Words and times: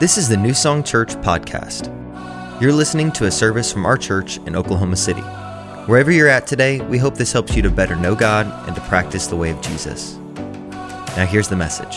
This 0.00 0.16
is 0.16 0.28
the 0.28 0.36
New 0.36 0.54
Song 0.54 0.84
Church 0.84 1.08
podcast. 1.22 1.90
You're 2.62 2.72
listening 2.72 3.10
to 3.14 3.24
a 3.24 3.32
service 3.32 3.72
from 3.72 3.84
our 3.84 3.96
church 3.96 4.36
in 4.46 4.54
Oklahoma 4.54 4.94
City. 4.94 5.22
Wherever 5.86 6.12
you're 6.12 6.28
at 6.28 6.46
today, 6.46 6.80
we 6.82 6.98
hope 6.98 7.16
this 7.16 7.32
helps 7.32 7.56
you 7.56 7.62
to 7.62 7.70
better 7.70 7.96
know 7.96 8.14
God 8.14 8.46
and 8.68 8.76
to 8.76 8.82
practice 8.82 9.26
the 9.26 9.34
way 9.34 9.50
of 9.50 9.60
Jesus. 9.60 10.14
Now, 11.16 11.26
here's 11.28 11.48
the 11.48 11.56
message. 11.56 11.96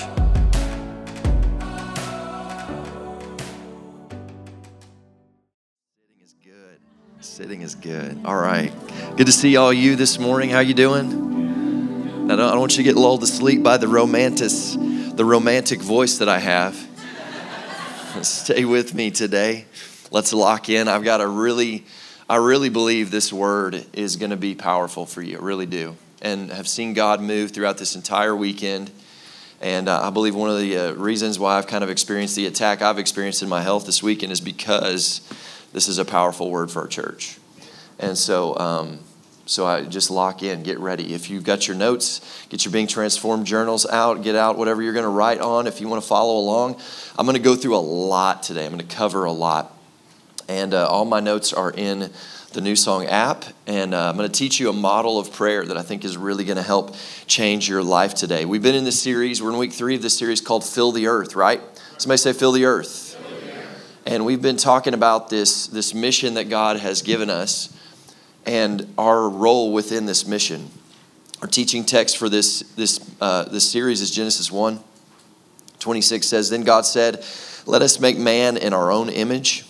Sitting 5.99 6.24
is 6.24 6.33
good. 6.44 6.79
Sitting 7.20 7.62
is 7.62 7.76
good. 7.76 8.20
All 8.26 8.38
right. 8.38 8.74
Good 9.15 9.28
to 9.28 9.31
see 9.31 9.58
all 9.58 9.72
you 9.72 9.96
this 9.96 10.18
morning. 10.18 10.49
How 10.49 10.62
you 10.62 10.74
doing? 10.74 12.26
Now, 12.26 12.33
I 12.33 12.38
don't 12.38 12.60
want 12.62 12.72
you 12.72 12.78
to 12.78 12.83
get 12.83 12.96
lulled 12.96 13.22
to 13.22 13.28
sleep 13.28 13.62
by 13.62 13.78
the 13.78 13.88
romantic, 13.88 14.49
the 14.49 15.24
romantic 15.24 15.81
voice 15.81 16.18
that 16.18 16.30
I 16.30 16.40
have. 16.40 16.91
Stay 18.24 18.66
with 18.66 18.94
me 18.94 19.10
today. 19.10 19.66
Let's 20.12 20.34
lock 20.34 20.68
in. 20.68 20.90
I've 20.90 21.04
got 21.04 21.22
a 21.22 21.28
really, 21.28 21.86
I 22.30 22.36
really 22.38 22.68
believe 22.68 23.10
this 23.10 23.32
word 23.32 23.86
is 23.94 24.18
going 24.18 24.32
to 24.32 24.38
be 24.38 24.54
powerful 24.54 25.06
for 25.06 25.22
you. 25.22 25.38
I 25.38 25.42
really 25.42 25.66
do. 25.66 25.96
And 26.22 26.52
have 26.52 26.68
seen 26.68 26.94
God 26.94 27.22
move 27.22 27.52
throughout 27.52 27.78
this 27.78 27.96
entire 27.96 28.36
weekend. 28.36 28.92
And 29.62 29.88
uh, 29.88 30.02
I 30.04 30.10
believe 30.10 30.36
one 30.36 30.50
of 30.50 30.60
the 30.60 30.78
uh, 30.78 30.92
reasons 30.94 31.40
why 31.40 31.58
I've 31.58 31.68
kind 31.68 31.86
of 31.86 31.90
experienced 31.90 32.36
the 32.36 32.48
attack 32.48 32.82
I've 32.82 33.00
experienced 33.00 33.44
in 33.44 33.50
my 33.50 33.62
health 33.62 33.86
this 33.86 34.04
weekend 34.04 34.34
is 34.34 34.41
because 34.41 35.22
this 35.72 35.88
is 35.88 35.98
a 35.98 36.05
powerful 36.05 36.52
word 36.52 36.70
for 36.70 36.82
our 36.82 36.88
church. 36.88 37.38
And 37.98 38.18
so, 38.18 38.58
um, 38.58 39.00
so 39.52 39.66
I 39.66 39.82
just 39.82 40.10
lock 40.10 40.44
in, 40.44 40.64
get 40.64 40.80
ready. 40.80 41.14
If 41.14 41.30
you've 41.30 41.44
got 41.44 41.68
your 41.68 41.76
notes, 41.76 42.22
get 42.48 42.64
your 42.64 42.72
Being 42.72 42.88
Transformed 42.88 43.46
journals 43.46 43.86
out, 43.86 44.24
get 44.24 44.34
out 44.34 44.58
whatever 44.58 44.82
you're 44.82 44.94
going 44.94 45.04
to 45.04 45.10
write 45.10 45.41
on. 45.41 45.68
If 45.68 45.82
you 45.82 45.90
want 45.90 46.02
to 46.02 46.08
follow 46.08 46.40
along, 46.40 46.80
I'm 47.20 47.26
going 47.26 47.36
to 47.36 47.44
go 47.44 47.58
through 47.58 47.76
a 47.76 47.84
lot 47.84 48.44
today. 48.44 48.66
I'm 48.66 48.72
going 48.72 48.88
to 48.88 48.96
cover 48.96 49.26
a 49.26 49.32
lot. 49.34 49.77
And 50.48 50.74
uh, 50.74 50.88
all 50.88 51.04
my 51.04 51.20
notes 51.20 51.52
are 51.52 51.70
in 51.70 52.12
the 52.54 52.62
New 52.62 52.77
Song 52.77 53.07
app. 53.07 53.44
And 53.68 53.94
uh, 53.94 54.07
I'm 54.07 54.16
going 54.16 54.32
to 54.32 54.34
teach 54.34 54.57
you 54.57 54.70
a 54.70 54.74
model 54.74 55.20
of 55.20 55.34
prayer 55.34 55.66
that 55.66 55.76
I 55.76 55.82
think 55.82 56.05
is 56.05 56.16
really 56.16 56.46
going 56.46 56.55
to 56.55 56.63
help 56.63 56.96
change 57.27 57.68
your 57.68 57.84
life 57.84 58.13
today. 58.13 58.46
We've 58.46 58.63
been 58.63 58.76
in 58.76 58.85
this 58.85 59.02
series, 59.02 59.44
we're 59.44 59.52
in 59.52 59.57
week 59.57 59.74
three 59.74 59.96
of 59.96 60.02
this 60.02 60.18
series 60.18 60.40
called 60.40 60.63
Fill 60.63 60.94
the 60.94 61.07
Earth, 61.07 61.35
right? 61.35 61.60
Somebody 61.98 62.20
say, 62.20 62.32
Fill 62.32 62.54
the 62.54 62.63
Earth. 62.63 63.10
And 64.05 64.23
we've 64.23 64.41
been 64.41 64.55
talking 64.55 64.94
about 64.94 65.29
this, 65.29 65.67
this 65.67 65.94
mission 65.94 66.35
that 66.35 66.47
God 66.47 66.77
has 66.77 67.02
given 67.02 67.29
us 67.29 67.77
and 68.45 68.94
our 68.97 69.30
role 69.30 69.73
within 69.73 70.06
this 70.06 70.25
mission. 70.25 70.70
Our 71.42 71.47
teaching 71.47 71.86
text 71.86 72.17
for 72.17 72.30
this, 72.30 72.61
this, 72.75 73.00
uh, 73.20 73.45
this 73.45 73.70
series 73.70 74.02
is 74.02 74.11
Genesis 74.11 74.52
1 74.52 74.80
26 75.81 76.28
says, 76.28 76.50
Then 76.50 76.64
God 76.64 76.86
said, 76.86 77.25
Let 77.66 77.81
us 77.81 78.00
make 78.00 78.17
man 78.17 78.56
in 78.56 78.72
our 78.72 78.92
own 78.92 79.09
image. 79.09 79.66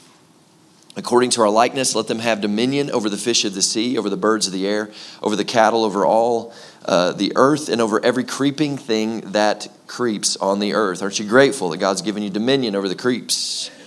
According 0.98 1.30
to 1.32 1.42
our 1.42 1.50
likeness, 1.50 1.96
let 1.96 2.08
them 2.08 2.20
have 2.20 2.42
dominion 2.42 2.92
over 2.92 3.10
the 3.10 3.18
fish 3.18 3.46
of 3.46 3.54
the 3.54 3.62
sea, 3.62 3.98
over 3.98 4.10
the 4.10 4.18
birds 4.18 4.46
of 4.46 4.52
the 4.52 4.68
air, 4.68 4.92
over 5.24 5.38
the 5.38 5.46
cattle, 5.46 5.86
over 5.86 6.06
all 6.06 6.54
uh, 6.84 7.14
the 7.14 7.32
earth, 7.38 7.70
and 7.70 7.80
over 7.80 8.04
every 8.04 8.26
creeping 8.26 8.78
thing 8.78 9.22
that 9.32 9.70
creeps 9.88 10.36
on 10.36 10.60
the 10.60 10.74
earth. 10.74 11.02
Aren't 11.02 11.18
you 11.18 11.26
grateful 11.26 11.70
that 11.70 11.78
God's 11.78 12.02
given 12.02 12.24
you 12.24 12.30
dominion 12.30 12.76
over 12.76 12.88
the 12.88 12.96
creeps? 12.96 13.72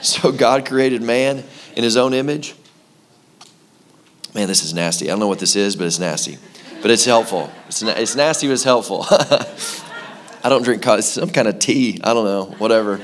So 0.00 0.30
God 0.30 0.64
created 0.64 1.02
man 1.02 1.42
in 1.74 1.82
his 1.82 1.96
own 1.96 2.14
image. 2.14 2.54
Man, 4.38 4.46
this 4.46 4.62
is 4.62 4.72
nasty. 4.72 5.06
I 5.06 5.08
don't 5.10 5.18
know 5.18 5.26
what 5.26 5.40
this 5.40 5.56
is, 5.56 5.74
but 5.74 5.88
it's 5.88 5.98
nasty. 5.98 6.38
But 6.80 6.92
it's 6.92 7.04
helpful. 7.04 7.50
It's, 7.66 7.82
it's 7.82 8.14
nasty, 8.14 8.46
but 8.46 8.52
it's 8.52 8.62
helpful. 8.62 9.04
I 9.10 10.48
don't 10.48 10.62
drink 10.62 10.80
coffee. 10.80 11.02
Some 11.02 11.30
kind 11.30 11.48
of 11.48 11.58
tea. 11.58 11.98
I 12.04 12.14
don't 12.14 12.24
know. 12.24 12.44
Whatever. 12.58 13.00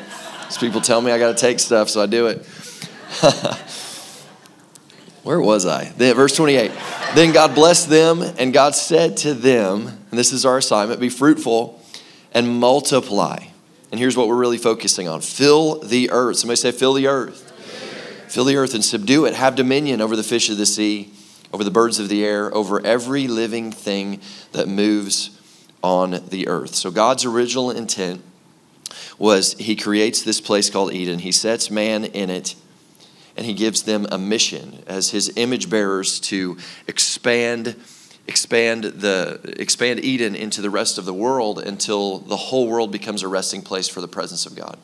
People 0.61 0.81
tell 0.81 1.01
me 1.01 1.11
I 1.11 1.19
got 1.19 1.37
to 1.37 1.41
take 1.41 1.59
stuff, 1.59 1.91
so 1.91 2.01
I 2.01 2.07
do 2.07 2.29
it. 2.29 2.47
Where 5.25 5.41
was 5.41 5.67
I? 5.67 5.87
Verse 5.97 6.37
28. 6.37 6.71
Then 7.17 7.33
God 7.33 7.57
blessed 7.57 7.89
them, 7.89 8.23
and 8.23 8.53
God 8.53 8.77
said 8.77 9.17
to 9.17 9.35
them, 9.35 9.89
and 9.89 10.17
this 10.17 10.33
is 10.33 10.47
our 10.47 10.59
assignment 10.59 11.01
be 11.01 11.09
fruitful 11.09 11.83
and 12.31 12.61
multiply. 12.61 13.39
And 13.91 13.99
here's 13.99 14.17
what 14.17 14.29
we're 14.29 14.37
really 14.37 14.59
focusing 14.59 15.09
on 15.09 15.21
fill 15.21 15.81
the 15.81 16.13
earth. 16.13 16.37
Somebody 16.37 16.59
say, 16.59 16.71
fill 16.71 16.93
the 16.93 17.09
earth. 17.09 17.51
Fill 18.29 18.45
the 18.45 18.55
earth 18.55 18.75
and 18.75 18.85
subdue 18.85 19.25
it. 19.25 19.35
Have 19.35 19.57
dominion 19.57 20.01
over 20.01 20.15
the 20.15 20.23
fish 20.23 20.49
of 20.49 20.59
the 20.59 20.67
sea, 20.67 21.11
over 21.55 21.63
the 21.63 21.71
birds 21.71 22.01
of 22.01 22.09
the 22.09 22.25
air, 22.25 22.53
over 22.53 22.85
every 22.85 23.29
living 23.29 23.71
thing 23.71 24.21
that 24.51 24.67
moves 24.67 25.41
on 25.85 26.21
the 26.31 26.49
earth. 26.49 26.75
So 26.75 26.91
God's 26.91 27.25
original 27.25 27.71
intent 27.71 28.25
was 29.19 29.53
He 29.53 29.77
creates 29.77 30.21
this 30.23 30.41
place 30.41 30.69
called 30.69 30.93
Eden, 30.93 31.21
He 31.21 31.31
sets 31.31 31.71
man 31.71 32.07
in 32.07 32.29
it, 32.29 32.57
and 33.37 33.47
He 33.47 33.55
gives 33.55 33.85
them 33.85 34.05
a 34.11 34.19
mission 34.19 34.83
as 34.89 35.11
His 35.11 35.33
image 35.37 35.71
bearers 35.71 36.19
to 36.21 36.59
expand 36.89 37.77
expand 38.27 38.83
the 38.83 39.39
expand 39.57 40.01
Eden 40.01 40.35
into 40.35 40.61
the 40.61 40.71
rest 40.71 40.99
of 40.99 41.05
the 41.05 41.15
world 41.15 41.61
until 41.61 42.19
the 42.19 42.37
whole 42.37 42.67
world 42.67 42.91
becomes 42.91 43.23
a 43.23 43.29
resting 43.29 43.63
place 43.63 43.87
for 43.87 44.01
the 44.01 44.09
presence 44.09 44.45
of 44.45 44.57
God. 44.57 44.77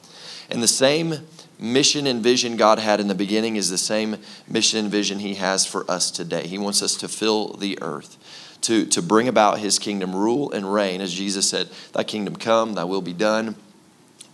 And 0.48 0.62
the 0.62 0.69
same 0.69 1.26
mission 1.60 2.06
and 2.06 2.22
vision 2.22 2.56
God 2.56 2.78
had 2.78 3.00
in 3.00 3.09
the 3.09 3.15
beginning 3.15 3.56
is 3.56 3.71
the 3.71 3.78
same 3.78 4.16
mission 4.48 4.78
and 4.78 4.91
vision 4.91 5.19
he 5.19 5.34
has 5.34 5.66
for 5.66 5.88
us 5.91 6.10
today. 6.10 6.47
He 6.47 6.59
wants 6.59 6.82
us 6.82 6.97
to 6.97 7.09
fill 7.09 7.54
the 7.54 7.78
earth. 7.82 8.16
To, 8.62 8.84
to 8.84 9.00
bring 9.00 9.26
about 9.26 9.59
his 9.59 9.78
kingdom 9.78 10.15
rule 10.15 10.53
and 10.53 10.70
reign 10.70 11.00
as 11.00 11.15
jesus 11.15 11.49
said 11.49 11.70
thy 11.94 12.04
kingdom 12.04 12.37
come 12.37 12.75
thy 12.75 12.84
will 12.84 13.00
be 13.00 13.15
done 13.15 13.54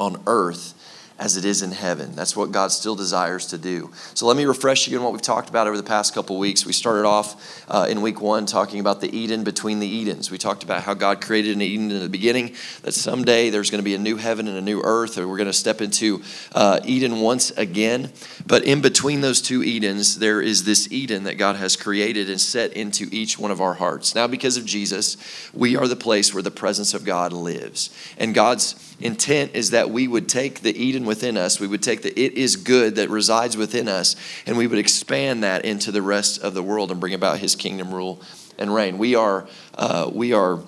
on 0.00 0.20
earth 0.26 0.74
as 1.18 1.36
it 1.36 1.44
is 1.44 1.62
in 1.62 1.72
heaven. 1.72 2.14
That's 2.14 2.36
what 2.36 2.52
God 2.52 2.72
still 2.72 2.94
desires 2.94 3.46
to 3.46 3.58
do. 3.58 3.90
So 4.14 4.26
let 4.26 4.36
me 4.36 4.44
refresh 4.44 4.86
you 4.86 4.98
on 4.98 5.04
what 5.04 5.12
we've 5.12 5.22
talked 5.22 5.48
about 5.48 5.66
over 5.66 5.76
the 5.76 5.82
past 5.82 6.14
couple 6.14 6.38
weeks. 6.38 6.66
We 6.66 6.72
started 6.72 7.06
off 7.06 7.64
uh, 7.68 7.86
in 7.88 8.02
week 8.02 8.20
one 8.20 8.44
talking 8.44 8.80
about 8.80 9.00
the 9.00 9.16
Eden 9.16 9.42
between 9.42 9.80
the 9.80 9.88
Edens. 9.88 10.30
We 10.30 10.38
talked 10.38 10.62
about 10.62 10.82
how 10.82 10.94
God 10.94 11.20
created 11.20 11.56
an 11.56 11.62
Eden 11.62 11.90
in 11.90 12.00
the 12.00 12.08
beginning, 12.08 12.54
that 12.82 12.92
someday 12.92 13.48
there's 13.48 13.70
going 13.70 13.80
to 13.80 13.84
be 13.84 13.94
a 13.94 13.98
new 13.98 14.16
heaven 14.16 14.46
and 14.46 14.58
a 14.58 14.62
new 14.62 14.82
earth, 14.82 15.16
and 15.16 15.28
we're 15.28 15.38
going 15.38 15.46
to 15.46 15.52
step 15.52 15.80
into 15.80 16.22
uh, 16.52 16.80
Eden 16.84 17.20
once 17.20 17.50
again. 17.52 18.12
But 18.46 18.64
in 18.64 18.82
between 18.82 19.22
those 19.22 19.40
two 19.40 19.62
Edens, 19.62 20.18
there 20.18 20.42
is 20.42 20.64
this 20.64 20.92
Eden 20.92 21.24
that 21.24 21.38
God 21.38 21.56
has 21.56 21.76
created 21.76 22.28
and 22.28 22.40
set 22.40 22.72
into 22.74 23.08
each 23.10 23.38
one 23.38 23.50
of 23.50 23.60
our 23.60 23.74
hearts. 23.74 24.14
Now, 24.14 24.26
because 24.26 24.56
of 24.56 24.66
Jesus, 24.66 25.16
we 25.54 25.76
are 25.76 25.88
the 25.88 25.96
place 25.96 26.34
where 26.34 26.42
the 26.42 26.50
presence 26.50 26.92
of 26.92 27.04
God 27.04 27.32
lives. 27.32 27.90
And 28.18 28.34
God's 28.34 28.74
intent 29.00 29.54
is 29.54 29.70
that 29.70 29.90
we 29.90 30.08
would 30.08 30.28
take 30.28 30.60
the 30.60 30.76
Eden 30.76 31.04
within 31.04 31.36
us, 31.36 31.60
we 31.60 31.66
would 31.66 31.82
take 31.82 32.02
the 32.02 32.18
it 32.18 32.32
is 32.34 32.56
good 32.56 32.96
that 32.96 33.10
resides 33.10 33.56
within 33.56 33.88
us, 33.88 34.16
and 34.46 34.56
we 34.56 34.66
would 34.66 34.78
expand 34.78 35.42
that 35.42 35.64
into 35.64 35.92
the 35.92 36.02
rest 36.02 36.42
of 36.42 36.54
the 36.54 36.62
world 36.62 36.90
and 36.90 37.00
bring 37.00 37.14
about 37.14 37.38
His 37.38 37.54
kingdom 37.54 37.94
rule 37.94 38.20
and 38.58 38.74
reign. 38.74 38.98
We 38.98 39.14
are, 39.14 39.46
uh, 39.74 40.10
we 40.12 40.32
are 40.32 40.60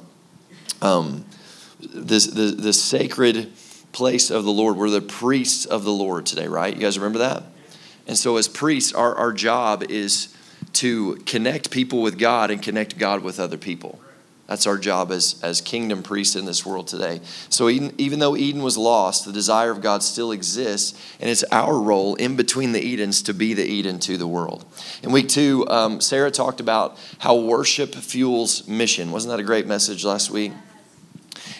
um, 0.82 1.24
this, 1.80 2.26
the, 2.26 2.50
the 2.50 2.72
sacred 2.72 3.52
place 3.92 4.30
of 4.30 4.44
the 4.44 4.52
Lord. 4.52 4.76
We're 4.76 4.90
the 4.90 5.00
priests 5.00 5.64
of 5.64 5.84
the 5.84 5.92
Lord 5.92 6.26
today, 6.26 6.48
right? 6.48 6.74
You 6.74 6.80
guys 6.80 6.98
remember 6.98 7.20
that? 7.20 7.44
And 8.06 8.16
so, 8.16 8.36
as 8.36 8.48
priests, 8.48 8.92
our, 8.92 9.14
our 9.14 9.32
job 9.32 9.82
is 9.84 10.34
to 10.74 11.16
connect 11.26 11.70
people 11.70 12.02
with 12.02 12.18
God 12.18 12.50
and 12.50 12.62
connect 12.62 12.98
God 12.98 13.22
with 13.22 13.40
other 13.40 13.56
people. 13.56 14.00
That's 14.48 14.66
our 14.66 14.78
job 14.78 15.12
as, 15.12 15.38
as 15.42 15.60
kingdom 15.60 16.02
priests 16.02 16.34
in 16.34 16.46
this 16.46 16.64
world 16.64 16.88
today. 16.88 17.20
So, 17.50 17.68
even, 17.68 17.94
even 17.98 18.18
though 18.18 18.34
Eden 18.34 18.62
was 18.62 18.78
lost, 18.78 19.26
the 19.26 19.32
desire 19.32 19.70
of 19.70 19.82
God 19.82 20.02
still 20.02 20.32
exists, 20.32 20.98
and 21.20 21.28
it's 21.28 21.44
our 21.52 21.78
role 21.78 22.14
in 22.14 22.34
between 22.34 22.72
the 22.72 22.80
Edens 22.80 23.20
to 23.22 23.34
be 23.34 23.52
the 23.52 23.66
Eden 23.66 23.98
to 24.00 24.16
the 24.16 24.26
world. 24.26 24.64
In 25.02 25.12
week 25.12 25.28
two, 25.28 25.66
um, 25.68 26.00
Sarah 26.00 26.30
talked 26.30 26.60
about 26.60 26.98
how 27.18 27.36
worship 27.36 27.94
fuels 27.94 28.66
mission. 28.66 29.12
Wasn't 29.12 29.30
that 29.30 29.38
a 29.38 29.44
great 29.44 29.66
message 29.66 30.02
last 30.02 30.30
week? 30.30 30.52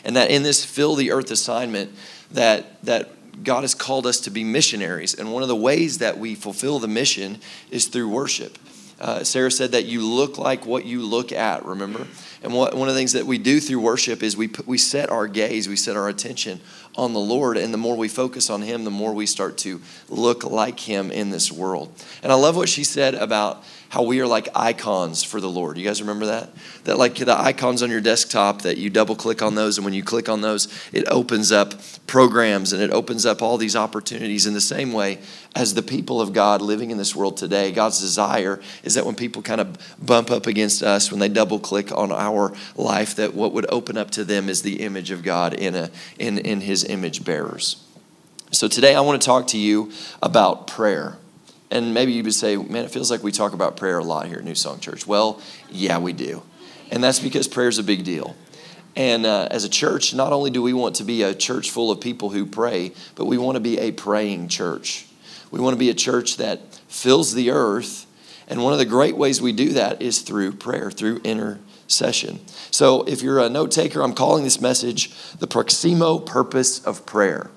And 0.02 0.16
that 0.16 0.30
in 0.30 0.42
this 0.42 0.64
fill 0.64 0.94
the 0.94 1.10
earth 1.10 1.30
assignment, 1.30 1.92
that, 2.30 2.82
that 2.84 3.44
God 3.44 3.64
has 3.64 3.74
called 3.74 4.06
us 4.06 4.20
to 4.20 4.30
be 4.30 4.44
missionaries. 4.44 5.12
And 5.12 5.30
one 5.30 5.42
of 5.42 5.48
the 5.48 5.56
ways 5.56 5.98
that 5.98 6.16
we 6.16 6.34
fulfill 6.34 6.78
the 6.78 6.88
mission 6.88 7.40
is 7.70 7.86
through 7.86 8.08
worship. 8.08 8.56
Uh, 8.98 9.22
Sarah 9.24 9.50
said 9.50 9.72
that 9.72 9.84
you 9.84 10.04
look 10.04 10.38
like 10.38 10.64
what 10.66 10.86
you 10.86 11.02
look 11.02 11.32
at, 11.32 11.66
remember? 11.66 12.06
And 12.42 12.52
what, 12.54 12.74
one 12.76 12.88
of 12.88 12.94
the 12.94 13.00
things 13.00 13.12
that 13.12 13.26
we 13.26 13.38
do 13.38 13.60
through 13.60 13.80
worship 13.80 14.22
is 14.22 14.36
we, 14.36 14.50
we 14.66 14.78
set 14.78 15.10
our 15.10 15.26
gaze, 15.26 15.68
we 15.68 15.76
set 15.76 15.96
our 15.96 16.08
attention 16.08 16.60
on 16.94 17.12
the 17.12 17.20
Lord. 17.20 17.56
And 17.56 17.72
the 17.74 17.78
more 17.78 17.96
we 17.96 18.08
focus 18.08 18.48
on 18.50 18.62
Him, 18.62 18.84
the 18.84 18.90
more 18.90 19.12
we 19.12 19.26
start 19.26 19.58
to 19.58 19.80
look 20.08 20.44
like 20.44 20.80
Him 20.80 21.10
in 21.10 21.30
this 21.30 21.50
world. 21.50 21.92
And 22.22 22.30
I 22.30 22.36
love 22.36 22.56
what 22.56 22.68
she 22.68 22.84
said 22.84 23.14
about 23.14 23.64
how 23.90 24.02
we 24.02 24.20
are 24.20 24.26
like 24.26 24.48
icons 24.54 25.24
for 25.24 25.40
the 25.40 25.48
Lord. 25.48 25.78
You 25.78 25.84
guys 25.84 26.00
remember 26.00 26.26
that? 26.26 26.50
That 26.84 26.98
like 26.98 27.14
the 27.14 27.38
icons 27.38 27.82
on 27.82 27.90
your 27.90 28.00
desktop 28.00 28.62
that 28.62 28.76
you 28.76 28.90
double 28.90 29.16
click 29.16 29.40
on 29.40 29.54
those, 29.54 29.78
and 29.78 29.84
when 29.84 29.94
you 29.94 30.02
click 30.02 30.28
on 30.28 30.42
those, 30.42 30.68
it 30.92 31.04
opens 31.08 31.50
up 31.50 31.74
programs 32.06 32.72
and 32.72 32.82
it 32.82 32.90
opens 32.90 33.24
up 33.24 33.40
all 33.42 33.56
these 33.56 33.76
opportunities 33.76 34.46
in 34.46 34.54
the 34.54 34.60
same 34.60 34.92
way 34.92 35.18
as 35.56 35.74
the 35.74 35.82
people 35.82 36.20
of 36.20 36.32
God 36.32 36.60
living 36.60 36.90
in 36.90 36.98
this 36.98 37.16
world 37.16 37.36
today. 37.36 37.72
God's 37.72 38.00
desire 38.00 38.60
is 38.82 38.94
that 38.94 39.06
when 39.06 39.14
people 39.14 39.42
kind 39.42 39.60
of 39.60 39.76
bump 40.04 40.30
up 40.30 40.46
against 40.46 40.82
us, 40.82 41.10
when 41.10 41.20
they 41.20 41.28
double 41.28 41.58
click 41.58 41.90
on 41.90 42.12
our 42.12 42.54
life, 42.76 43.16
that 43.16 43.34
what 43.34 43.52
would 43.52 43.66
open 43.70 43.96
up 43.96 44.10
to 44.12 44.24
them 44.24 44.48
is 44.48 44.62
the 44.62 44.80
image 44.82 45.10
of 45.10 45.22
God 45.22 45.54
in 45.54 45.74
a 45.74 45.90
in, 46.18 46.38
in 46.38 46.60
his 46.60 46.84
image 46.84 47.24
bearers. 47.24 47.82
So 48.50 48.68
today 48.68 48.94
I 48.94 49.00
want 49.00 49.20
to 49.20 49.26
talk 49.26 49.46
to 49.48 49.58
you 49.58 49.92
about 50.22 50.66
prayer. 50.66 51.18
And 51.70 51.92
maybe 51.92 52.12
you 52.12 52.22
would 52.22 52.34
say, 52.34 52.56
man, 52.56 52.84
it 52.84 52.90
feels 52.90 53.10
like 53.10 53.22
we 53.22 53.32
talk 53.32 53.52
about 53.52 53.76
prayer 53.76 53.98
a 53.98 54.04
lot 54.04 54.26
here 54.26 54.38
at 54.38 54.44
New 54.44 54.54
Song 54.54 54.80
Church. 54.80 55.06
Well, 55.06 55.40
yeah, 55.70 55.98
we 55.98 56.12
do. 56.12 56.42
And 56.90 57.04
that's 57.04 57.20
because 57.20 57.46
prayer 57.46 57.68
is 57.68 57.78
a 57.78 57.82
big 57.82 58.04
deal. 58.04 58.36
And 58.96 59.26
uh, 59.26 59.48
as 59.50 59.64
a 59.64 59.68
church, 59.68 60.14
not 60.14 60.32
only 60.32 60.50
do 60.50 60.62
we 60.62 60.72
want 60.72 60.96
to 60.96 61.04
be 61.04 61.22
a 61.22 61.34
church 61.34 61.70
full 61.70 61.90
of 61.90 62.00
people 62.00 62.30
who 62.30 62.46
pray, 62.46 62.92
but 63.14 63.26
we 63.26 63.38
want 63.38 63.56
to 63.56 63.60
be 63.60 63.78
a 63.78 63.92
praying 63.92 64.48
church. 64.48 65.06
We 65.50 65.60
want 65.60 65.74
to 65.74 65.78
be 65.78 65.90
a 65.90 65.94
church 65.94 66.38
that 66.38 66.74
fills 66.88 67.34
the 67.34 67.50
earth. 67.50 68.06
And 68.48 68.64
one 68.64 68.72
of 68.72 68.78
the 68.78 68.86
great 68.86 69.16
ways 69.16 69.40
we 69.40 69.52
do 69.52 69.74
that 69.74 70.00
is 70.00 70.22
through 70.22 70.52
prayer, 70.52 70.90
through 70.90 71.18
intercession. 71.18 72.40
So 72.70 73.02
if 73.02 73.22
you're 73.22 73.38
a 73.38 73.50
note 73.50 73.70
taker, 73.70 74.02
I'm 74.02 74.14
calling 74.14 74.42
this 74.42 74.60
message 74.60 75.14
the 75.36 75.46
Proximo 75.46 76.18
Purpose 76.18 76.82
of 76.84 77.04
Prayer. 77.04 77.50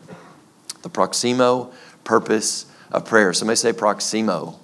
The 0.81 0.89
Proximo 0.89 1.71
Purpose 2.03 2.65
of 2.91 3.05
Prayer. 3.05 3.33
Somebody 3.33 3.55
say 3.55 3.73
Proximo. 3.73 4.59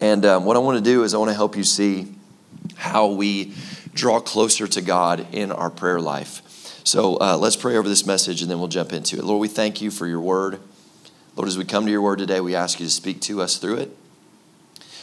And 0.00 0.24
um, 0.24 0.44
what 0.44 0.56
I 0.56 0.60
want 0.60 0.82
to 0.82 0.84
do 0.84 1.02
is 1.02 1.14
I 1.14 1.18
want 1.18 1.30
to 1.30 1.34
help 1.34 1.56
you 1.56 1.64
see 1.64 2.14
how 2.76 3.08
we 3.08 3.54
draw 3.94 4.20
closer 4.20 4.68
to 4.68 4.80
God 4.80 5.26
in 5.32 5.50
our 5.50 5.70
prayer 5.70 6.00
life. 6.00 6.42
So 6.84 7.16
uh, 7.20 7.36
let's 7.36 7.56
pray 7.56 7.76
over 7.76 7.88
this 7.88 8.06
message 8.06 8.40
and 8.40 8.50
then 8.50 8.60
we'll 8.60 8.68
jump 8.68 8.92
into 8.92 9.16
it. 9.16 9.24
Lord, 9.24 9.40
we 9.40 9.48
thank 9.48 9.82
you 9.82 9.90
for 9.90 10.06
your 10.06 10.20
word. 10.20 10.60
Lord, 11.34 11.48
as 11.48 11.58
we 11.58 11.64
come 11.64 11.84
to 11.84 11.90
your 11.90 12.02
word 12.02 12.18
today, 12.18 12.40
we 12.40 12.54
ask 12.54 12.78
you 12.78 12.86
to 12.86 12.92
speak 12.92 13.20
to 13.22 13.42
us 13.42 13.58
through 13.58 13.76
it. 13.76 13.96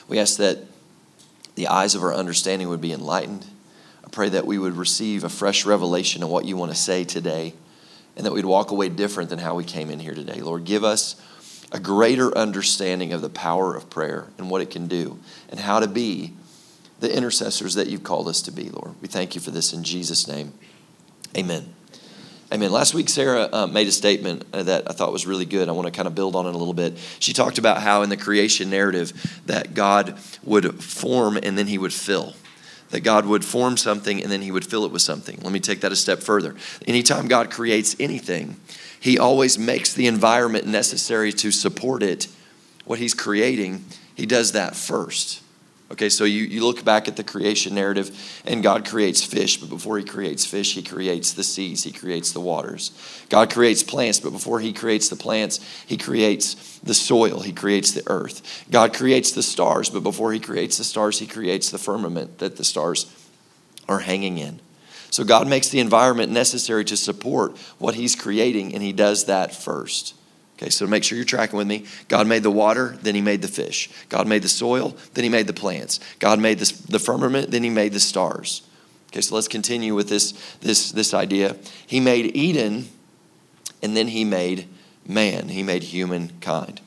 We 0.08 0.18
ask 0.18 0.38
that 0.38 0.60
the 1.56 1.68
eyes 1.68 1.96
of 1.96 2.04
our 2.04 2.14
understanding 2.14 2.70
would 2.70 2.82
be 2.82 2.94
enlightened. 2.94 3.46
I 4.04 4.10
pray 4.10 4.30
that 4.30 4.46
we 4.46 4.58
would 4.58 4.78
receive 4.78 5.24
a 5.24 5.30
fresh 5.30 5.66
revelation 5.66 6.24
of 6.24 6.30
what 6.30 6.46
you 6.46 6.56
want 6.56 6.72
to 6.72 6.78
say 6.78 7.04
today 7.04 7.54
and 8.16 8.26
that 8.26 8.32
we'd 8.32 8.46
walk 8.46 8.72
away 8.72 8.90
different 8.90 9.30
than 9.30 9.40
how 9.40 9.56
we 9.56 9.64
came 9.64 9.90
in 9.90 10.00
here 10.00 10.14
today. 10.14 10.42
Lord, 10.42 10.66
give 10.66 10.84
us 10.84 11.16
a 11.72 11.80
greater 11.80 12.36
understanding 12.38 13.12
of 13.12 13.22
the 13.22 13.30
power 13.30 13.76
of 13.76 13.90
prayer 13.90 14.28
and 14.38 14.50
what 14.50 14.62
it 14.62 14.70
can 14.70 14.88
do 14.88 15.20
and 15.50 15.60
how 15.60 15.80
to 15.80 15.88
be 15.88 16.34
the 17.00 17.16
intercessors 17.16 17.74
that 17.76 17.88
you've 17.88 18.04
called 18.04 18.28
us 18.28 18.42
to 18.44 18.52
be, 18.52 18.70
Lord. 18.70 18.94
We 19.02 19.08
thank 19.08 19.36
you 19.36 19.42
for 19.42 19.52
this 19.52 19.74
in 19.74 19.84
Jesus' 19.84 20.28
name. 20.28 20.54
Amen. 21.36 21.74
Amen. 22.54 22.72
Last 22.72 22.94
week, 22.94 23.10
Sarah 23.10 23.50
uh, 23.52 23.68
made 23.68 23.88
a 23.88 23.92
statement 23.92 24.46
uh, 24.54 24.64
that 24.64 24.90
I 24.90 24.94
thought 24.94 25.12
was 25.12 25.26
really 25.26 25.46
good. 25.46 25.68
I 25.68 25.72
want 25.72 25.88
to 25.88 25.92
kind 25.92 26.08
of 26.08 26.14
build 26.14 26.36
on 26.36 26.46
it 26.46 26.54
a 26.54 26.58
little 26.58 26.76
bit. 26.76 26.98
She 27.20 27.34
talked 27.34 27.58
about 27.58 27.82
how 27.82 28.04
in 28.04 28.10
the 28.10 28.18
creation 28.18 28.70
narrative 28.70 29.42
that 29.48 29.74
God 29.74 30.18
would 30.44 30.82
form 30.82 31.38
and 31.42 31.58
then 31.58 31.68
he 31.68 31.78
would 31.78 31.94
fill. 31.94 32.34
That 32.92 33.02
God 33.02 33.26
would 33.26 33.44
form 33.44 33.78
something 33.78 34.22
and 34.22 34.32
then 34.32 34.42
he 34.42 34.52
would 34.52 34.66
fill 34.66 34.86
it 34.86 34.92
with 34.92 35.02
something. 35.02 35.40
Let 35.42 35.52
me 35.52 35.60
take 35.60 35.82
that 35.82 35.92
a 35.92 35.96
step 35.96 36.20
further. 36.20 36.56
Anytime 36.88 37.28
God 37.28 37.50
creates 37.50 37.96
anything, 38.00 38.58
he 39.00 39.18
always 39.18 39.58
makes 39.58 39.94
the 39.94 40.08
environment 40.08 40.66
necessary 40.66 41.32
to 41.34 41.52
support 41.52 42.04
it, 42.04 42.28
what 42.86 43.00
he's 43.00 43.14
creating, 43.14 43.84
he 44.16 44.26
does 44.26 44.54
that 44.54 44.76
first. 44.76 45.42
Okay, 45.92 46.10
so 46.10 46.24
you, 46.24 46.44
you 46.46 46.66
look 46.66 46.84
back 46.84 47.08
at 47.08 47.16
the 47.16 47.24
creation 47.24 47.76
narrative, 47.76 48.42
and 48.44 48.64
God 48.64 48.88
creates 48.88 49.24
fish, 49.24 49.58
but 49.58 49.70
before 49.70 50.00
He 50.00 50.04
creates 50.04 50.44
fish, 50.44 50.74
He 50.74 50.82
creates 50.82 51.34
the 51.34 51.44
seas, 51.44 51.84
He 51.84 51.92
creates 51.92 52.32
the 52.32 52.40
waters. 52.40 52.92
God 53.30 53.54
creates 53.54 53.84
plants, 53.84 54.20
but 54.20 54.32
before 54.32 54.60
He 54.60 54.74
creates 54.74 55.10
the 55.10 55.16
plants, 55.16 55.60
He 55.86 55.96
creates 55.96 56.80
the 56.80 56.96
soil, 56.96 57.42
He 57.42 57.54
creates 57.54 57.92
the 57.92 58.02
earth. 58.08 58.66
God 58.72 58.96
creates 58.96 59.32
the 59.32 59.44
stars, 59.44 59.92
but 59.92 60.02
before 60.02 60.34
He 60.34 60.40
creates 60.40 60.80
the 60.80 60.84
stars, 60.84 61.20
He 61.20 61.28
creates 61.28 61.70
the 61.70 61.78
firmament 61.78 62.40
that 62.40 62.58
the 62.58 62.64
stars 62.64 63.06
are 63.88 64.00
hanging 64.00 64.40
in. 64.40 64.60
So 65.12 65.24
God 65.24 65.48
makes 65.48 65.70
the 65.70 65.80
environment 65.80 66.32
necessary 66.32 66.84
to 66.86 66.98
support 66.98 67.56
what 67.78 67.94
He's 67.94 68.16
creating, 68.16 68.74
and 68.74 68.82
He 68.82 68.92
does 68.92 69.26
that 69.26 69.54
first. 69.54 70.15
Okay, 70.58 70.70
so 70.70 70.88
make 70.88 71.04
sure 71.04 71.18
you're 71.18 71.26
tracking 71.26 71.58
with 71.58 71.68
me. 71.68 71.86
God 72.08 72.28
made 72.28 72.44
the 72.44 72.52
water, 72.52 72.98
then 73.02 73.14
He 73.14 73.22
made 73.22 73.42
the 73.42 73.48
fish. 73.48 73.90
God 74.08 74.28
made 74.28 74.42
the 74.42 74.50
soil, 74.50 74.96
then 75.14 75.24
He 75.24 75.30
made 75.30 75.48
the 75.48 75.54
plants. 75.54 76.00
God 76.20 76.40
made 76.40 76.60
the 76.60 77.00
firmament, 77.00 77.52
then 77.52 77.64
He 77.64 77.70
made 77.70 77.92
the 77.92 78.00
stars. 78.00 78.62
Okay, 79.08 79.22
so 79.22 79.36
let's 79.36 79.48
continue 79.50 79.94
with 79.94 80.08
this, 80.08 80.32
this, 80.62 80.92
this 80.92 81.14
idea. 81.14 81.58
He 81.86 82.00
made 82.00 82.36
Eden, 82.36 82.88
and 83.82 83.98
then 83.98 84.10
He 84.10 84.24
made 84.24 84.68
man. 85.06 85.50
He 85.50 85.62
made 85.62 85.84
humankind. 85.84 86.82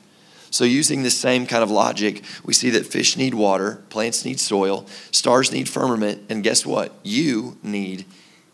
So, 0.51 0.63
using 0.63 1.03
this 1.03 1.17
same 1.17 1.45
kind 1.45 1.61
of 1.61 1.69
logic, 1.69 2.23
we 2.43 2.53
see 2.53 2.71
that 2.71 2.87
fish 2.87 3.15
need 3.15 3.35
water, 3.35 3.83
plants 3.89 4.25
need 4.25 4.39
soil, 4.39 4.87
stars 5.11 5.51
need 5.51 5.69
firmament, 5.69 6.23
and 6.27 6.43
guess 6.43 6.65
what? 6.65 6.93
You 7.03 7.57
need 7.61 8.05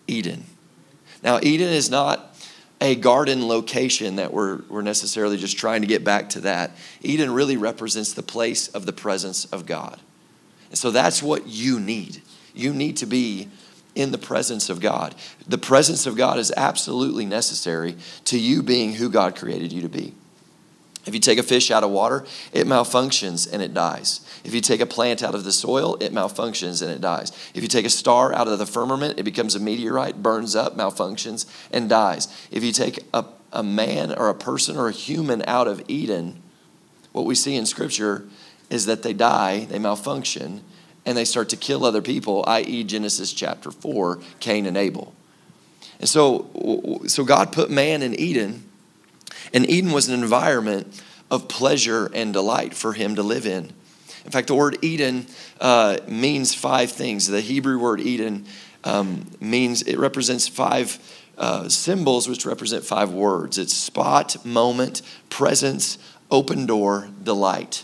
Eden. 0.06 0.44
Now, 1.24 1.40
Eden 1.42 1.70
is 1.70 1.90
not 1.90 2.35
a 2.86 2.96
garden 2.96 3.48
location 3.48 4.18
that 4.18 4.32
we're, 4.32 4.62
we're 4.70 4.84
necessarily 4.84 5.38
just 5.38 5.58
trying 5.58 5.82
to 5.82 5.88
get 5.88 6.04
back 6.04 6.30
to 6.30 6.42
that. 6.42 6.72
Eden 7.02 7.34
really 7.34 7.58
represents 7.58 8.14
the 8.14 8.22
place 8.22 8.68
of 8.70 8.86
the 8.86 8.94
presence 8.94 9.46
of 9.46 9.66
God. 9.66 10.00
And 10.70 10.78
so 10.78 10.92
that's 10.92 11.24
what 11.24 11.48
you 11.48 11.80
need. 11.80 12.22
You 12.54 12.74
need 12.74 12.98
to 12.98 13.08
be 13.08 13.50
in 13.96 14.12
the 14.12 14.20
presence 14.20 14.70
of 14.70 14.82
God. 14.82 15.16
The 15.48 15.58
presence 15.58 16.06
of 16.06 16.16
God 16.16 16.38
is 16.38 16.54
absolutely 16.56 17.26
necessary 17.26 17.96
to 18.26 18.38
you 18.38 18.62
being 18.62 18.94
who 18.94 19.10
God 19.10 19.36
created 19.36 19.74
you 19.74 19.82
to 19.82 19.90
be. 19.90 20.14
If 21.06 21.14
you 21.14 21.20
take 21.20 21.38
a 21.38 21.44
fish 21.44 21.70
out 21.70 21.84
of 21.84 21.92
water, 21.92 22.26
it 22.52 22.66
malfunctions 22.66 23.52
and 23.52 23.62
it 23.62 23.74
dies. 23.74 24.22
If 24.44 24.56
you 24.56 24.62
take 24.62 24.82
a 24.82 24.86
plant 24.86 25.22
out 25.22 25.36
of 25.36 25.44
the 25.44 25.52
soil, 25.52 25.96
it 26.02 26.12
malfunctions 26.12 26.82
and 26.82 26.92
it 26.92 27.00
dies. 27.00 27.32
If 27.54 27.62
you 27.62 27.68
take 27.68 27.86
a 27.86 27.92
star 27.92 28.34
out 28.34 28.48
of 28.48 28.58
the 28.58 28.66
firmament, 28.66 29.20
it 29.20 29.24
becomes 29.24 29.54
a 29.54 29.60
meteorite, 29.60 30.24
burns 30.24 30.56
up, 30.56 30.76
malfunctions, 30.76 31.46
and 31.72 31.88
dies. 31.88 32.28
If 32.50 32.64
you 32.64 32.72
take 32.72 33.04
a, 33.14 33.26
a 33.52 33.62
man 33.62 34.14
or 34.14 34.30
a 34.30 34.36
person 34.36 34.78
or 34.78 34.88
a 34.88 34.92
human 34.92 35.44
out 35.48 35.68
of 35.68 35.84
Eden, 35.88 36.42
what 37.12 37.26
we 37.26 37.36
see 37.36 37.56
in 37.56 37.68
Scripture 37.68 38.26
is 38.72 38.88
that 38.88 39.04
they 39.04 39.14
die, 39.14 39.66
they 39.66 39.78
malfunction, 39.78 40.64
and 41.06 41.16
they 41.16 41.26
start 41.26 41.50
to 41.50 41.56
kill 41.56 41.86
other 41.86 42.02
people, 42.02 42.44
i.e., 42.48 42.84
Genesis 42.84 43.32
chapter 43.32 43.70
4, 43.70 44.20
Cain 44.40 44.66
and 44.66 44.76
Abel. 44.76 45.14
And 46.00 46.10
so, 46.10 47.00
so 47.08 47.24
God 47.24 47.54
put 47.54 47.70
man 47.70 48.02
in 48.02 48.20
Eden 48.20 48.65
and 49.54 49.70
Eden 49.70 49.92
was 49.92 50.08
an 50.08 50.22
environment 50.22 51.02
of 51.32 51.48
pleasure 51.48 52.10
and 52.14 52.34
delight 52.34 52.74
for 52.74 52.94
him 52.94 53.16
to 53.16 53.24
live 53.24 53.46
in. 53.46 53.72
In 54.26 54.32
fact, 54.32 54.48
the 54.48 54.56
word 54.56 54.78
Eden 54.82 55.28
uh, 55.60 55.98
means 56.08 56.54
five 56.54 56.92
things. 56.92 57.28
The 57.28 57.42
Hebrew 57.42 57.78
word 57.78 58.00
Eden 58.00 58.46
um, 58.84 59.30
means 59.40 59.84
it 59.84 59.98
represents 59.98 60.48
five 60.48 60.98
uh, 61.38 61.70
symbols, 61.70 62.28
which 62.28 62.46
represent 62.46 62.84
five 62.84 63.12
words 63.12 63.58
it's 63.58 63.74
spot, 63.74 64.44
moment, 64.46 65.02
presence, 65.30 65.98
open 66.32 66.66
door, 66.66 67.10
delight. 67.22 67.84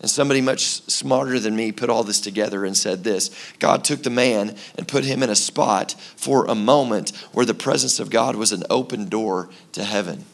And 0.00 0.10
somebody 0.10 0.40
much 0.40 0.62
smarter 0.62 1.38
than 1.38 1.56
me 1.56 1.72
put 1.72 1.88
all 1.88 2.04
this 2.04 2.20
together 2.20 2.64
and 2.64 2.76
said 2.76 3.02
this 3.02 3.30
God 3.58 3.84
took 3.84 4.02
the 4.02 4.10
man 4.10 4.56
and 4.76 4.86
put 4.86 5.04
him 5.04 5.22
in 5.22 5.30
a 5.30 5.36
spot 5.36 5.94
for 6.16 6.46
a 6.46 6.54
moment 6.54 7.10
where 7.32 7.46
the 7.46 7.54
presence 7.54 7.98
of 7.98 8.10
God 8.10 8.36
was 8.36 8.52
an 8.52 8.64
open 8.68 9.08
door 9.08 9.48
to 9.72 9.84
heaven. 9.84 10.24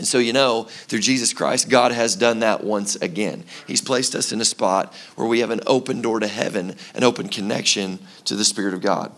And 0.00 0.08
so, 0.08 0.16
you 0.16 0.32
know, 0.32 0.62
through 0.62 1.00
Jesus 1.00 1.34
Christ, 1.34 1.68
God 1.68 1.92
has 1.92 2.16
done 2.16 2.38
that 2.38 2.64
once 2.64 2.96
again. 2.96 3.44
He's 3.66 3.82
placed 3.82 4.14
us 4.14 4.32
in 4.32 4.40
a 4.40 4.46
spot 4.46 4.94
where 5.14 5.28
we 5.28 5.40
have 5.40 5.50
an 5.50 5.60
open 5.66 6.00
door 6.00 6.20
to 6.20 6.26
heaven, 6.26 6.74
an 6.94 7.04
open 7.04 7.28
connection 7.28 7.98
to 8.24 8.34
the 8.34 8.46
Spirit 8.46 8.72
of 8.72 8.80
God. 8.80 9.12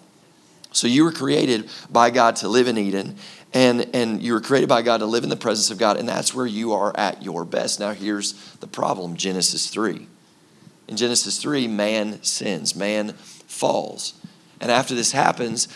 So, 0.72 0.88
you 0.88 1.04
were 1.04 1.12
created 1.12 1.70
by 1.88 2.10
God 2.10 2.34
to 2.36 2.48
live 2.48 2.66
in 2.66 2.76
Eden, 2.76 3.14
and, 3.54 3.94
and 3.94 4.20
you 4.20 4.32
were 4.32 4.40
created 4.40 4.68
by 4.68 4.82
God 4.82 4.98
to 4.98 5.06
live 5.06 5.22
in 5.22 5.30
the 5.30 5.36
presence 5.36 5.70
of 5.70 5.78
God, 5.78 5.98
and 5.98 6.08
that's 6.08 6.34
where 6.34 6.46
you 6.46 6.72
are 6.72 6.92
at 6.96 7.22
your 7.22 7.44
best. 7.44 7.78
Now, 7.78 7.92
here's 7.92 8.32
the 8.56 8.66
problem 8.66 9.16
Genesis 9.16 9.70
3. 9.70 10.08
In 10.88 10.96
Genesis 10.96 11.40
3, 11.40 11.68
man 11.68 12.20
sins, 12.24 12.74
man 12.74 13.12
falls. 13.12 14.14
And 14.60 14.68
after 14.68 14.96
this 14.96 15.12
happens, 15.12 15.68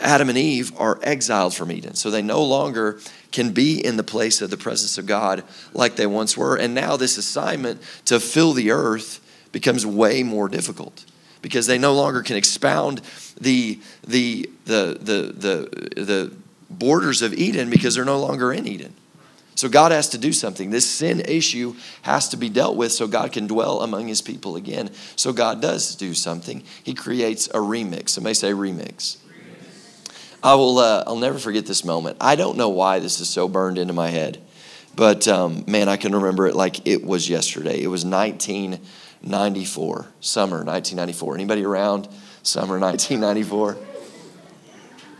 Adam 0.00 0.28
and 0.28 0.38
Eve 0.38 0.72
are 0.78 0.98
exiled 1.02 1.54
from 1.54 1.72
Eden. 1.72 1.94
So 1.94 2.10
they 2.10 2.22
no 2.22 2.42
longer 2.42 3.00
can 3.32 3.52
be 3.52 3.84
in 3.84 3.96
the 3.96 4.02
place 4.02 4.40
of 4.40 4.50
the 4.50 4.56
presence 4.56 4.98
of 4.98 5.06
God 5.06 5.44
like 5.72 5.96
they 5.96 6.06
once 6.06 6.36
were. 6.36 6.56
And 6.56 6.74
now 6.74 6.96
this 6.96 7.18
assignment 7.18 7.80
to 8.06 8.20
fill 8.20 8.52
the 8.52 8.70
earth 8.70 9.20
becomes 9.52 9.84
way 9.84 10.22
more 10.22 10.48
difficult 10.48 11.04
because 11.42 11.66
they 11.66 11.78
no 11.78 11.94
longer 11.94 12.22
can 12.22 12.36
expound 12.36 13.00
the, 13.40 13.78
the, 14.06 14.50
the, 14.66 14.98
the, 15.00 15.32
the, 15.94 16.02
the 16.02 16.32
borders 16.70 17.22
of 17.22 17.32
Eden 17.34 17.70
because 17.70 17.94
they're 17.94 18.04
no 18.04 18.20
longer 18.20 18.52
in 18.52 18.66
Eden. 18.66 18.94
So 19.54 19.68
God 19.68 19.90
has 19.90 20.08
to 20.10 20.18
do 20.18 20.32
something. 20.32 20.70
This 20.70 20.88
sin 20.88 21.20
issue 21.20 21.74
has 22.02 22.28
to 22.28 22.36
be 22.36 22.48
dealt 22.48 22.76
with 22.76 22.92
so 22.92 23.08
God 23.08 23.32
can 23.32 23.48
dwell 23.48 23.80
among 23.80 24.06
his 24.06 24.22
people 24.22 24.54
again. 24.54 24.90
So 25.16 25.32
God 25.32 25.60
does 25.60 25.96
do 25.96 26.14
something. 26.14 26.62
He 26.84 26.94
creates 26.94 27.48
a 27.48 27.58
remix. 27.58 28.10
Somebody 28.10 28.34
say 28.34 28.52
remix. 28.52 29.16
I 30.42 30.54
will. 30.54 30.78
Uh, 30.78 31.04
I'll 31.06 31.16
never 31.16 31.38
forget 31.38 31.66
this 31.66 31.84
moment. 31.84 32.16
I 32.20 32.36
don't 32.36 32.56
know 32.56 32.68
why 32.68 33.00
this 33.00 33.20
is 33.20 33.28
so 33.28 33.48
burned 33.48 33.78
into 33.78 33.92
my 33.92 34.08
head, 34.08 34.38
but 34.94 35.26
um, 35.26 35.64
man, 35.66 35.88
I 35.88 35.96
can 35.96 36.14
remember 36.14 36.46
it 36.46 36.54
like 36.54 36.86
it 36.86 37.04
was 37.04 37.28
yesterday. 37.28 37.82
It 37.82 37.88
was 37.88 38.04
1994, 38.04 40.06
summer 40.20 40.64
1994. 40.64 41.34
Anybody 41.34 41.64
around? 41.64 42.08
Summer 42.42 42.78
1994. 42.78 43.76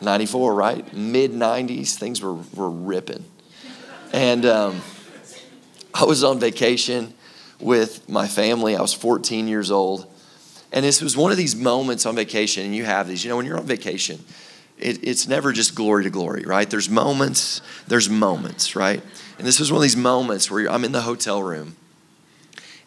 94, 0.01 0.55
right? 0.55 0.95
Mid 0.95 1.33
90s, 1.33 1.97
things 1.97 2.23
were, 2.23 2.35
were 2.55 2.71
ripping. 2.71 3.25
And 4.13 4.47
um, 4.47 4.81
I 5.93 6.05
was 6.05 6.23
on 6.23 6.39
vacation 6.39 7.13
with 7.61 8.09
my 8.09 8.29
family. 8.29 8.77
I 8.77 8.81
was 8.81 8.95
14 8.95 9.49
years 9.49 9.73
old. 9.73 10.07
And 10.71 10.85
this 10.85 11.03
was 11.03 11.17
one 11.17 11.33
of 11.33 11.37
these 11.37 11.57
moments 11.57 12.07
on 12.07 12.15
vacation, 12.15 12.65
and 12.65 12.77
you 12.77 12.85
have 12.85 13.09
these. 13.09 13.25
You 13.25 13.31
know, 13.31 13.37
when 13.37 13.47
you're 13.47 13.59
on 13.59 13.67
vacation, 13.67 14.25
it, 14.81 15.01
it's 15.03 15.29
never 15.29 15.53
just 15.53 15.75
glory 15.75 16.05
to 16.05 16.11
glory, 16.11 16.45
right? 16.45 16.69
There's 16.69 16.89
moments, 16.89 17.61
there's 17.87 18.09
moments, 18.09 18.77
right? 18.77 19.03
And 19.39 19.47
this 19.47 19.61
was 19.61 19.71
one 19.71 19.79
of 19.79 19.83
these 19.83 19.97
moments 19.97 20.51
where 20.51 20.71
I'm 20.71 20.85
in 20.85 20.93
the 20.93 21.03
hotel 21.03 21.43
room 21.43 21.77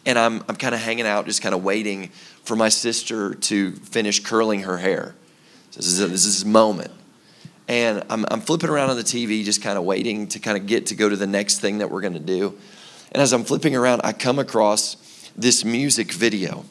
and 0.04 0.18
I'm, 0.18 0.42
I'm 0.48 0.56
kind 0.56 0.74
of 0.74 0.80
hanging 0.80 1.06
out, 1.06 1.26
just 1.26 1.42
kind 1.42 1.54
of 1.54 1.62
waiting 1.62 2.08
for 2.44 2.56
my 2.56 2.68
sister 2.68 3.34
to 3.34 3.72
finish 3.72 4.20
curling 4.20 4.62
her 4.62 4.78
hair. 4.78 5.14
This 5.74 5.86
is, 5.86 6.00
a, 6.00 6.06
this 6.08 6.26
is 6.26 6.40
this 6.40 6.44
moment. 6.44 6.90
And 7.68 8.02
I'm, 8.10 8.24
I'm 8.30 8.40
flipping 8.40 8.68
around 8.68 8.90
on 8.90 8.96
the 8.96 9.04
TV, 9.04 9.44
just 9.44 9.62
kind 9.62 9.78
of 9.78 9.84
waiting 9.84 10.26
to 10.28 10.38
kind 10.38 10.58
of 10.58 10.66
get 10.66 10.86
to 10.86 10.94
go 10.94 11.08
to 11.08 11.16
the 11.16 11.26
next 11.26 11.60
thing 11.60 11.78
that 11.78 11.90
we're 11.90 12.00
going 12.00 12.12
to 12.14 12.18
do. 12.18 12.58
And 13.12 13.22
as 13.22 13.32
I'm 13.32 13.44
flipping 13.44 13.76
around, 13.76 14.00
I 14.04 14.12
come 14.12 14.38
across 14.38 15.30
this 15.36 15.64
music 15.64 16.12
video. 16.12 16.64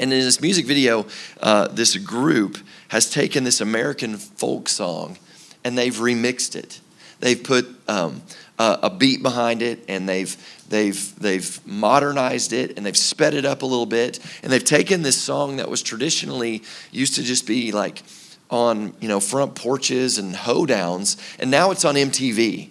And 0.00 0.12
in 0.14 0.20
this 0.20 0.40
music 0.40 0.66
video, 0.66 1.06
uh, 1.40 1.68
this 1.68 1.96
group 1.98 2.56
has 2.88 3.10
taken 3.10 3.44
this 3.44 3.60
American 3.60 4.16
folk 4.16 4.68
song 4.68 5.18
and 5.62 5.76
they've 5.76 5.94
remixed 5.94 6.56
it. 6.56 6.80
They've 7.20 7.42
put 7.42 7.68
um, 7.86 8.22
a, 8.58 8.78
a 8.84 8.90
beat 8.90 9.22
behind 9.22 9.60
it 9.60 9.84
and 9.88 10.08
they've 10.08 10.34
they've 10.70 11.14
they've 11.20 11.66
modernized 11.66 12.54
it 12.54 12.78
and 12.78 12.86
they've 12.86 12.96
sped 12.96 13.34
it 13.34 13.44
up 13.44 13.60
a 13.60 13.66
little 13.66 13.84
bit 13.84 14.18
and 14.42 14.50
they've 14.50 14.64
taken 14.64 15.02
this 15.02 15.18
song 15.18 15.58
that 15.58 15.68
was 15.68 15.82
traditionally 15.82 16.62
used 16.90 17.16
to 17.16 17.22
just 17.22 17.46
be 17.46 17.70
like 17.70 18.02
on 18.48 18.94
you 19.00 19.08
know 19.08 19.20
front 19.20 19.54
porches 19.54 20.16
and 20.16 20.34
hoedowns 20.34 21.18
and 21.38 21.50
now 21.50 21.70
it's 21.72 21.84
on 21.84 21.94
MTV 21.94 22.70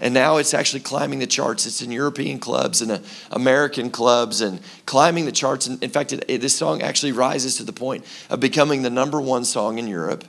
and 0.00 0.14
now 0.14 0.36
it's 0.36 0.54
actually 0.54 0.80
climbing 0.80 1.18
the 1.18 1.26
charts. 1.26 1.66
It's 1.66 1.82
in 1.82 1.90
European 1.90 2.38
clubs 2.38 2.80
and 2.80 2.90
uh, 2.90 2.98
American 3.30 3.90
clubs 3.90 4.40
and 4.40 4.60
climbing 4.86 5.24
the 5.24 5.32
charts. 5.32 5.66
And 5.66 5.82
in 5.82 5.90
fact, 5.90 6.12
it, 6.12 6.24
it, 6.28 6.40
this 6.40 6.56
song 6.56 6.82
actually 6.82 7.12
rises 7.12 7.56
to 7.56 7.64
the 7.64 7.72
point 7.72 8.04
of 8.30 8.38
becoming 8.38 8.82
the 8.82 8.90
number 8.90 9.20
one 9.20 9.44
song 9.44 9.78
in 9.78 9.88
Europe 9.88 10.24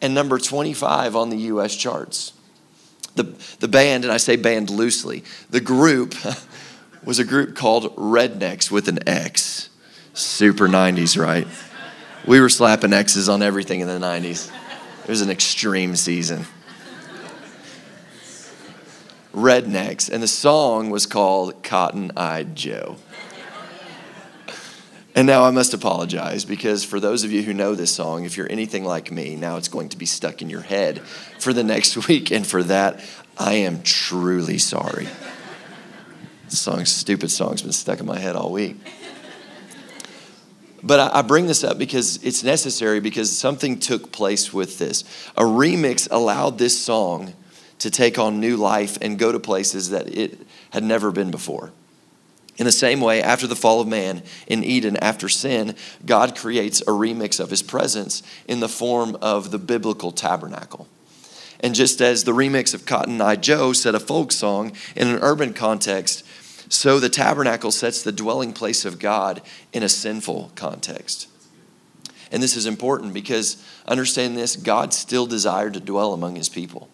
and 0.00 0.14
number 0.14 0.38
25 0.38 1.14
on 1.14 1.30
the 1.30 1.36
US 1.36 1.76
charts. 1.76 2.32
The, 3.16 3.24
the 3.60 3.68
band, 3.68 4.04
and 4.04 4.12
I 4.12 4.18
say 4.18 4.36
band 4.36 4.70
loosely, 4.70 5.24
the 5.50 5.60
group 5.60 6.14
was 7.04 7.18
a 7.18 7.24
group 7.24 7.54
called 7.54 7.94
Rednecks 7.96 8.70
with 8.70 8.88
an 8.88 9.06
X. 9.06 9.70
Super 10.14 10.66
90s, 10.66 11.20
right? 11.20 11.46
We 12.26 12.40
were 12.40 12.48
slapping 12.48 12.94
X's 12.94 13.28
on 13.28 13.42
everything 13.42 13.80
in 13.80 13.86
the 13.86 13.98
90s. 13.98 14.50
It 15.04 15.08
was 15.08 15.20
an 15.20 15.30
extreme 15.30 15.94
season. 15.94 16.46
Rednex, 19.36 20.10
and 20.10 20.22
the 20.22 20.28
song 20.28 20.88
was 20.88 21.04
called 21.04 21.62
Cotton 21.62 22.10
Eyed 22.16 22.56
Joe. 22.56 22.96
And 25.14 25.26
now 25.26 25.44
I 25.44 25.50
must 25.50 25.74
apologize 25.74 26.46
because 26.46 26.84
for 26.84 26.98
those 26.98 27.22
of 27.22 27.30
you 27.30 27.42
who 27.42 27.52
know 27.52 27.74
this 27.74 27.94
song, 27.94 28.24
if 28.24 28.38
you're 28.38 28.50
anything 28.50 28.82
like 28.82 29.12
me, 29.12 29.36
now 29.36 29.58
it's 29.58 29.68
going 29.68 29.90
to 29.90 29.98
be 29.98 30.06
stuck 30.06 30.40
in 30.40 30.48
your 30.48 30.62
head 30.62 31.02
for 31.38 31.52
the 31.52 31.62
next 31.62 32.08
week. 32.08 32.30
And 32.30 32.46
for 32.46 32.62
that, 32.62 33.04
I 33.38 33.54
am 33.54 33.82
truly 33.82 34.56
sorry. 34.56 35.06
This 36.46 36.58
song, 36.58 36.86
stupid 36.86 37.30
song's 37.30 37.60
been 37.60 37.72
stuck 37.72 38.00
in 38.00 38.06
my 38.06 38.18
head 38.18 38.36
all 38.36 38.50
week. 38.50 38.78
But 40.82 41.14
I 41.14 41.20
bring 41.20 41.46
this 41.46 41.62
up 41.62 41.76
because 41.76 42.22
it's 42.24 42.42
necessary 42.42 43.00
because 43.00 43.36
something 43.36 43.80
took 43.80 44.12
place 44.12 44.50
with 44.54 44.78
this. 44.78 45.04
A 45.36 45.42
remix 45.42 46.08
allowed 46.10 46.56
this 46.56 46.78
song 46.78 47.34
to 47.78 47.90
take 47.90 48.18
on 48.18 48.40
new 48.40 48.56
life 48.56 48.98
and 49.00 49.18
go 49.18 49.32
to 49.32 49.38
places 49.38 49.90
that 49.90 50.08
it 50.16 50.46
had 50.70 50.82
never 50.82 51.10
been 51.10 51.30
before. 51.30 51.72
In 52.58 52.64
the 52.64 52.72
same 52.72 53.00
way, 53.00 53.22
after 53.22 53.46
the 53.46 53.56
fall 53.56 53.80
of 53.80 53.88
man 53.88 54.22
in 54.46 54.64
Eden, 54.64 54.96
after 54.96 55.28
sin, 55.28 55.74
God 56.06 56.34
creates 56.36 56.80
a 56.80 56.86
remix 56.86 57.38
of 57.38 57.50
his 57.50 57.62
presence 57.62 58.22
in 58.48 58.60
the 58.60 58.68
form 58.68 59.16
of 59.20 59.50
the 59.50 59.58
biblical 59.58 60.10
tabernacle. 60.10 60.88
And 61.60 61.74
just 61.74 62.00
as 62.00 62.24
the 62.24 62.32
remix 62.32 62.74
of 62.74 62.86
Cotton 62.86 63.20
Eye 63.20 63.36
Joe 63.36 63.72
set 63.72 63.94
a 63.94 64.00
folk 64.00 64.32
song 64.32 64.72
in 64.94 65.08
an 65.08 65.18
urban 65.22 65.52
context, 65.52 66.24
so 66.68 66.98
the 66.98 67.08
tabernacle 67.08 67.70
sets 67.70 68.02
the 68.02 68.12
dwelling 68.12 68.52
place 68.52 68.84
of 68.84 68.98
God 68.98 69.42
in 69.72 69.82
a 69.82 69.88
sinful 69.88 70.52
context. 70.54 71.28
And 72.32 72.42
this 72.42 72.56
is 72.56 72.66
important 72.66 73.14
because 73.14 73.62
understand 73.86 74.36
this 74.36 74.56
God 74.56 74.92
still 74.92 75.26
desired 75.26 75.74
to 75.74 75.80
dwell 75.80 76.12
among 76.12 76.36
his 76.36 76.48
people. 76.48 76.88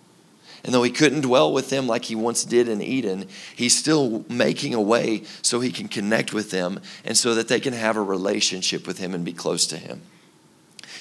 And 0.64 0.73
though 0.73 0.83
he 0.83 0.90
couldn't 0.90 1.23
dwell 1.23 1.52
with 1.52 1.71
them 1.71 1.87
like 1.87 2.04
he 2.04 2.14
once 2.14 2.45
did 2.45 2.69
in 2.69 2.81
Eden, 2.81 3.26
he's 3.54 3.76
still 3.76 4.25
making 4.28 4.75
a 4.75 4.81
way 4.81 5.25
so 5.42 5.61
he 5.61 5.73
can 5.73 5.88
connect 5.88 6.33
with 6.33 6.50
them 6.50 6.81
and 7.04 7.16
so 7.16 7.35
that 7.35 7.49
they 7.49 7.59
can 7.59 7.73
have 7.73 7.97
a 7.97 8.02
relationship 8.02 8.87
with 8.87 8.99
him 8.99 9.14
and 9.14 9.25
be 9.25 9.33
close 9.33 9.66
to 9.66 9.76
him. 9.76 10.02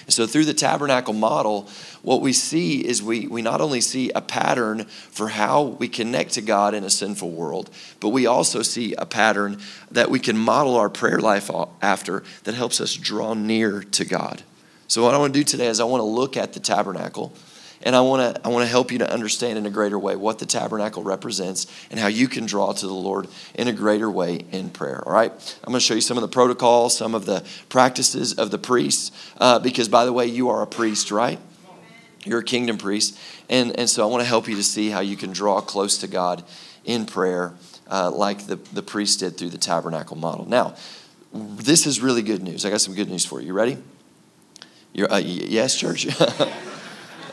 And 0.05 0.13
so, 0.13 0.25
through 0.25 0.45
the 0.45 0.53
tabernacle 0.55 1.13
model, 1.13 1.69
what 2.01 2.21
we 2.21 2.33
see 2.33 2.83
is 2.83 3.03
we, 3.03 3.27
we 3.27 3.43
not 3.43 3.61
only 3.61 3.81
see 3.81 4.09
a 4.11 4.21
pattern 4.21 4.85
for 4.85 5.29
how 5.29 5.61
we 5.61 5.87
connect 5.87 6.33
to 6.33 6.41
God 6.41 6.73
in 6.73 6.83
a 6.83 6.89
sinful 6.89 7.29
world, 7.29 7.69
but 7.99 8.09
we 8.09 8.25
also 8.25 8.63
see 8.63 8.95
a 8.95 9.05
pattern 9.05 9.59
that 9.91 10.09
we 10.09 10.19
can 10.19 10.37
model 10.37 10.75
our 10.75 10.89
prayer 10.89 11.19
life 11.19 11.51
after 11.83 12.23
that 12.45 12.55
helps 12.55 12.81
us 12.81 12.95
draw 12.95 13.35
near 13.35 13.83
to 13.83 14.03
God. 14.03 14.41
So, 14.87 15.03
what 15.03 15.13
I 15.13 15.19
want 15.19 15.33
to 15.33 15.39
do 15.39 15.43
today 15.43 15.67
is 15.67 15.79
I 15.79 15.83
want 15.83 16.01
to 16.01 16.05
look 16.05 16.35
at 16.35 16.53
the 16.53 16.59
tabernacle 16.59 17.31
and 17.83 17.95
I 17.95 18.01
want 18.01 18.35
to 18.35 18.41
I 18.45 18.49
want 18.49 18.63
to 18.63 18.69
help 18.69 18.91
you 18.91 18.99
to 18.99 19.11
understand 19.11 19.57
in 19.57 19.65
a 19.65 19.69
greater 19.69 19.97
way 19.97 20.15
what 20.15 20.39
the 20.39 20.45
tabernacle 20.45 21.03
represents 21.03 21.67
and 21.89 21.99
how 21.99 22.07
you 22.07 22.27
can 22.27 22.45
draw 22.45 22.71
to 22.71 22.87
the 22.87 22.93
Lord 22.93 23.27
in 23.55 23.67
a 23.67 23.73
greater 23.73 24.09
way 24.09 24.45
in 24.51 24.69
prayer. 24.69 25.03
All 25.05 25.13
right, 25.13 25.31
I'm 25.63 25.71
going 25.71 25.79
to 25.79 25.85
show 25.85 25.93
you 25.93 26.01
some 26.01 26.17
of 26.17 26.21
the 26.21 26.27
protocols, 26.27 26.97
some 26.97 27.15
of 27.15 27.25
the 27.25 27.43
practices 27.69 28.33
of 28.33 28.51
the 28.51 28.57
priests, 28.57 29.11
uh, 29.37 29.59
because 29.59 29.89
by 29.89 30.05
the 30.05 30.13
way, 30.13 30.25
you 30.25 30.49
are 30.49 30.61
a 30.61 30.67
priest, 30.67 31.11
right? 31.11 31.39
You're 32.23 32.39
a 32.39 32.43
kingdom 32.43 32.77
priest, 32.77 33.17
and 33.49 33.77
and 33.79 33.89
so 33.89 34.03
I 34.03 34.11
want 34.11 34.21
to 34.21 34.27
help 34.27 34.47
you 34.47 34.55
to 34.55 34.63
see 34.63 34.89
how 34.89 34.99
you 34.99 35.17
can 35.17 35.31
draw 35.31 35.59
close 35.61 35.97
to 35.99 36.07
God 36.07 36.43
in 36.85 37.05
prayer, 37.05 37.53
uh, 37.89 38.11
like 38.11 38.47
the 38.47 38.55
the 38.55 38.83
priest 38.83 39.19
did 39.19 39.37
through 39.37 39.49
the 39.49 39.57
tabernacle 39.57 40.17
model. 40.17 40.47
Now, 40.47 40.75
this 41.33 41.87
is 41.87 42.01
really 42.01 42.21
good 42.21 42.43
news. 42.43 42.65
I 42.65 42.69
got 42.69 42.81
some 42.81 42.93
good 42.93 43.09
news 43.09 43.25
for 43.25 43.39
you. 43.39 43.47
You 43.47 43.53
ready? 43.53 43.77
You're, 44.93 45.11
uh, 45.11 45.17
yes, 45.17 45.75
church. 45.77 46.07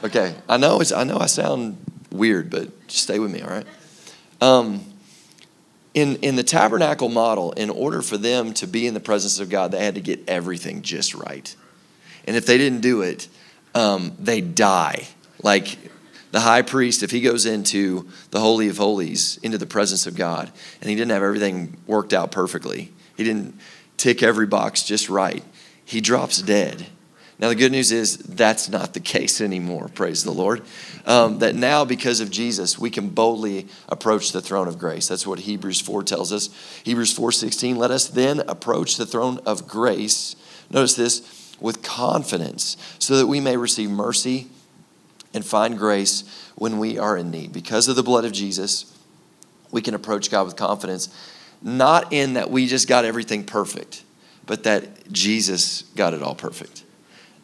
Okay, 0.04 0.36
I 0.48 0.58
know 0.58 0.80
it's 0.80 0.92
I 0.92 1.02
know 1.02 1.18
I 1.18 1.26
sound 1.26 1.76
weird, 2.12 2.50
but 2.50 2.86
just 2.86 3.02
stay 3.02 3.18
with 3.18 3.32
me, 3.32 3.42
all 3.42 3.50
right? 3.50 3.66
Um, 4.40 4.84
in 5.92 6.16
in 6.16 6.36
the 6.36 6.44
tabernacle 6.44 7.08
model, 7.08 7.50
in 7.52 7.68
order 7.68 8.00
for 8.00 8.16
them 8.16 8.54
to 8.54 8.68
be 8.68 8.86
in 8.86 8.94
the 8.94 9.00
presence 9.00 9.40
of 9.40 9.50
God, 9.50 9.72
they 9.72 9.84
had 9.84 9.96
to 9.96 10.00
get 10.00 10.28
everything 10.28 10.82
just 10.82 11.14
right, 11.14 11.54
and 12.26 12.36
if 12.36 12.46
they 12.46 12.58
didn't 12.58 12.80
do 12.80 13.02
it, 13.02 13.26
um, 13.74 14.12
they 14.20 14.40
die. 14.40 15.08
Like 15.42 15.78
the 16.30 16.40
high 16.40 16.62
priest, 16.62 17.02
if 17.02 17.10
he 17.10 17.20
goes 17.20 17.44
into 17.44 18.08
the 18.30 18.38
holy 18.38 18.68
of 18.68 18.76
holies, 18.76 19.40
into 19.42 19.58
the 19.58 19.66
presence 19.66 20.06
of 20.06 20.14
God, 20.14 20.52
and 20.80 20.90
he 20.90 20.94
didn't 20.94 21.10
have 21.10 21.24
everything 21.24 21.76
worked 21.88 22.12
out 22.12 22.30
perfectly, 22.30 22.92
he 23.16 23.24
didn't 23.24 23.58
tick 23.96 24.22
every 24.22 24.46
box 24.46 24.84
just 24.84 25.08
right, 25.08 25.42
he 25.84 26.00
drops 26.00 26.40
dead 26.40 26.86
now, 27.40 27.50
the 27.50 27.54
good 27.54 27.70
news 27.70 27.92
is 27.92 28.16
that's 28.18 28.68
not 28.68 28.94
the 28.94 29.00
case 29.00 29.40
anymore, 29.40 29.88
praise 29.94 30.24
the 30.24 30.32
Lord. 30.32 30.62
Um, 31.06 31.38
that 31.38 31.54
now, 31.54 31.84
because 31.84 32.18
of 32.18 32.30
Jesus, 32.30 32.78
we 32.78 32.90
can 32.90 33.10
boldly 33.10 33.68
approach 33.88 34.32
the 34.32 34.40
throne 34.40 34.66
of 34.66 34.78
grace. 34.78 35.06
That's 35.06 35.26
what 35.26 35.38
Hebrews 35.40 35.80
4 35.80 36.02
tells 36.02 36.32
us. 36.32 36.50
Hebrews 36.82 37.16
4.16, 37.16 37.76
let 37.76 37.92
us 37.92 38.08
then 38.08 38.40
approach 38.40 38.96
the 38.96 39.06
throne 39.06 39.38
of 39.46 39.68
grace, 39.68 40.34
notice 40.68 40.94
this, 40.94 41.54
with 41.60 41.82
confidence, 41.84 42.76
so 42.98 43.16
that 43.16 43.28
we 43.28 43.38
may 43.38 43.56
receive 43.56 43.88
mercy 43.88 44.48
and 45.32 45.44
find 45.44 45.78
grace 45.78 46.24
when 46.56 46.78
we 46.78 46.98
are 46.98 47.16
in 47.16 47.30
need. 47.30 47.52
Because 47.52 47.86
of 47.86 47.94
the 47.94 48.02
blood 48.02 48.24
of 48.24 48.32
Jesus, 48.32 48.92
we 49.70 49.80
can 49.80 49.94
approach 49.94 50.28
God 50.28 50.44
with 50.44 50.56
confidence, 50.56 51.08
not 51.62 52.12
in 52.12 52.34
that 52.34 52.50
we 52.50 52.66
just 52.66 52.88
got 52.88 53.04
everything 53.04 53.44
perfect, 53.44 54.02
but 54.44 54.64
that 54.64 55.12
Jesus 55.12 55.82
got 55.94 56.14
it 56.14 56.22
all 56.22 56.34
perfect. 56.34 56.82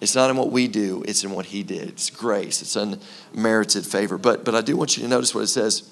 It's 0.05 0.15
not 0.15 0.29
in 0.29 0.37
what 0.37 0.53
we 0.53 0.69
do, 0.69 1.03
it's 1.09 1.25
in 1.25 1.31
what 1.31 1.47
he 1.47 1.63
did. 1.63 1.89
It's 1.89 2.11
grace, 2.11 2.61
it's 2.61 2.77
unmerited 2.77 3.87
favor. 3.87 4.19
But, 4.19 4.45
but 4.45 4.55
I 4.55 4.61
do 4.61 4.77
want 4.77 4.97
you 4.97 5.03
to 5.03 5.09
notice 5.09 5.35
what 5.35 5.41
it 5.41 5.49
says. 5.49 5.91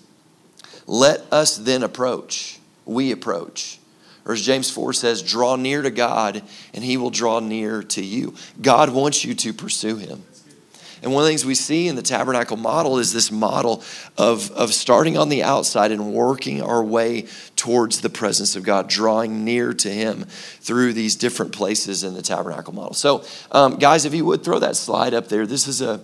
Let 0.87 1.21
us 1.33 1.57
then 1.57 1.83
approach. 1.83 2.61
We 2.85 3.11
approach. 3.11 3.79
Or 4.27 4.35
as 4.35 4.43
James 4.43 4.71
4 4.71 4.93
says, 4.93 5.23
draw 5.23 5.57
near 5.57 5.81
to 5.81 5.91
God 5.91 6.43
and 6.75 6.85
he 6.85 6.99
will 6.99 7.09
draw 7.09 7.41
near 7.41 7.83
to 7.85 8.05
you. 8.05 8.35
God 8.61 8.91
wants 8.91 9.25
you 9.25 9.35
to 9.35 9.53
pursue 9.55 9.97
him. 9.97 10.23
And 11.03 11.13
one 11.13 11.23
of 11.23 11.27
the 11.27 11.31
things 11.31 11.45
we 11.45 11.55
see 11.55 11.89
in 11.89 11.97
the 11.97 12.03
tabernacle 12.03 12.57
model 12.57 12.99
is 12.99 13.13
this 13.13 13.31
model 13.31 13.83
of, 14.17 14.51
of 14.53 14.73
starting 14.73 15.19
on 15.19 15.29
the 15.29 15.43
outside 15.43 15.91
and 15.91 16.13
working 16.13 16.63
our 16.63 16.83
way 16.83 17.27
towards 17.57 18.01
the 18.01 18.11
presence 18.11 18.57
of 18.57 18.63
God, 18.63 18.89
drawing 18.89 19.45
near 19.45 19.75
to 19.75 19.91
Him 19.91 20.25
through 20.61 20.93
these 20.93 21.17
different 21.17 21.53
places 21.53 22.05
in 22.05 22.15
the 22.15 22.23
tabernacle 22.23 22.73
model. 22.73 22.95
So, 22.95 23.25
um, 23.51 23.77
guys, 23.77 24.05
if 24.05 24.15
you 24.15 24.25
would 24.25 24.45
throw 24.45 24.61
that 24.61 24.77
slide 24.77 25.13
up 25.13 25.29
there, 25.29 25.47
this 25.47 25.67
is 25.67 25.83
a 25.83 26.01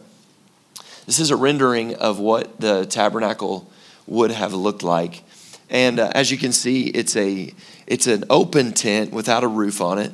This 1.07 1.21
is 1.21 1.31
a 1.31 1.37
rendering 1.37 1.95
of 1.95 2.19
what 2.19 2.61
the 2.61 2.85
tabernacle 2.85 3.71
would 4.07 4.31
have 4.31 4.53
looked 4.53 4.83
like. 4.83 5.23
And 5.71 5.99
uh, 5.99 6.11
as 6.15 6.31
you 6.31 6.37
can 6.37 6.53
see, 6.53 6.89
it's 6.89 7.17
a 7.17 7.55
it's 7.87 8.07
an 8.07 8.25
open 8.29 8.73
tent 8.73 9.13
without 9.13 9.43
a 9.43 9.49
roof 9.49 9.81
on 9.81 9.99
it. 9.99 10.13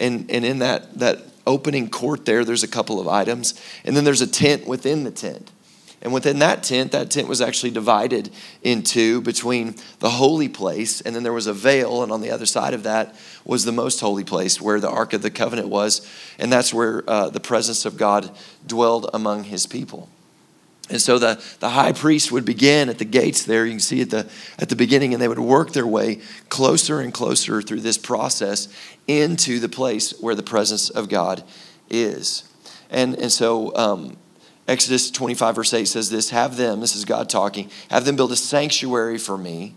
And 0.00 0.28
and 0.28 0.44
in 0.44 0.58
that 0.58 0.98
that 0.98 1.18
opening 1.46 1.88
court 1.88 2.24
there, 2.24 2.44
there's 2.44 2.62
a 2.62 2.68
couple 2.68 3.00
of 3.00 3.08
items. 3.08 3.60
And 3.84 3.96
then 3.96 4.04
there's 4.04 4.22
a 4.22 4.26
tent 4.26 4.66
within 4.66 5.04
the 5.04 5.10
tent. 5.10 5.50
And 6.02 6.12
within 6.12 6.38
that 6.40 6.62
tent, 6.62 6.92
that 6.92 7.10
tent 7.10 7.26
was 7.26 7.40
actually 7.40 7.70
divided 7.70 8.30
in 8.62 8.82
two 8.82 9.20
between 9.22 9.74
the 9.98 10.10
holy 10.10 10.48
place, 10.48 11.00
and 11.00 11.16
then 11.16 11.22
there 11.22 11.32
was 11.32 11.46
a 11.46 11.54
veil, 11.54 12.02
and 12.02 12.12
on 12.12 12.20
the 12.20 12.30
other 12.30 12.46
side 12.46 12.74
of 12.74 12.82
that 12.82 13.16
was 13.44 13.64
the 13.64 13.72
most 13.72 14.00
holy 14.00 14.22
place 14.22 14.60
where 14.60 14.78
the 14.78 14.90
Ark 14.90 15.14
of 15.14 15.22
the 15.22 15.30
Covenant 15.30 15.68
was, 15.68 16.06
and 16.38 16.52
that's 16.52 16.72
where 16.72 17.02
uh, 17.08 17.30
the 17.30 17.40
presence 17.40 17.86
of 17.86 17.96
God 17.96 18.30
dwelled 18.66 19.08
among 19.14 19.44
his 19.44 19.66
people. 19.66 20.08
And 20.88 21.00
so 21.00 21.18
the, 21.18 21.42
the 21.58 21.70
high 21.70 21.92
priest 21.92 22.30
would 22.30 22.44
begin 22.44 22.88
at 22.88 22.98
the 22.98 23.04
gates 23.04 23.44
there. 23.44 23.64
You 23.64 23.72
can 23.72 23.80
see 23.80 24.02
at 24.02 24.10
the, 24.10 24.30
at 24.58 24.68
the 24.68 24.76
beginning, 24.76 25.12
and 25.12 25.20
they 25.20 25.26
would 25.26 25.38
work 25.38 25.72
their 25.72 25.86
way 25.86 26.20
closer 26.48 27.00
and 27.00 27.12
closer 27.12 27.60
through 27.60 27.80
this 27.80 27.98
process 27.98 28.68
into 29.08 29.58
the 29.58 29.68
place 29.68 30.12
where 30.20 30.34
the 30.34 30.44
presence 30.44 30.88
of 30.90 31.08
God 31.08 31.42
is. 31.90 32.48
And, 32.88 33.16
and 33.16 33.32
so 33.32 33.74
um, 33.76 34.16
Exodus 34.68 35.10
25, 35.10 35.56
verse 35.56 35.74
8 35.74 35.86
says 35.86 36.08
this 36.08 36.30
Have 36.30 36.56
them, 36.56 36.80
this 36.80 36.94
is 36.94 37.04
God 37.04 37.28
talking, 37.28 37.70
have 37.90 38.04
them 38.04 38.14
build 38.14 38.32
a 38.32 38.36
sanctuary 38.36 39.18
for 39.18 39.36
me. 39.36 39.74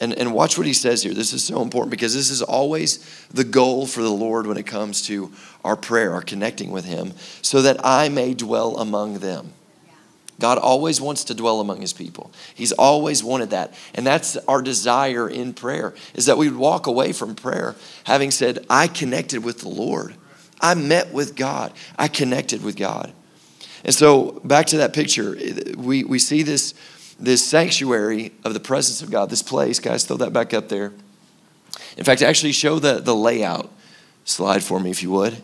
And, 0.00 0.12
and 0.14 0.34
watch 0.34 0.58
what 0.58 0.66
he 0.66 0.72
says 0.72 1.04
here. 1.04 1.14
This 1.14 1.32
is 1.32 1.44
so 1.44 1.62
important 1.62 1.92
because 1.92 2.12
this 2.12 2.28
is 2.28 2.42
always 2.42 3.26
the 3.28 3.44
goal 3.44 3.86
for 3.86 4.02
the 4.02 4.10
Lord 4.10 4.48
when 4.48 4.56
it 4.56 4.66
comes 4.66 5.02
to 5.02 5.30
our 5.64 5.76
prayer, 5.76 6.12
our 6.12 6.22
connecting 6.22 6.72
with 6.72 6.84
him, 6.84 7.12
so 7.40 7.62
that 7.62 7.76
I 7.84 8.08
may 8.08 8.34
dwell 8.34 8.78
among 8.78 9.20
them. 9.20 9.52
God 10.42 10.58
always 10.58 11.00
wants 11.00 11.22
to 11.26 11.34
dwell 11.34 11.60
among 11.60 11.80
his 11.82 11.92
people. 11.92 12.32
He's 12.56 12.72
always 12.72 13.22
wanted 13.22 13.50
that. 13.50 13.74
And 13.94 14.04
that's 14.04 14.36
our 14.48 14.60
desire 14.60 15.30
in 15.30 15.54
prayer 15.54 15.94
is 16.14 16.26
that 16.26 16.36
we 16.36 16.48
would 16.48 16.58
walk 16.58 16.88
away 16.88 17.12
from 17.12 17.36
prayer 17.36 17.76
having 18.02 18.32
said, 18.32 18.66
I 18.68 18.88
connected 18.88 19.44
with 19.44 19.60
the 19.60 19.68
Lord. 19.68 20.16
I 20.60 20.74
met 20.74 21.12
with 21.12 21.36
God. 21.36 21.72
I 21.96 22.08
connected 22.08 22.64
with 22.64 22.74
God. 22.74 23.12
And 23.84 23.94
so 23.94 24.40
back 24.42 24.66
to 24.66 24.78
that 24.78 24.92
picture, 24.92 25.38
we, 25.76 26.02
we 26.02 26.18
see 26.18 26.42
this, 26.42 26.74
this 27.20 27.46
sanctuary 27.48 28.32
of 28.44 28.52
the 28.52 28.58
presence 28.58 29.00
of 29.00 29.12
God, 29.12 29.30
this 29.30 29.44
place. 29.44 29.78
Guys, 29.78 30.02
throw 30.02 30.16
that 30.16 30.32
back 30.32 30.52
up 30.52 30.68
there. 30.68 30.92
In 31.96 32.02
fact, 32.02 32.20
actually 32.20 32.50
show 32.50 32.80
the, 32.80 32.94
the 32.94 33.14
layout 33.14 33.70
slide 34.24 34.64
for 34.64 34.80
me 34.80 34.90
if 34.90 35.04
you 35.04 35.12
would. 35.12 35.40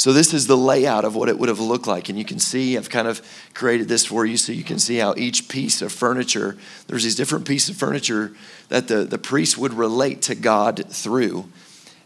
So 0.00 0.14
this 0.14 0.32
is 0.32 0.46
the 0.46 0.56
layout 0.56 1.04
of 1.04 1.14
what 1.14 1.28
it 1.28 1.38
would 1.38 1.50
have 1.50 1.60
looked 1.60 1.86
like. 1.86 2.08
And 2.08 2.18
you 2.18 2.24
can 2.24 2.38
see, 2.38 2.78
I've 2.78 2.88
kind 2.88 3.06
of 3.06 3.20
created 3.52 3.86
this 3.86 4.06
for 4.06 4.24
you 4.24 4.38
so 4.38 4.50
you 4.50 4.64
can 4.64 4.78
see 4.78 4.96
how 4.96 5.12
each 5.18 5.46
piece 5.46 5.82
of 5.82 5.92
furniture, 5.92 6.56
there's 6.86 7.04
these 7.04 7.16
different 7.16 7.46
pieces 7.46 7.68
of 7.68 7.76
furniture 7.76 8.32
that 8.70 8.88
the, 8.88 9.04
the 9.04 9.18
priest 9.18 9.58
would 9.58 9.74
relate 9.74 10.22
to 10.22 10.34
God 10.34 10.86
through. 10.88 11.50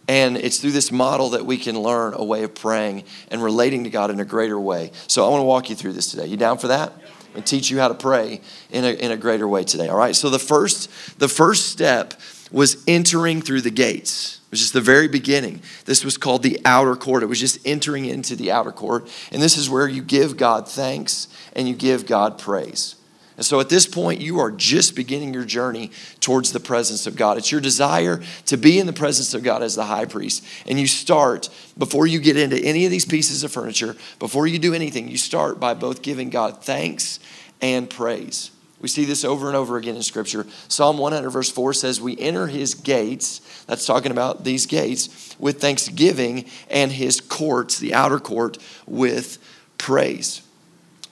And 0.09 0.37
it's 0.37 0.59
through 0.59 0.73
this 0.73 0.91
model 0.91 1.31
that 1.31 1.47
we 1.47 1.57
can 1.57 1.79
learn 1.79 2.15
a 2.15 2.25
way 2.25 2.43
of 2.43 2.53
praying 2.57 3.05
and 3.31 3.41
relating 3.41 3.85
to 3.85 3.91
God 3.91 4.11
in 4.11 4.19
a 4.19 4.25
greater 4.25 4.59
way. 4.59 4.91
So 5.07 5.25
I 5.25 5.29
want 5.29 5.43
to 5.43 5.47
walk 5.47 5.71
you 5.71 5.77
through 5.77 5.93
this 5.93 6.11
today. 6.11 6.27
You 6.27 6.37
down 6.37 6.59
for 6.59 6.67
that? 6.67 6.93
And 7.37 7.47
teach 7.47 7.71
you 7.71 7.79
how 7.79 7.87
to 7.87 7.95
pray 7.95 8.41
in 8.71 8.85
a, 8.85 8.89
in 8.89 9.13
a 9.13 9.17
greater 9.17 9.47
way 9.47 9.63
today. 9.63 9.87
All 9.87 9.97
right. 9.97 10.17
So 10.17 10.31
the 10.31 10.41
first 10.41 10.91
the 11.21 11.29
first 11.29 11.69
step 11.69 12.15
was 12.51 12.83
entering 12.87 13.43
through 13.43 13.63
the 13.63 13.71
gates. 13.71 14.41
It 14.47 14.51
was 14.51 14.61
just 14.61 14.73
the 14.73 14.81
very 14.81 15.09
beginning. 15.09 15.61
This 15.85 16.05
was 16.05 16.17
called 16.17 16.43
the 16.43 16.61
outer 16.65 16.97
court. 16.97 17.23
It 17.23 17.27
was 17.27 17.41
just 17.41 17.59
entering 17.67 18.05
into 18.05 18.37
the 18.37 18.53
outer 18.53 18.73
court. 18.73 19.09
And 19.33 19.43
this 19.43 19.57
is 19.57 19.69
where 19.69 19.89
you 19.89 20.03
give 20.03 20.37
God 20.37 20.69
thanks 20.69 21.29
and 21.55 21.69
you 21.69 21.75
give 21.75 22.07
God 22.07 22.39
praise. 22.39 22.97
And 23.37 23.45
so 23.45 23.59
at 23.59 23.69
this 23.69 23.87
point, 23.87 24.21
you 24.21 24.39
are 24.39 24.53
just 24.53 24.95
beginning 24.95 25.35
your 25.35 25.45
journey 25.45 25.91
towards 26.21 26.53
the 26.53 26.61
presence 26.61 27.07
of 27.07 27.17
God. 27.17 27.37
It's 27.37 27.51
your 27.51 27.61
desire 27.61 28.23
to 28.47 28.57
be 28.57 28.79
in 28.79 28.87
the 28.87 28.93
presence 28.93 29.35
of 29.35 29.43
God 29.43 29.63
as 29.63 29.75
the 29.75 29.87
high 29.87 30.05
priest. 30.05 30.47
And 30.67 30.79
you 30.79 30.87
start, 30.87 31.49
before 31.77 32.07
you 32.07 32.21
get 32.21 32.37
into 32.37 32.57
any 32.59 32.85
of 32.85 32.93
these 32.93 33.05
pieces 33.05 33.43
of 33.43 33.51
furniture, 33.51 33.97
before 34.21 34.47
you 34.47 34.61
do 34.61 34.73
anything, 34.73 35.09
you 35.09 35.19
start 35.19 35.59
by 35.59 35.75
both 35.75 36.03
giving 36.03 36.31
God 36.31 36.63
thanks 36.63 37.19
and 37.61 37.91
praise. 37.91 38.53
We 38.85 38.89
see 38.89 39.07
this 39.07 39.25
over 39.25 39.47
and 39.47 39.57
over 39.57 39.79
again 39.79 39.97
in 39.97 40.03
Scripture. 40.03 40.47
Psalm 40.69 40.99
100, 40.99 41.31
verse 41.31 41.51
4 41.51 41.73
says, 41.73 42.03
We 42.03 42.19
enter 42.19 42.49
his 42.49 42.75
gates, 42.75 43.41
that's 43.65 43.87
talking 43.87 44.13
about 44.13 44.45
these 44.45 44.67
gates, 44.67 45.35
with 45.39 45.59
thanksgiving, 45.59 46.45
and 46.69 46.93
his 46.93 47.19
courts, 47.19 47.79
the 47.79 47.95
outer 47.95 48.19
court, 48.19 48.59
with 48.87 49.39
praise. 49.79 50.43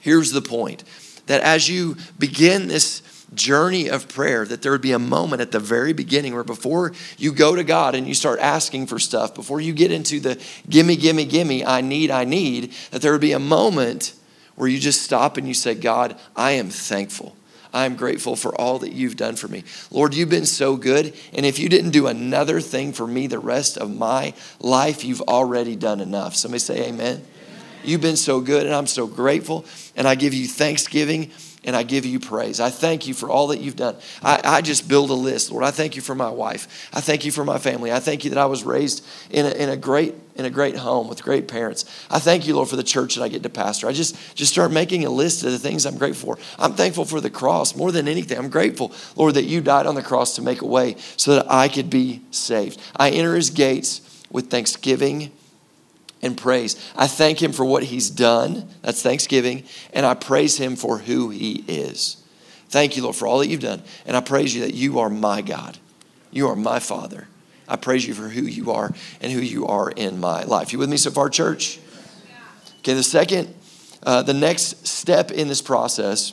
Here's 0.00 0.32
the 0.32 0.42
point 0.42 0.84
that 1.28 1.40
as 1.40 1.66
you 1.66 1.96
begin 2.18 2.68
this 2.68 3.00
journey 3.32 3.88
of 3.88 4.06
prayer, 4.06 4.44
that 4.44 4.60
there 4.60 4.72
would 4.72 4.82
be 4.82 4.92
a 4.92 4.98
moment 4.98 5.40
at 5.40 5.50
the 5.50 5.58
very 5.58 5.94
beginning 5.94 6.34
where 6.34 6.44
before 6.44 6.92
you 7.16 7.32
go 7.32 7.56
to 7.56 7.64
God 7.64 7.94
and 7.94 8.06
you 8.06 8.12
start 8.12 8.38
asking 8.38 8.86
for 8.86 8.98
stuff, 8.98 9.34
before 9.34 9.62
you 9.62 9.72
get 9.72 9.90
into 9.90 10.20
the 10.20 10.38
gimme, 10.68 10.96
gimme, 10.96 11.24
gimme, 11.24 11.64
I 11.64 11.80
need, 11.80 12.10
I 12.10 12.24
need, 12.24 12.74
that 12.90 13.00
there 13.00 13.12
would 13.12 13.22
be 13.22 13.32
a 13.32 13.38
moment 13.38 14.12
where 14.56 14.68
you 14.68 14.78
just 14.78 15.00
stop 15.00 15.38
and 15.38 15.48
you 15.48 15.54
say, 15.54 15.74
God, 15.74 16.18
I 16.36 16.50
am 16.50 16.68
thankful. 16.68 17.34
I'm 17.72 17.96
grateful 17.96 18.36
for 18.36 18.54
all 18.60 18.78
that 18.80 18.92
you've 18.92 19.16
done 19.16 19.36
for 19.36 19.48
me. 19.48 19.64
Lord, 19.90 20.14
you've 20.14 20.28
been 20.28 20.46
so 20.46 20.76
good. 20.76 21.14
And 21.32 21.46
if 21.46 21.58
you 21.58 21.68
didn't 21.68 21.90
do 21.90 22.06
another 22.06 22.60
thing 22.60 22.92
for 22.92 23.06
me 23.06 23.26
the 23.26 23.38
rest 23.38 23.78
of 23.78 23.94
my 23.94 24.34
life, 24.60 25.04
you've 25.04 25.22
already 25.22 25.76
done 25.76 26.00
enough. 26.00 26.36
Somebody 26.36 26.58
say, 26.58 26.88
Amen. 26.88 27.24
You've 27.84 28.00
been 28.00 28.16
so 28.16 28.40
good, 28.40 28.64
and 28.64 28.74
I'm 28.74 28.86
so 28.86 29.06
grateful. 29.06 29.64
And 29.96 30.06
I 30.06 30.14
give 30.14 30.34
you 30.34 30.46
thanksgiving 30.46 31.32
and 31.64 31.76
I 31.76 31.82
give 31.82 32.04
you 32.04 32.18
praise. 32.18 32.60
I 32.60 32.70
thank 32.70 33.06
you 33.06 33.14
for 33.14 33.28
all 33.28 33.48
that 33.48 33.60
you've 33.60 33.76
done. 33.76 33.96
I, 34.22 34.40
I, 34.44 34.62
just 34.62 34.88
build 34.88 35.10
a 35.10 35.14
list, 35.14 35.52
Lord. 35.52 35.64
I 35.64 35.70
thank 35.70 35.94
you 35.94 36.02
for 36.02 36.14
my 36.14 36.30
wife. 36.30 36.88
I 36.92 37.00
thank 37.00 37.24
you 37.24 37.30
for 37.30 37.44
my 37.44 37.58
family. 37.58 37.92
I 37.92 38.00
thank 38.00 38.24
you 38.24 38.30
that 38.30 38.38
I 38.38 38.46
was 38.46 38.64
raised 38.64 39.04
in 39.30 39.46
a, 39.46 39.50
in 39.50 39.68
a 39.68 39.76
great 39.76 40.14
in 40.34 40.46
a 40.46 40.50
great 40.50 40.76
home 40.76 41.08
with 41.08 41.22
great 41.22 41.46
parents. 41.46 41.84
I 42.10 42.18
thank 42.18 42.46
you, 42.46 42.56
Lord, 42.56 42.68
for 42.68 42.76
the 42.76 42.82
church 42.82 43.16
that 43.16 43.22
I 43.22 43.28
get 43.28 43.42
to 43.42 43.50
pastor. 43.50 43.86
I 43.86 43.92
just 43.92 44.16
just 44.34 44.52
start 44.52 44.72
making 44.72 45.04
a 45.04 45.10
list 45.10 45.44
of 45.44 45.52
the 45.52 45.58
things 45.58 45.84
I'm 45.84 45.98
grateful 45.98 46.34
for. 46.34 46.42
I'm 46.58 46.72
thankful 46.72 47.04
for 47.04 47.20
the 47.20 47.30
cross 47.30 47.76
more 47.76 47.92
than 47.92 48.08
anything. 48.08 48.38
I'm 48.38 48.48
grateful, 48.48 48.92
Lord, 49.14 49.34
that 49.34 49.44
you 49.44 49.60
died 49.60 49.86
on 49.86 49.94
the 49.94 50.02
cross 50.02 50.36
to 50.36 50.42
make 50.42 50.62
a 50.62 50.66
way 50.66 50.96
so 51.16 51.34
that 51.34 51.50
I 51.50 51.68
could 51.68 51.90
be 51.90 52.22
saved. 52.30 52.80
I 52.96 53.10
enter 53.10 53.36
His 53.36 53.50
gates 53.50 54.00
with 54.30 54.50
thanksgiving 54.50 55.32
and 56.22 56.36
praise. 56.36 56.76
I 56.96 57.06
thank 57.08 57.42
him 57.42 57.52
for 57.52 57.64
what 57.64 57.82
he's 57.82 58.08
done. 58.08 58.68
That's 58.82 59.02
thanksgiving. 59.02 59.64
And 59.92 60.06
I 60.06 60.14
praise 60.14 60.56
him 60.56 60.76
for 60.76 60.98
who 60.98 61.30
he 61.30 61.64
is. 61.66 62.16
Thank 62.68 62.96
you, 62.96 63.02
Lord, 63.02 63.16
for 63.16 63.26
all 63.26 63.40
that 63.40 63.48
you've 63.48 63.60
done. 63.60 63.82
And 64.06 64.16
I 64.16 64.20
praise 64.20 64.54
you 64.54 64.62
that 64.62 64.74
you 64.74 65.00
are 65.00 65.10
my 65.10 65.42
God. 65.42 65.78
You 66.30 66.48
are 66.48 66.56
my 66.56 66.78
Father. 66.78 67.28
I 67.68 67.76
praise 67.76 68.06
you 68.06 68.14
for 68.14 68.28
who 68.28 68.42
you 68.42 68.70
are 68.70 68.92
and 69.20 69.32
who 69.32 69.40
you 69.40 69.66
are 69.66 69.90
in 69.90 70.20
my 70.20 70.44
life. 70.44 70.72
You 70.72 70.78
with 70.78 70.88
me 70.90 70.96
so 70.96 71.10
far, 71.10 71.28
church? 71.28 71.78
Okay, 72.78 72.94
the 72.94 73.02
second, 73.02 73.54
uh, 74.02 74.22
the 74.22 74.34
next 74.34 74.86
step 74.86 75.30
in 75.30 75.48
this 75.48 75.62
process 75.62 76.32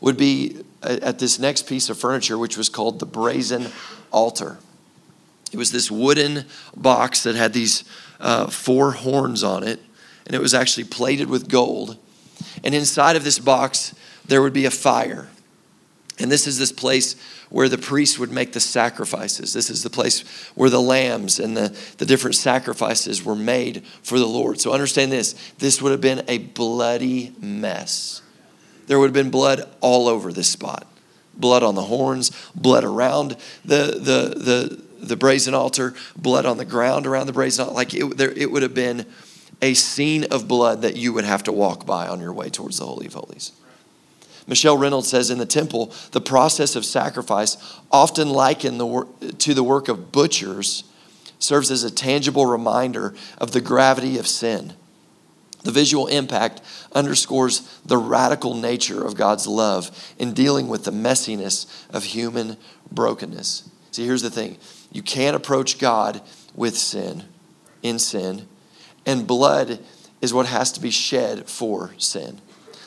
would 0.00 0.16
be 0.16 0.62
at 0.82 1.18
this 1.18 1.38
next 1.38 1.66
piece 1.66 1.90
of 1.90 1.98
furniture, 1.98 2.38
which 2.38 2.56
was 2.56 2.68
called 2.68 3.00
the 3.00 3.06
brazen 3.06 3.66
altar. 4.12 4.58
It 5.52 5.56
was 5.56 5.72
this 5.72 5.90
wooden 5.90 6.44
box 6.76 7.24
that 7.24 7.34
had 7.34 7.52
these 7.52 7.84
uh, 8.20 8.48
four 8.48 8.92
horns 8.92 9.42
on 9.42 9.62
it, 9.64 9.80
and 10.26 10.34
it 10.34 10.40
was 10.40 10.54
actually 10.54 10.84
plated 10.84 11.28
with 11.28 11.48
gold. 11.48 11.96
And 12.62 12.74
inside 12.74 13.16
of 13.16 13.24
this 13.24 13.38
box, 13.38 13.94
there 14.26 14.42
would 14.42 14.52
be 14.52 14.64
a 14.64 14.70
fire. 14.70 15.28
And 16.18 16.30
this 16.30 16.46
is 16.46 16.58
this 16.58 16.70
place 16.70 17.16
where 17.48 17.68
the 17.68 17.78
priests 17.78 18.18
would 18.18 18.30
make 18.30 18.52
the 18.52 18.60
sacrifices. 18.60 19.52
This 19.52 19.70
is 19.70 19.82
the 19.82 19.90
place 19.90 20.20
where 20.54 20.70
the 20.70 20.80
lambs 20.80 21.40
and 21.40 21.56
the, 21.56 21.76
the 21.98 22.06
different 22.06 22.36
sacrifices 22.36 23.24
were 23.24 23.34
made 23.34 23.84
for 24.02 24.18
the 24.18 24.26
Lord. 24.26 24.60
So 24.60 24.72
understand 24.72 25.10
this 25.10 25.34
this 25.58 25.80
would 25.80 25.92
have 25.92 26.00
been 26.00 26.22
a 26.28 26.38
bloody 26.38 27.32
mess. 27.40 28.22
There 28.86 28.98
would 28.98 29.06
have 29.06 29.14
been 29.14 29.30
blood 29.30 29.68
all 29.80 30.08
over 30.08 30.32
this 30.32 30.48
spot 30.48 30.86
blood 31.40 31.62
on 31.62 31.74
the 31.74 31.82
horns, 31.82 32.30
blood 32.54 32.84
around 32.84 33.36
the, 33.64 33.98
the, 33.98 34.34
the, 34.38 34.82
the 35.00 35.16
brazen 35.16 35.54
altar, 35.54 35.94
blood 36.16 36.46
on 36.46 36.56
the 36.56 36.64
ground 36.64 37.06
around 37.06 37.26
the 37.26 37.32
brazen 37.32 37.64
altar. 37.64 37.74
Like 37.74 37.94
it, 37.94 38.16
there, 38.16 38.32
it 38.32 38.50
would 38.50 38.62
have 38.62 38.74
been 38.74 39.06
a 39.62 39.74
scene 39.74 40.24
of 40.24 40.48
blood 40.48 40.82
that 40.82 40.96
you 40.96 41.12
would 41.12 41.24
have 41.24 41.42
to 41.44 41.52
walk 41.52 41.86
by 41.86 42.08
on 42.08 42.20
your 42.20 42.32
way 42.32 42.48
towards 42.48 42.78
the 42.78 42.86
Holy 42.86 43.06
of 43.06 43.14
Holies. 43.14 43.52
Michelle 44.46 44.78
Reynolds 44.78 45.08
says 45.08 45.30
in 45.30 45.38
the 45.38 45.46
temple, 45.46 45.92
the 46.12 46.20
process 46.20 46.74
of 46.74 46.84
sacrifice, 46.84 47.56
often 47.90 48.30
likened 48.30 48.80
the, 48.80 49.34
to 49.38 49.54
the 49.54 49.62
work 49.62 49.88
of 49.88 50.10
butchers, 50.10 50.84
serves 51.38 51.70
as 51.70 51.84
a 51.84 51.90
tangible 51.90 52.46
reminder 52.46 53.14
of 53.38 53.52
the 53.52 53.60
gravity 53.60 54.18
of 54.18 54.26
sin. 54.26 54.74
The 55.62 55.72
visual 55.72 56.06
impact 56.06 56.62
underscores 56.92 57.60
the 57.84 57.98
radical 57.98 58.54
nature 58.54 59.04
of 59.04 59.14
God's 59.14 59.46
love 59.46 60.14
in 60.18 60.32
dealing 60.32 60.68
with 60.68 60.84
the 60.84 60.90
messiness 60.90 61.66
of 61.90 62.04
human 62.04 62.56
brokenness. 62.90 63.68
See, 63.90 64.06
here's 64.06 64.22
the 64.22 64.30
thing 64.30 64.56
you 64.92 65.02
can't 65.02 65.36
approach 65.36 65.78
God 65.78 66.20
with 66.54 66.76
sin, 66.76 67.24
in 67.82 67.98
sin, 67.98 68.46
and 69.06 69.26
blood 69.26 69.78
is 70.20 70.34
what 70.34 70.46
has 70.46 70.72
to 70.72 70.80
be 70.80 70.90
shed 70.90 71.48
for 71.48 71.92
sin. 71.96 72.40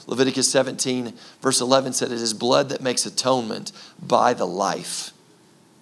Leviticus 0.05 0.51
17, 0.51 1.13
verse 1.41 1.61
11 1.61 1.93
said, 1.93 2.11
It 2.11 2.21
is 2.21 2.33
blood 2.33 2.69
that 2.69 2.81
makes 2.81 3.05
atonement 3.05 3.71
by 4.01 4.33
the 4.33 4.45
life. 4.45 5.11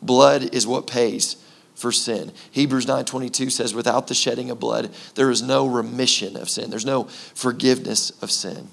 Blood 0.02 0.54
is 0.54 0.68
what 0.68 0.88
pays 0.88 1.38
for 1.76 1.92
sin. 1.92 2.32
Hebrews 2.52 2.86
9:22 2.86 3.52
says 3.52 3.74
without 3.74 4.08
the 4.08 4.14
shedding 4.14 4.52
of 4.52 4.60
blood 4.60 4.92
there 5.16 5.32
is 5.32 5.42
no 5.42 5.66
remission 5.66 6.38
of 6.38 6.50
sin. 6.50 6.70
There's 6.70 6.86
no 6.86 7.06
forgiveness 7.06 8.12
of 8.22 8.32
sin. 8.32 8.70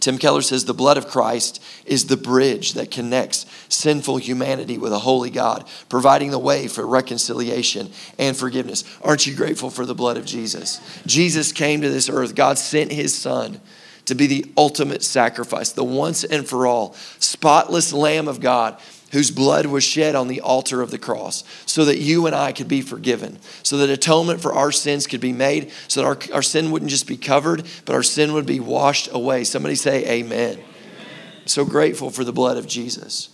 Tim 0.00 0.18
Keller 0.18 0.42
says 0.42 0.64
the 0.64 0.74
blood 0.74 0.96
of 0.96 1.08
Christ 1.08 1.62
is 1.86 2.06
the 2.06 2.16
bridge 2.16 2.74
that 2.74 2.90
connects 2.90 3.46
sinful 3.68 4.18
humanity 4.18 4.78
with 4.78 4.92
a 4.92 4.98
holy 4.98 5.30
God, 5.30 5.66
providing 5.88 6.30
the 6.30 6.38
way 6.38 6.68
for 6.68 6.86
reconciliation 6.86 7.90
and 8.18 8.36
forgiveness. 8.36 8.84
Aren't 9.02 9.26
you 9.26 9.34
grateful 9.34 9.70
for 9.70 9.86
the 9.86 9.94
blood 9.94 10.16
of 10.16 10.24
Jesus? 10.24 10.80
Jesus 11.06 11.52
came 11.52 11.80
to 11.80 11.90
this 11.90 12.08
earth, 12.08 12.34
God 12.34 12.58
sent 12.58 12.92
his 12.92 13.16
son 13.16 13.60
to 14.06 14.14
be 14.14 14.26
the 14.26 14.52
ultimate 14.56 15.02
sacrifice, 15.02 15.72
the 15.72 15.84
once 15.84 16.24
and 16.24 16.46
for 16.46 16.66
all 16.66 16.94
spotless 17.18 17.92
Lamb 17.92 18.28
of 18.28 18.40
God 18.40 18.78
whose 19.14 19.30
blood 19.30 19.64
was 19.66 19.84
shed 19.84 20.16
on 20.16 20.26
the 20.26 20.40
altar 20.40 20.82
of 20.82 20.90
the 20.90 20.98
cross 20.98 21.44
so 21.66 21.84
that 21.84 21.98
you 21.98 22.26
and 22.26 22.34
I 22.34 22.50
could 22.50 22.66
be 22.66 22.80
forgiven, 22.80 23.38
so 23.62 23.76
that 23.76 23.88
atonement 23.88 24.40
for 24.40 24.52
our 24.52 24.72
sins 24.72 25.06
could 25.06 25.20
be 25.20 25.32
made, 25.32 25.70
so 25.86 26.02
that 26.02 26.06
our, 26.06 26.34
our 26.34 26.42
sin 26.42 26.72
wouldn't 26.72 26.90
just 26.90 27.06
be 27.06 27.16
covered, 27.16 27.64
but 27.84 27.94
our 27.94 28.02
sin 28.02 28.32
would 28.32 28.44
be 28.44 28.58
washed 28.58 29.08
away. 29.12 29.44
Somebody 29.44 29.76
say, 29.76 30.04
Amen. 30.20 30.54
amen. 30.54 30.64
So 31.46 31.64
grateful 31.64 32.10
for 32.10 32.24
the 32.24 32.32
blood 32.32 32.56
of 32.56 32.66
Jesus. 32.66 33.28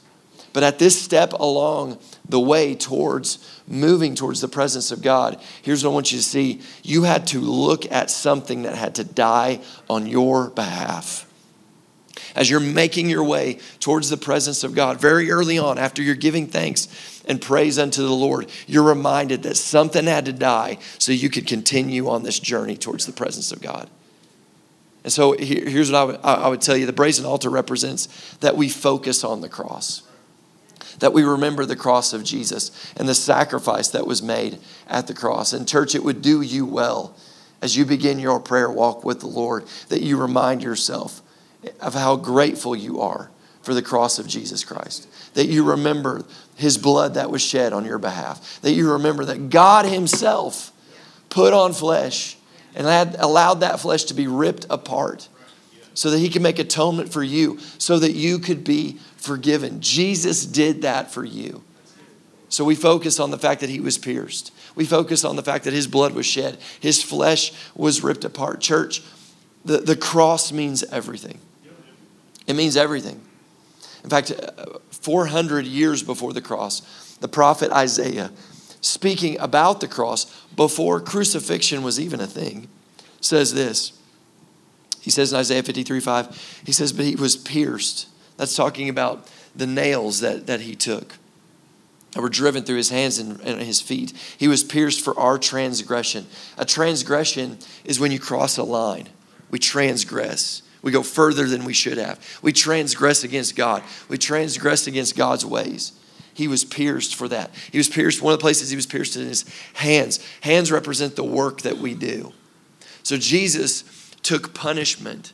But 0.52 0.64
at 0.64 0.78
this 0.78 1.00
step 1.00 1.32
along 1.32 1.98
the 2.28 2.40
way 2.40 2.74
towards 2.74 3.62
moving 3.66 4.14
towards 4.14 4.42
the 4.42 4.48
presence 4.48 4.90
of 4.90 5.00
God, 5.00 5.40
here's 5.62 5.82
what 5.82 5.92
I 5.92 5.94
want 5.94 6.12
you 6.12 6.18
to 6.18 6.24
see. 6.24 6.60
You 6.82 7.04
had 7.04 7.26
to 7.28 7.40
look 7.40 7.90
at 7.90 8.10
something 8.10 8.64
that 8.64 8.74
had 8.74 8.96
to 8.96 9.04
die 9.04 9.60
on 9.88 10.06
your 10.06 10.50
behalf 10.50 11.29
as 12.34 12.48
you're 12.48 12.60
making 12.60 13.08
your 13.08 13.24
way 13.24 13.58
towards 13.80 14.10
the 14.10 14.16
presence 14.16 14.64
of 14.64 14.74
God, 14.74 15.00
very 15.00 15.30
early 15.30 15.58
on, 15.58 15.78
after 15.78 16.02
you're 16.02 16.14
giving 16.14 16.46
thanks 16.46 17.22
and 17.26 17.40
praise 17.40 17.78
unto 17.78 18.02
the 18.02 18.12
Lord, 18.12 18.50
you're 18.66 18.82
reminded 18.82 19.42
that 19.44 19.56
something 19.56 20.04
had 20.06 20.26
to 20.26 20.32
die 20.32 20.78
so 20.98 21.12
you 21.12 21.30
could 21.30 21.46
continue 21.46 22.08
on 22.08 22.22
this 22.22 22.38
journey 22.38 22.76
towards 22.76 23.06
the 23.06 23.12
presence 23.12 23.52
of 23.52 23.60
God. 23.60 23.88
And 25.02 25.12
so 25.12 25.32
here's 25.32 25.90
what 25.90 25.98
I 25.98 26.04
would, 26.04 26.20
I 26.22 26.48
would 26.48 26.60
tell 26.60 26.76
you 26.76 26.86
the 26.86 26.92
brazen 26.92 27.24
altar 27.24 27.48
represents 27.48 28.36
that 28.40 28.56
we 28.56 28.68
focus 28.68 29.24
on 29.24 29.40
the 29.40 29.48
cross, 29.48 30.02
that 30.98 31.14
we 31.14 31.22
remember 31.22 31.64
the 31.64 31.76
cross 31.76 32.12
of 32.12 32.22
Jesus 32.22 32.92
and 32.96 33.08
the 33.08 33.14
sacrifice 33.14 33.88
that 33.88 34.06
was 34.06 34.22
made 34.22 34.58
at 34.88 35.06
the 35.06 35.14
cross. 35.14 35.54
And, 35.54 35.66
church, 35.66 35.94
it 35.94 36.04
would 36.04 36.20
do 36.20 36.42
you 36.42 36.66
well 36.66 37.16
as 37.62 37.76
you 37.76 37.84
begin 37.84 38.18
your 38.18 38.40
prayer 38.40 38.70
walk 38.70 39.04
with 39.04 39.20
the 39.20 39.26
Lord 39.26 39.64
that 39.88 40.02
you 40.02 40.18
remind 40.18 40.62
yourself 40.62 41.22
of 41.80 41.94
how 41.94 42.16
grateful 42.16 42.74
you 42.74 43.00
are 43.00 43.30
for 43.62 43.74
the 43.74 43.82
cross 43.82 44.18
of 44.18 44.26
Jesus 44.26 44.64
Christ. 44.64 45.08
That 45.34 45.46
you 45.46 45.64
remember 45.64 46.24
his 46.56 46.78
blood 46.78 47.14
that 47.14 47.30
was 47.30 47.42
shed 47.42 47.72
on 47.72 47.84
your 47.84 47.98
behalf. 47.98 48.60
That 48.62 48.72
you 48.72 48.92
remember 48.92 49.24
that 49.26 49.50
God 49.50 49.86
himself 49.86 50.72
put 51.28 51.52
on 51.52 51.72
flesh 51.72 52.36
and 52.74 52.86
had 52.86 53.16
allowed 53.18 53.60
that 53.60 53.80
flesh 53.80 54.04
to 54.04 54.14
be 54.14 54.26
ripped 54.26 54.66
apart 54.70 55.28
so 55.94 56.10
that 56.10 56.18
he 56.18 56.30
could 56.30 56.42
make 56.42 56.58
atonement 56.58 57.12
for 57.12 57.22
you, 57.22 57.58
so 57.78 57.98
that 57.98 58.12
you 58.12 58.38
could 58.38 58.64
be 58.64 58.98
forgiven. 59.16 59.80
Jesus 59.80 60.46
did 60.46 60.82
that 60.82 61.10
for 61.10 61.24
you. 61.24 61.62
So 62.48 62.64
we 62.64 62.74
focus 62.74 63.20
on 63.20 63.30
the 63.30 63.38
fact 63.38 63.60
that 63.60 63.70
he 63.70 63.80
was 63.80 63.98
pierced. 63.98 64.52
We 64.74 64.84
focus 64.84 65.24
on 65.24 65.36
the 65.36 65.42
fact 65.42 65.64
that 65.64 65.72
his 65.72 65.86
blood 65.86 66.14
was 66.14 66.26
shed, 66.26 66.58
his 66.80 67.02
flesh 67.02 67.52
was 67.74 68.02
ripped 68.02 68.24
apart. 68.24 68.60
Church, 68.60 69.02
the, 69.64 69.78
the 69.78 69.96
cross 69.96 70.52
means 70.52 70.82
everything. 70.84 71.38
It 72.50 72.56
means 72.56 72.76
everything. 72.76 73.20
In 74.02 74.10
fact, 74.10 74.32
uh, 74.32 74.78
400 74.90 75.66
years 75.66 76.02
before 76.02 76.32
the 76.32 76.40
cross, 76.40 77.16
the 77.20 77.28
prophet 77.28 77.70
Isaiah, 77.70 78.32
speaking 78.80 79.38
about 79.38 79.80
the 79.80 79.88
cross 79.88 80.24
before 80.56 81.00
crucifixion 81.00 81.82
was 81.82 82.00
even 82.00 82.20
a 82.20 82.26
thing, 82.26 82.68
says 83.20 83.54
this. 83.54 83.92
He 85.00 85.10
says 85.10 85.32
in 85.32 85.38
Isaiah 85.38 85.62
53 85.62 86.00
5, 86.00 86.62
he 86.66 86.72
says, 86.72 86.92
But 86.92 87.06
he 87.06 87.14
was 87.14 87.36
pierced. 87.36 88.08
That's 88.36 88.56
talking 88.56 88.88
about 88.88 89.30
the 89.54 89.66
nails 89.66 90.20
that, 90.20 90.46
that 90.46 90.62
he 90.62 90.74
took 90.74 91.14
that 92.12 92.20
were 92.20 92.28
driven 92.28 92.64
through 92.64 92.76
his 92.76 92.90
hands 92.90 93.18
and, 93.18 93.40
and 93.40 93.60
his 93.60 93.80
feet. 93.80 94.12
He 94.36 94.48
was 94.48 94.64
pierced 94.64 95.04
for 95.04 95.16
our 95.18 95.38
transgression. 95.38 96.26
A 96.58 96.64
transgression 96.64 97.58
is 97.84 98.00
when 98.00 98.10
you 98.10 98.18
cross 98.18 98.56
a 98.56 98.64
line, 98.64 99.08
we 99.50 99.60
transgress. 99.60 100.62
We 100.82 100.92
go 100.92 101.02
further 101.02 101.46
than 101.46 101.64
we 101.64 101.74
should 101.74 101.98
have. 101.98 102.18
We 102.42 102.52
transgress 102.52 103.24
against 103.24 103.56
God. 103.56 103.82
We 104.08 104.18
transgress 104.18 104.86
against 104.86 105.16
God's 105.16 105.44
ways. 105.44 105.92
He 106.32 106.48
was 106.48 106.64
pierced 106.64 107.14
for 107.14 107.28
that. 107.28 107.50
He 107.70 107.78
was 107.78 107.88
pierced, 107.88 108.22
one 108.22 108.32
of 108.32 108.38
the 108.38 108.42
places 108.42 108.70
he 108.70 108.76
was 108.76 108.86
pierced 108.86 109.16
in 109.16 109.26
his 109.26 109.44
hands. 109.74 110.20
Hands 110.40 110.70
represent 110.72 111.16
the 111.16 111.24
work 111.24 111.62
that 111.62 111.78
we 111.78 111.94
do. 111.94 112.32
So 113.02 113.16
Jesus 113.16 113.84
took 114.22 114.54
punishment, 114.54 115.32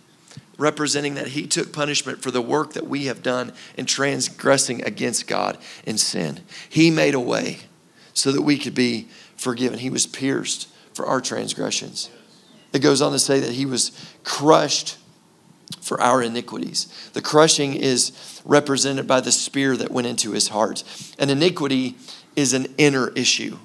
representing 0.58 1.14
that 1.14 1.28
he 1.28 1.46
took 1.46 1.72
punishment 1.72 2.22
for 2.22 2.30
the 2.30 2.42
work 2.42 2.72
that 2.72 2.86
we 2.86 3.06
have 3.06 3.22
done 3.22 3.52
in 3.76 3.86
transgressing 3.86 4.82
against 4.84 5.28
God 5.28 5.58
in 5.84 5.98
sin. 5.98 6.40
He 6.68 6.90
made 6.90 7.14
a 7.14 7.20
way 7.20 7.58
so 8.14 8.32
that 8.32 8.42
we 8.42 8.58
could 8.58 8.74
be 8.74 9.08
forgiven. 9.36 9.78
He 9.78 9.90
was 9.90 10.06
pierced 10.06 10.68
for 10.94 11.06
our 11.06 11.20
transgressions. 11.20 12.10
It 12.72 12.80
goes 12.80 13.02
on 13.02 13.12
to 13.12 13.18
say 13.18 13.38
that 13.40 13.52
he 13.52 13.66
was 13.66 13.92
crushed 14.24 14.96
for 15.80 16.00
our 16.00 16.22
iniquities. 16.22 17.10
The 17.12 17.22
crushing 17.22 17.74
is 17.74 18.40
represented 18.44 19.06
by 19.06 19.20
the 19.20 19.32
spear 19.32 19.76
that 19.76 19.90
went 19.90 20.06
into 20.06 20.32
his 20.32 20.48
heart. 20.48 20.84
An 21.18 21.30
iniquity 21.30 21.96
is 22.34 22.52
an 22.52 22.66
inner 22.78 23.10
issue. 23.10 23.58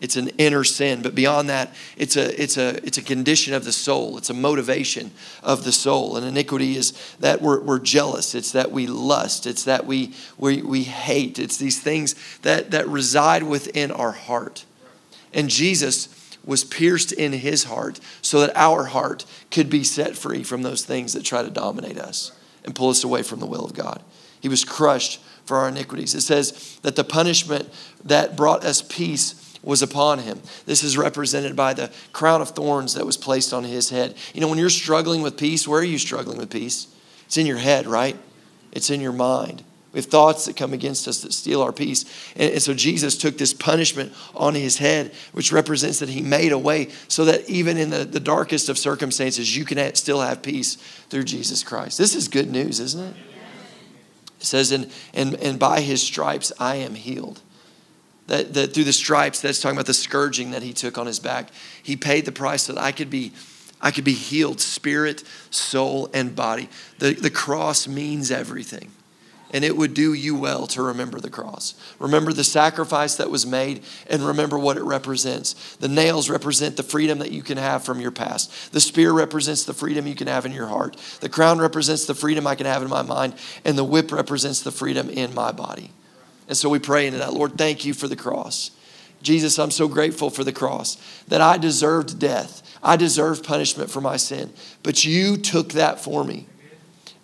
It's 0.00 0.16
an 0.16 0.30
inner 0.30 0.64
sin, 0.64 1.00
but 1.00 1.14
beyond 1.14 1.48
that, 1.48 1.72
it's 1.96 2.16
a, 2.16 2.42
it's, 2.42 2.56
a, 2.56 2.84
it's 2.84 2.98
a 2.98 3.02
condition 3.02 3.54
of 3.54 3.64
the 3.64 3.70
soul. 3.70 4.18
It's 4.18 4.30
a 4.30 4.34
motivation 4.34 5.12
of 5.44 5.62
the 5.62 5.70
soul. 5.70 6.16
And 6.16 6.26
iniquity 6.26 6.76
is 6.76 6.92
that 7.20 7.40
we're, 7.40 7.60
we're 7.60 7.78
jealous. 7.78 8.34
It's 8.34 8.50
that 8.50 8.72
we 8.72 8.88
lust. 8.88 9.46
It's 9.46 9.62
that 9.62 9.86
we, 9.86 10.12
we, 10.36 10.60
we 10.60 10.82
hate. 10.82 11.38
It's 11.38 11.56
these 11.56 11.80
things 11.80 12.16
that, 12.40 12.72
that 12.72 12.88
reside 12.88 13.44
within 13.44 13.92
our 13.92 14.10
heart. 14.10 14.64
And 15.32 15.48
Jesus 15.48 16.06
was 16.44 16.64
pierced 16.64 17.12
in 17.12 17.32
his 17.32 17.64
heart 17.64 18.00
so 18.20 18.40
that 18.40 18.56
our 18.56 18.84
heart 18.84 19.24
could 19.50 19.70
be 19.70 19.84
set 19.84 20.16
free 20.16 20.42
from 20.42 20.62
those 20.62 20.84
things 20.84 21.12
that 21.12 21.24
try 21.24 21.42
to 21.42 21.50
dominate 21.50 21.98
us 21.98 22.32
and 22.64 22.74
pull 22.74 22.90
us 22.90 23.04
away 23.04 23.22
from 23.22 23.40
the 23.40 23.46
will 23.46 23.64
of 23.64 23.74
God. 23.74 24.02
He 24.40 24.48
was 24.48 24.64
crushed 24.64 25.20
for 25.44 25.56
our 25.58 25.68
iniquities. 25.68 26.14
It 26.14 26.22
says 26.22 26.78
that 26.82 26.96
the 26.96 27.04
punishment 27.04 27.68
that 28.04 28.36
brought 28.36 28.64
us 28.64 28.82
peace 28.82 29.56
was 29.62 29.82
upon 29.82 30.18
him. 30.18 30.40
This 30.66 30.82
is 30.82 30.98
represented 30.98 31.54
by 31.54 31.74
the 31.74 31.92
crown 32.12 32.42
of 32.42 32.50
thorns 32.50 32.94
that 32.94 33.06
was 33.06 33.16
placed 33.16 33.52
on 33.52 33.64
his 33.64 33.90
head. 33.90 34.16
You 34.34 34.40
know, 34.40 34.48
when 34.48 34.58
you're 34.58 34.70
struggling 34.70 35.22
with 35.22 35.36
peace, 35.36 35.68
where 35.68 35.80
are 35.80 35.84
you 35.84 35.98
struggling 35.98 36.38
with 36.38 36.50
peace? 36.50 36.88
It's 37.26 37.36
in 37.36 37.46
your 37.46 37.58
head, 37.58 37.86
right? 37.86 38.16
It's 38.72 38.90
in 38.90 39.00
your 39.00 39.12
mind. 39.12 39.62
We 39.92 39.98
have 39.98 40.06
thoughts 40.06 40.46
that 40.46 40.56
come 40.56 40.72
against 40.72 41.06
us 41.06 41.20
that 41.20 41.34
steal 41.34 41.60
our 41.60 41.72
peace. 41.72 42.06
And, 42.34 42.52
and, 42.52 42.62
so 42.62 42.72
Jesus 42.72 43.16
took 43.16 43.36
this 43.36 43.52
punishment 43.52 44.12
on 44.34 44.54
his 44.54 44.78
head, 44.78 45.12
which 45.32 45.52
represents 45.52 45.98
that 45.98 46.08
he 46.08 46.22
made 46.22 46.52
a 46.52 46.58
way 46.58 46.88
so 47.08 47.26
that 47.26 47.48
even 47.48 47.76
in 47.76 47.90
the, 47.90 48.04
the 48.04 48.20
darkest 48.20 48.70
of 48.70 48.78
circumstances, 48.78 49.54
you 49.54 49.66
can 49.66 49.94
still 49.94 50.22
have 50.22 50.42
peace 50.42 50.76
through 51.10 51.24
Jesus 51.24 51.62
Christ. 51.62 51.98
This 51.98 52.14
is 52.14 52.28
good 52.28 52.50
news, 52.50 52.80
isn't 52.80 53.04
it? 53.04 53.16
It 54.40 54.46
says, 54.46 54.72
and, 54.72 54.90
and, 55.12 55.34
and 55.34 55.58
by 55.58 55.80
his 55.80 56.02
stripes 56.02 56.52
I 56.58 56.76
am 56.76 56.94
healed. 56.94 57.42
That, 58.28 58.54
that 58.54 58.72
through 58.72 58.84
the 58.84 58.92
stripes, 58.94 59.40
that's 59.40 59.60
talking 59.60 59.76
about 59.76 59.86
the 59.86 59.94
scourging 59.94 60.52
that 60.52 60.62
he 60.62 60.72
took 60.72 60.96
on 60.96 61.06
his 61.06 61.18
back. 61.18 61.50
He 61.82 61.96
paid 61.96 62.24
the 62.24 62.32
price 62.32 62.62
so 62.62 62.72
that 62.72 62.82
I 62.82 62.92
could 62.92 63.10
be 63.10 63.32
I 63.84 63.90
could 63.90 64.04
be 64.04 64.12
healed, 64.12 64.60
spirit, 64.60 65.24
soul, 65.50 66.08
and 66.14 66.36
body. 66.36 66.68
The, 67.00 67.14
the 67.14 67.30
cross 67.30 67.88
means 67.88 68.30
everything 68.30 68.92
and 69.52 69.64
it 69.64 69.76
would 69.76 69.94
do 69.94 70.14
you 70.14 70.34
well 70.34 70.66
to 70.68 70.82
remember 70.82 71.20
the 71.20 71.30
cross. 71.30 71.74
Remember 71.98 72.32
the 72.32 72.44
sacrifice 72.44 73.16
that 73.16 73.30
was 73.30 73.46
made 73.46 73.82
and 74.08 74.22
remember 74.22 74.58
what 74.58 74.76
it 74.76 74.82
represents. 74.82 75.76
The 75.76 75.88
nails 75.88 76.30
represent 76.30 76.76
the 76.76 76.82
freedom 76.82 77.18
that 77.18 77.32
you 77.32 77.42
can 77.42 77.58
have 77.58 77.84
from 77.84 78.00
your 78.00 78.10
past. 78.10 78.72
The 78.72 78.80
spear 78.80 79.12
represents 79.12 79.64
the 79.64 79.74
freedom 79.74 80.06
you 80.06 80.14
can 80.14 80.26
have 80.26 80.46
in 80.46 80.52
your 80.52 80.66
heart. 80.66 80.96
The 81.20 81.28
crown 81.28 81.58
represents 81.58 82.06
the 82.06 82.14
freedom 82.14 82.46
I 82.46 82.54
can 82.54 82.66
have 82.66 82.82
in 82.82 82.88
my 82.88 83.02
mind, 83.02 83.34
and 83.64 83.76
the 83.76 83.84
whip 83.84 84.10
represents 84.10 84.62
the 84.62 84.72
freedom 84.72 85.10
in 85.10 85.34
my 85.34 85.52
body. 85.52 85.90
And 86.48 86.56
so 86.56 86.68
we 86.68 86.78
pray 86.78 87.06
into 87.06 87.18
that. 87.18 87.34
Lord, 87.34 87.52
thank 87.56 87.84
you 87.84 87.94
for 87.94 88.08
the 88.08 88.16
cross. 88.16 88.70
Jesus, 89.22 89.58
I'm 89.58 89.70
so 89.70 89.86
grateful 89.86 90.30
for 90.30 90.44
the 90.44 90.52
cross 90.52 90.96
that 91.28 91.40
I 91.40 91.56
deserved 91.56 92.18
death. 92.18 92.62
I 92.82 92.96
deserved 92.96 93.44
punishment 93.44 93.90
for 93.90 94.00
my 94.00 94.16
sin, 94.16 94.52
but 94.82 95.04
you 95.04 95.36
took 95.36 95.72
that 95.72 96.00
for 96.00 96.24
me. 96.24 96.46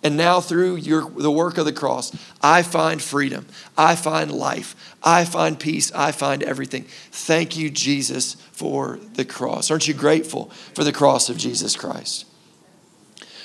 And 0.01 0.15
now, 0.15 0.39
through 0.39 0.77
your, 0.77 1.09
the 1.09 1.31
work 1.31 1.57
of 1.57 1.65
the 1.65 1.73
cross, 1.73 2.15
I 2.41 2.63
find 2.63 3.01
freedom. 3.01 3.45
I 3.77 3.95
find 3.95 4.31
life. 4.31 4.95
I 5.03 5.25
find 5.25 5.59
peace. 5.59 5.91
I 5.93 6.13
find 6.13 6.41
everything. 6.41 6.85
Thank 7.11 7.57
you, 7.57 7.69
Jesus, 7.69 8.35
for 8.53 8.97
the 9.15 9.25
cross. 9.25 9.69
Aren't 9.69 9.89
you 9.89 9.93
grateful 9.93 10.51
for 10.73 10.85
the 10.85 10.93
cross 10.93 11.29
of 11.29 11.37
Jesus 11.37 11.75
Christ? 11.75 12.25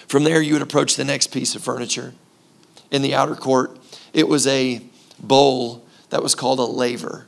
From 0.07 0.23
there, 0.23 0.41
you 0.41 0.53
would 0.53 0.63
approach 0.63 0.95
the 0.95 1.05
next 1.05 1.29
piece 1.33 1.57
of 1.57 1.65
furniture. 1.65 2.15
In 2.93 3.03
the 3.03 3.15
outer 3.15 3.35
court, 3.35 3.77
it 4.13 4.29
was 4.29 4.47
a 4.47 4.81
bowl 5.19 5.85
that 6.11 6.23
was 6.23 6.37
called 6.37 6.61
a 6.61 6.65
laver. 6.65 7.27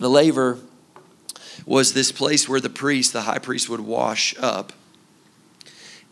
The 0.00 0.10
laver 0.10 0.58
was 1.64 1.92
this 1.92 2.10
place 2.10 2.48
where 2.48 2.60
the 2.60 2.70
priest, 2.70 3.12
the 3.12 3.22
high 3.22 3.38
priest, 3.38 3.68
would 3.68 3.80
wash 3.80 4.34
up. 4.38 4.72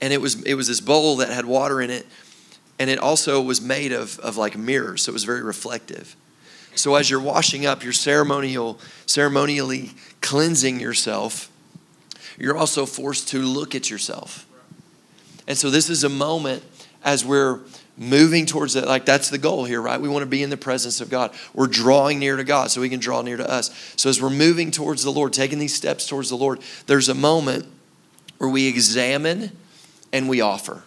And 0.00 0.12
it 0.12 0.20
was, 0.20 0.42
it 0.42 0.54
was 0.54 0.68
this 0.68 0.80
bowl 0.80 1.16
that 1.16 1.30
had 1.30 1.46
water 1.46 1.80
in 1.80 1.90
it, 1.90 2.06
and 2.78 2.90
it 2.90 2.98
also 2.98 3.40
was 3.40 3.60
made 3.60 3.92
of, 3.92 4.18
of 4.20 4.36
like 4.36 4.56
mirrors, 4.56 5.04
so 5.04 5.10
it 5.10 5.14
was 5.14 5.24
very 5.24 5.42
reflective. 5.42 6.16
So 6.74 6.94
as 6.94 7.08
you're 7.08 7.20
washing 7.20 7.64
up, 7.64 7.82
you're 7.82 7.94
ceremonial, 7.94 8.78
ceremonially 9.06 9.92
cleansing 10.20 10.78
yourself. 10.78 11.50
You're 12.38 12.56
also 12.56 12.84
forced 12.84 13.28
to 13.28 13.40
look 13.40 13.74
at 13.74 13.88
yourself. 13.88 14.46
And 15.48 15.56
so 15.56 15.70
this 15.70 15.88
is 15.88 16.04
a 16.04 16.08
moment 16.10 16.62
as 17.02 17.24
we're 17.24 17.60
moving 17.96 18.44
towards 18.44 18.74
that 18.74 18.86
like 18.86 19.06
that's 19.06 19.30
the 19.30 19.38
goal 19.38 19.64
here 19.64 19.80
right 19.80 19.98
we 20.02 20.08
want 20.08 20.22
to 20.22 20.28
be 20.28 20.42
in 20.42 20.50
the 20.50 20.56
presence 20.56 21.00
of 21.00 21.08
god 21.08 21.32
we're 21.54 21.66
drawing 21.66 22.18
near 22.18 22.36
to 22.36 22.44
god 22.44 22.70
so 22.70 22.78
we 22.78 22.90
can 22.90 23.00
draw 23.00 23.22
near 23.22 23.38
to 23.38 23.50
us 23.50 23.70
so 23.96 24.10
as 24.10 24.20
we're 24.20 24.28
moving 24.28 24.70
towards 24.70 25.02
the 25.02 25.10
lord 25.10 25.32
taking 25.32 25.58
these 25.58 25.74
steps 25.74 26.06
towards 26.06 26.28
the 26.28 26.36
lord 26.36 26.60
there's 26.86 27.08
a 27.08 27.14
moment 27.14 27.64
where 28.36 28.50
we 28.50 28.68
examine 28.68 29.50
and 30.16 30.28
we 30.30 30.40
offer. 30.40 30.82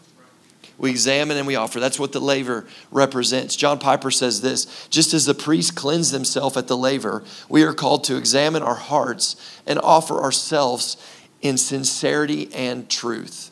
We 0.80 0.90
examine 0.90 1.38
and 1.38 1.46
we 1.46 1.56
offer. 1.56 1.80
That's 1.80 2.00
what 2.00 2.14
the 2.14 2.20
laver 2.20 2.66
represents. 2.90 3.56
John 3.56 3.80
piper 3.80 4.10
says 4.10 4.42
this 4.42 4.88
just 4.90 5.14
as 5.14 5.26
the 5.26 5.34
priest 5.34 5.76
cleansed 5.76 6.14
himself 6.14 6.58
at 6.58 6.68
the 6.68 6.78
laver 6.78 7.24
we 7.48 7.64
are 7.64 7.74
called 7.74 8.06
to 8.06 8.16
examine 8.16 8.64
our 8.64 8.76
hearts 8.76 9.36
and 9.68 9.78
offer 9.80 10.22
ourselves 10.22 10.98
in 11.42 11.58
sincerity 11.58 12.52
and 12.54 12.90
truth. 12.90 13.52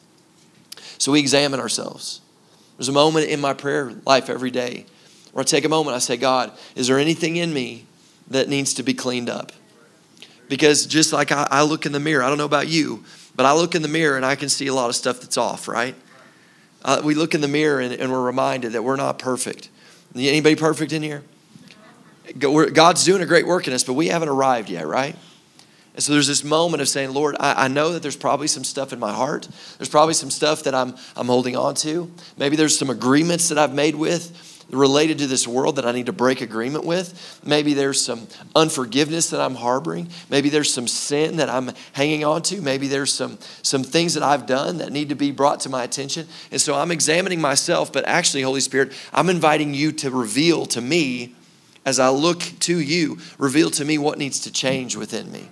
So 0.98 1.12
we 1.12 1.20
examine 1.20 1.60
ourselves. 1.60 2.22
There's 2.78 2.90
a 2.90 2.94
moment 2.94 3.28
in 3.28 3.40
my 3.40 3.54
prayer 3.54 3.94
life 4.06 4.30
every 4.30 4.52
day 4.52 4.86
where 5.34 5.42
I 5.42 5.46
take 5.46 5.66
a 5.66 5.70
moment, 5.70 5.96
I 5.96 6.00
say, 6.00 6.18
God, 6.18 6.52
is 6.76 6.88
there 6.88 6.98
anything 6.98 7.36
in 7.36 7.54
me 7.54 7.86
that 8.30 8.50
needs 8.50 8.74
to 8.76 8.84
be 8.84 8.94
cleaned 8.94 9.30
up? 9.30 9.52
Because 10.50 10.86
just 10.86 11.14
like 11.14 11.32
I, 11.32 11.48
I 11.52 11.64
look 11.64 11.86
in 11.86 11.92
the 11.92 12.00
mirror, 12.00 12.24
I 12.24 12.30
don't 12.30 12.38
know 12.38 12.46
about 12.46 12.68
you, 12.68 13.04
but 13.38 13.46
I 13.46 13.54
look 13.54 13.76
in 13.76 13.82
the 13.82 13.88
mirror 13.88 14.18
and 14.18 14.26
I 14.26 14.36
can 14.36 14.50
see 14.50 14.68
a 14.68 14.74
lot 14.74 14.90
of 14.90 14.96
stuff 14.96 15.22
that's 15.22 15.38
off, 15.38 15.70
right? 15.70 15.96
Uh, 16.84 17.02
we 17.04 17.16
look 17.16 17.34
in 17.34 17.42
the 17.42 17.48
mirror 17.48 17.80
and, 17.80 17.94
and 17.94 18.12
we're 18.12 18.22
reminded 18.22 18.74
that 18.74 18.84
we're 18.84 18.98
not 18.98 19.20
perfect. 19.20 19.70
Anybody 20.16 20.56
perfect 20.56 20.92
in 20.92 21.04
here? 21.04 21.24
God's 22.38 23.06
doing 23.06 23.22
a 23.22 23.26
great 23.26 23.48
work 23.48 23.68
in 23.68 23.74
us, 23.74 23.84
but 23.84 23.94
we 23.94 24.08
haven't 24.08 24.30
arrived 24.30 24.70
yet, 24.70 24.86
right? 24.86 25.16
And 25.94 26.04
so 26.04 26.14
there's 26.14 26.28
this 26.28 26.44
moment 26.44 26.82
of 26.82 26.90
saying, 26.90 27.14
Lord, 27.14 27.36
I, 27.40 27.66
I, 27.66 27.68
know 27.70 27.94
that 27.94 28.04
there's 28.04 28.16
probably 28.16 28.48
some 28.48 28.64
stuff 28.64 28.94
in 28.94 29.00
my 29.00 29.12
heart. 29.12 29.48
There's 29.78 29.90
probably 29.90 30.14
some 30.14 30.30
stuff 30.30 30.64
that 30.64 30.76
I'm, 30.76 30.96
I'm 31.16 31.26
holding 31.26 31.56
on 31.56 31.74
to. 31.76 32.12
Maybe 32.38 32.56
there's 32.56 32.78
some 32.78 32.90
agreements 32.92 33.50
that 33.50 33.58
I've 33.58 33.74
made 33.74 33.96
with 33.96 34.47
related 34.70 35.20
to 35.20 35.28
this 35.28 35.48
world 35.48 35.78
that 35.78 35.86
I 35.86 35.92
need 35.92 36.08
to 36.08 36.14
break 36.14 36.42
agreement 36.42 36.84
with. 36.84 37.40
Maybe 37.46 37.74
there's 37.74 38.02
some 38.02 38.28
unforgiveness 38.56 39.30
that 39.30 39.40
I'm 39.40 39.56
harboring. 39.56 40.10
Maybe 40.30 40.50
there's 40.50 40.74
some 40.74 40.88
sin 40.88 41.38
that 41.38 41.50
I'm 41.50 41.72
hanging 41.94 42.26
on 42.26 42.42
to. 42.44 42.62
Maybe 42.62 42.88
there's 42.88 43.14
some, 43.14 43.38
some 43.62 43.84
things 43.84 44.14
that 44.16 44.24
I've 44.24 44.46
done 44.46 44.80
that 44.80 44.92
need 44.92 45.10
to 45.10 45.16
be 45.16 45.32
brought 45.32 45.62
to 45.62 45.70
my 45.70 45.84
attention. 45.84 46.28
And 46.52 46.60
so 46.60 46.76
I'm 46.76 46.92
examining 46.92 47.40
myself, 47.40 47.94
but 47.94 48.06
actually, 48.06 48.42
Holy 48.42 48.60
Spirit, 48.60 48.92
I'm 49.14 49.30
inviting 49.30 49.74
you 49.74 49.92
to 49.94 50.12
reveal 50.12 50.66
to 50.68 50.82
me 50.82 51.36
as 51.86 52.00
I 52.00 52.10
look 52.10 52.40
to 52.42 52.78
you, 52.78 53.20
reveal 53.38 53.70
to 53.72 53.86
me 53.86 53.98
what 53.98 54.18
needs 54.18 54.42
to 54.42 54.52
change 54.52 54.98
within 54.98 55.32
me. 55.32 55.50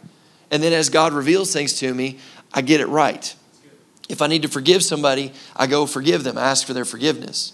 And 0.51 0.62
then 0.62 0.73
as 0.73 0.89
God 0.89 1.13
reveals 1.13 1.54
things 1.54 1.80
to 1.80 1.93
me, 1.93 2.19
I 2.54 2.62
get 2.62 2.82
it 2.82 2.88
right. 2.88 3.34
If 4.10 4.21
I 4.21 4.28
need 4.28 4.41
to 4.41 4.49
forgive 4.49 4.84
somebody, 4.84 5.32
I 5.56 5.67
go 5.67 5.86
forgive 5.86 6.23
them, 6.25 6.38
ask 6.38 6.67
for 6.67 6.73
their 6.73 6.86
forgiveness. 6.86 7.54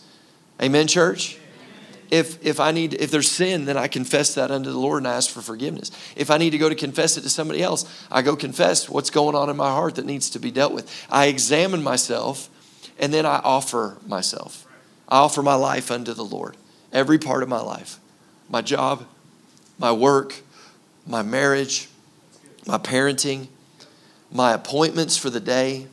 Amen, 0.59 0.87
church? 0.87 1.37
If, 2.11 2.45
if 2.45 2.59
I 2.59 2.71
need 2.71 2.93
if 2.95 3.09
there's 3.09 3.31
sin, 3.31 3.63
then 3.63 3.77
I 3.77 3.87
confess 3.87 4.35
that 4.35 4.51
unto 4.51 4.69
the 4.69 4.77
Lord 4.77 4.97
and 4.97 5.07
I 5.07 5.15
ask 5.15 5.29
for 5.29 5.41
forgiveness. 5.41 5.91
If 6.17 6.29
I 6.29 6.37
need 6.37 6.49
to 6.49 6.57
go 6.57 6.67
to 6.67 6.75
confess 6.75 7.15
it 7.15 7.21
to 7.21 7.29
somebody 7.29 7.63
else, 7.63 7.85
I 8.11 8.21
go 8.21 8.35
confess 8.35 8.89
what's 8.89 9.09
going 9.09 9.33
on 9.33 9.49
in 9.49 9.55
my 9.55 9.69
heart 9.69 9.95
that 9.95 10.05
needs 10.05 10.29
to 10.31 10.39
be 10.39 10.51
dealt 10.51 10.73
with. 10.73 11.07
I 11.09 11.27
examine 11.27 11.81
myself 11.81 12.49
and 12.99 13.13
then 13.13 13.25
I 13.25 13.37
offer 13.37 13.97
myself. 14.05 14.67
I 15.07 15.19
offer 15.19 15.41
my 15.41 15.55
life 15.55 15.89
unto 15.89 16.13
the 16.13 16.25
Lord. 16.25 16.57
Every 16.91 17.17
part 17.17 17.43
of 17.43 17.49
my 17.49 17.61
life. 17.61 17.97
My 18.49 18.61
job, 18.61 19.05
my 19.79 19.93
work, 19.93 20.35
my 21.07 21.21
marriage, 21.21 21.87
my 22.67 22.77
parenting, 22.77 23.47
my 24.29 24.53
appointments 24.53 25.15
for 25.15 25.29
the 25.29 25.39
day, 25.39 25.87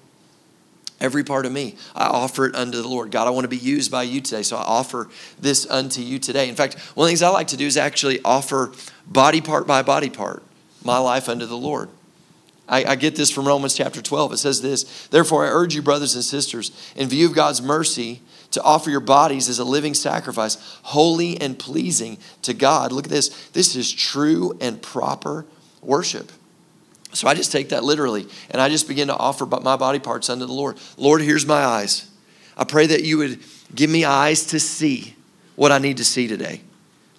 every 1.00 1.24
part 1.24 1.46
of 1.46 1.52
me. 1.52 1.76
I 1.94 2.06
offer 2.06 2.46
it 2.46 2.54
unto 2.54 2.80
the 2.80 2.88
Lord. 2.88 3.10
God, 3.10 3.26
I 3.26 3.30
want 3.30 3.44
to 3.44 3.48
be 3.48 3.56
used 3.56 3.90
by 3.90 4.02
you 4.02 4.20
today, 4.20 4.42
so 4.42 4.56
I 4.56 4.62
offer 4.62 5.08
this 5.38 5.68
unto 5.68 6.00
you 6.00 6.18
today. 6.18 6.48
In 6.48 6.54
fact, 6.54 6.78
one 6.94 7.04
of 7.04 7.06
the 7.06 7.10
things 7.10 7.22
I 7.22 7.28
like 7.28 7.48
to 7.48 7.56
do 7.56 7.66
is 7.66 7.76
actually 7.76 8.20
offer 8.24 8.72
body 9.06 9.40
part 9.40 9.66
by 9.66 9.82
body 9.82 10.10
part 10.10 10.42
my 10.84 10.98
life 10.98 11.28
unto 11.28 11.46
the 11.46 11.56
Lord. 11.56 11.88
I, 12.68 12.84
I, 12.84 12.96
get 12.96 13.16
this 13.16 13.30
from 13.30 13.48
Romans 13.48 13.74
chapter 13.74 14.02
12. 14.02 14.34
It 14.34 14.36
says 14.36 14.60
this 14.60 15.06
Therefore, 15.08 15.46
I 15.46 15.50
urge 15.50 15.74
you, 15.74 15.82
brothers 15.82 16.14
and 16.14 16.22
sisters, 16.22 16.92
in 16.94 17.08
view 17.08 17.26
of 17.26 17.34
God's 17.34 17.62
mercy, 17.62 18.20
to 18.50 18.62
offer 18.62 18.90
your 18.90 19.00
bodies 19.00 19.48
as 19.48 19.58
a 19.58 19.64
living 19.64 19.94
sacrifice, 19.94 20.56
holy 20.82 21.40
and 21.40 21.58
pleasing 21.58 22.18
to 22.42 22.54
God. 22.54 22.92
Look 22.92 23.06
at 23.06 23.10
this. 23.10 23.48
This 23.48 23.74
is 23.74 23.92
true 23.92 24.56
and 24.60 24.82
proper 24.82 25.46
worship. 25.82 26.30
So 27.12 27.26
I 27.26 27.34
just 27.34 27.52
take 27.52 27.70
that 27.70 27.84
literally 27.84 28.26
and 28.50 28.60
I 28.60 28.68
just 28.68 28.86
begin 28.86 29.08
to 29.08 29.16
offer 29.16 29.46
my 29.46 29.76
body 29.76 29.98
parts 29.98 30.28
unto 30.28 30.46
the 30.46 30.52
Lord. 30.52 30.78
Lord, 30.96 31.22
here's 31.22 31.46
my 31.46 31.64
eyes. 31.64 32.10
I 32.56 32.64
pray 32.64 32.86
that 32.86 33.04
you 33.04 33.18
would 33.18 33.40
give 33.74 33.88
me 33.88 34.04
eyes 34.04 34.46
to 34.46 34.60
see 34.60 35.14
what 35.56 35.72
I 35.72 35.78
need 35.78 35.96
to 35.98 36.04
see 36.04 36.28
today. 36.28 36.60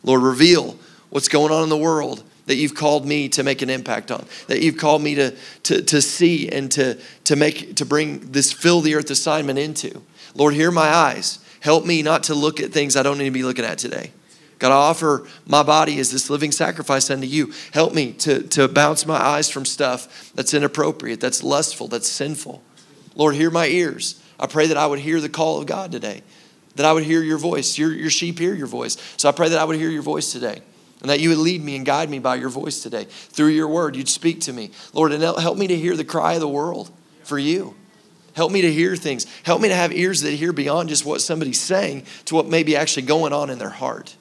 Lord, 0.03 0.21
reveal 0.21 0.77
what's 1.09 1.27
going 1.27 1.51
on 1.51 1.63
in 1.63 1.69
the 1.69 1.77
world 1.77 2.23
that 2.45 2.55
you've 2.55 2.75
called 2.75 3.05
me 3.05 3.29
to 3.29 3.43
make 3.43 3.61
an 3.61 3.69
impact 3.69 4.09
on, 4.09 4.25
that 4.47 4.61
you've 4.61 4.77
called 4.77 5.03
me 5.03 5.13
to, 5.15 5.35
to, 5.63 5.81
to 5.83 6.01
see 6.01 6.49
and 6.49 6.71
to, 6.71 6.97
to 7.25 7.35
make 7.35 7.75
to 7.75 7.85
bring 7.85 8.31
this 8.31 8.51
fill 8.51 8.81
the 8.81 8.95
earth 8.95 9.11
assignment 9.11 9.59
into. 9.59 10.01
Lord, 10.33 10.55
here 10.55 10.71
my 10.71 10.87
eyes. 10.87 11.39
Help 11.59 11.85
me 11.85 12.01
not 12.01 12.23
to 12.23 12.33
look 12.33 12.59
at 12.59 12.71
things 12.71 12.95
I 12.95 13.03
don't 13.03 13.17
need 13.17 13.25
to 13.25 13.31
be 13.31 13.43
looking 13.43 13.65
at 13.65 13.77
today. 13.77 14.11
God, 14.59 14.71
I 14.71 14.75
offer 14.75 15.25
my 15.45 15.63
body 15.63 15.99
as 15.99 16.11
this 16.11 16.29
living 16.29 16.51
sacrifice 16.51 17.09
unto 17.09 17.25
you. 17.25 17.53
Help 17.71 17.93
me 17.93 18.11
to, 18.13 18.43
to 18.49 18.67
bounce 18.67 19.05
my 19.05 19.15
eyes 19.15 19.49
from 19.49 19.65
stuff 19.65 20.31
that's 20.35 20.53
inappropriate, 20.53 21.21
that's 21.21 21.43
lustful, 21.43 21.87
that's 21.87 22.09
sinful. 22.09 22.61
Lord, 23.15 23.35
here 23.35 23.49
my 23.49 23.67
ears. 23.67 24.21
I 24.39 24.47
pray 24.47 24.67
that 24.67 24.77
I 24.77 24.85
would 24.85 24.99
hear 24.99 25.21
the 25.21 25.29
call 25.29 25.59
of 25.59 25.65
God 25.65 25.91
today, 25.91 26.23
that 26.75 26.85
I 26.85 26.93
would 26.93 27.03
hear 27.03 27.21
your 27.21 27.37
voice. 27.37 27.77
Your, 27.77 27.91
your 27.91 28.09
sheep 28.09 28.37
hear 28.37 28.53
your 28.53 28.67
voice. 28.67 28.97
So 29.17 29.29
I 29.29 29.31
pray 29.31 29.49
that 29.49 29.59
I 29.59 29.63
would 29.63 29.77
hear 29.77 29.89
your 29.89 30.01
voice 30.01 30.31
today 30.31 30.61
and 31.01 31.09
that 31.09 31.19
you 31.19 31.29
would 31.29 31.37
lead 31.37 31.63
me 31.63 31.75
and 31.75 31.85
guide 31.85 32.09
me 32.09 32.19
by 32.19 32.35
your 32.35 32.49
voice 32.49 32.81
today. 32.81 33.05
Through 33.05 33.49
your 33.49 33.67
word, 33.67 33.95
you'd 33.95 34.09
speak 34.09 34.41
to 34.41 34.53
me. 34.53 34.71
Lord, 34.93 35.13
and 35.13 35.23
help 35.23 35.57
me 35.57 35.67
to 35.67 35.75
hear 35.75 35.95
the 35.95 36.03
cry 36.03 36.33
of 36.33 36.41
the 36.41 36.47
world 36.47 36.91
for 37.23 37.39
you. 37.39 37.75
Help 38.33 38.51
me 38.51 38.61
to 38.61 38.71
hear 38.71 38.95
things. 38.95 39.25
Help 39.43 39.61
me 39.61 39.69
to 39.69 39.75
have 39.75 39.91
ears 39.91 40.21
that 40.21 40.31
hear 40.31 40.53
beyond 40.53 40.89
just 40.89 41.05
what 41.05 41.21
somebody's 41.21 41.59
saying 41.59 42.05
to 42.25 42.35
what 42.35 42.47
may 42.47 42.63
be 42.63 42.75
actually 42.75 43.03
going 43.03 43.33
on 43.33 43.49
in 43.49 43.59
their 43.59 43.69
heart. 43.69 44.15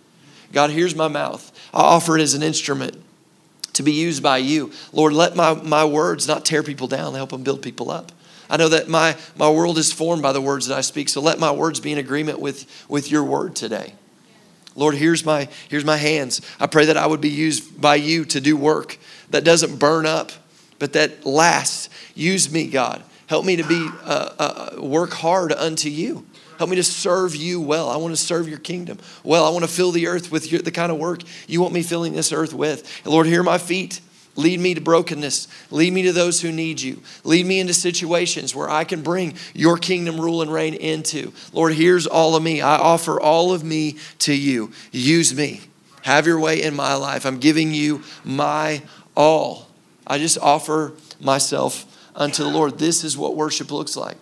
God, 0.53 0.71
here's 0.71 0.95
my 0.95 1.09
mouth. 1.09 1.53
I 1.75 1.81
offer 1.81 2.17
it 2.17 2.23
as 2.23 2.35
an 2.35 2.43
instrument 2.43 2.97
to 3.75 3.83
be 3.83 3.93
used 3.93 4.23
by 4.23 4.39
you. 4.39 4.73
Lord, 4.93 5.13
let 5.13 5.37
my, 5.37 5.55
my 5.55 5.85
words 5.85 6.27
not 6.27 6.45
tear 6.45 6.63
people 6.63 6.89
down, 6.89 7.15
help 7.15 7.31
them 7.31 7.43
build 7.43 7.63
people 7.63 7.91
up. 7.91 8.13
I 8.51 8.57
know 8.57 8.69
that 8.71 8.89
my, 8.89 9.17
my 9.37 9.51
world 9.51 9.79
is 9.79 9.93
formed 9.93 10.23
by 10.23 10.33
the 10.33 10.41
words 10.41 10.67
that 10.67 10.77
I 10.77 10.81
speak, 10.81 11.09
so 11.09 11.21
let 11.21 11.39
my 11.39 11.51
words 11.51 11.81
be 11.81 11.93
in 11.93 11.99
agreement 11.99 12.41
with, 12.41 12.67
with 12.89 13.11
your 13.11 13.25
word 13.25 13.55
today. 13.55 13.93
Lord, 14.75 14.95
here's 14.95 15.25
my, 15.25 15.49
here's 15.69 15.85
my 15.85 15.97
hands. 15.97 16.41
I 16.59 16.67
pray 16.67 16.87
that 16.87 16.97
I 16.97 17.07
would 17.07 17.21
be 17.21 17.29
used 17.29 17.81
by 17.81 17.97
you 17.97 18.25
to 18.27 18.41
do 18.41 18.57
work 18.57 18.97
that 19.31 19.45
doesn't 19.45 19.77
burn 19.79 20.07
up, 20.07 20.33
but 20.79 20.93
that 20.95 21.27
lasts. 21.27 21.91
Use 22.15 22.51
me, 22.51 22.69
God. 22.69 23.03
Help 23.27 23.45
me 23.45 23.57
to 23.57 23.65
be 23.65 23.89
uh, 24.05 24.31
uh, 24.39 24.83
work 24.83 25.13
hard 25.13 25.53
unto 25.53 25.91
you. 25.91 26.25
Help 26.59 26.71
me 26.71 26.77
to 26.77 26.85
serve 26.85 27.35
you 27.35 27.61
well. 27.61 27.89
I 27.89 27.97
want 27.97 28.15
to 28.15 28.21
serve 28.21 28.49
your 28.49 28.59
kingdom 28.59 28.99
well. 29.23 29.45
I 29.45 29.51
want 29.51 29.65
to 29.65 29.71
fill 29.71 29.93
the 29.93 30.09
earth 30.09 30.31
with 30.31 30.51
your, 30.51 30.61
the 30.61 30.71
kind 30.71 30.91
of 30.91 30.99
work 30.99 31.23
you 31.47 31.61
want 31.61 31.73
me 31.73 31.83
filling 31.83 32.13
this 32.13 32.33
earth 32.33 32.53
with. 32.53 33.01
And 33.05 33.13
Lord, 33.13 33.27
here 33.27 33.43
my 33.43 33.59
feet. 33.59 34.01
Lead 34.35 34.61
me 34.61 34.75
to 34.75 34.81
brokenness. 34.81 35.49
Lead 35.73 35.93
me 35.93 36.03
to 36.03 36.13
those 36.13 36.41
who 36.41 36.53
need 36.53 36.81
you. 36.81 37.03
Lead 37.25 37.45
me 37.45 37.59
into 37.59 37.75
situations 37.75 38.55
where 38.55 38.71
I 38.71 38.85
can 38.85 39.03
bring 39.03 39.35
your 39.53 39.77
kingdom 39.77 40.21
rule 40.21 40.43
and 40.43 40.53
reign 40.53 40.75
into. 40.75 41.33
Lord, 41.53 41.73
here's 41.73 42.07
all 42.07 42.37
of 42.37 42.43
me. 42.43 42.61
I 42.61 42.77
offer 42.77 43.21
all 43.21 43.53
of 43.53 43.65
me 43.65 43.97
to 44.21 44.33
you. 44.33 44.71
Use 44.93 45.35
me. 45.35 45.63
Have 46.03 46.27
your 46.27 46.39
way 46.39 46.63
in 46.63 46.77
my 46.77 46.95
life. 46.95 47.27
I'm 47.27 47.41
giving 47.41 47.75
you 47.75 48.05
my 48.25 48.83
all. 49.17 49.67
I 50.07 50.19
just 50.19 50.39
offer 50.39 50.93
myself 51.21 51.85
unto 52.15 52.45
the 52.45 52.51
Lord. 52.51 52.79
This 52.79 53.03
is 53.03 53.17
what 53.17 53.35
worship 53.35 53.73
looks 53.73 53.97
like. 53.97 54.17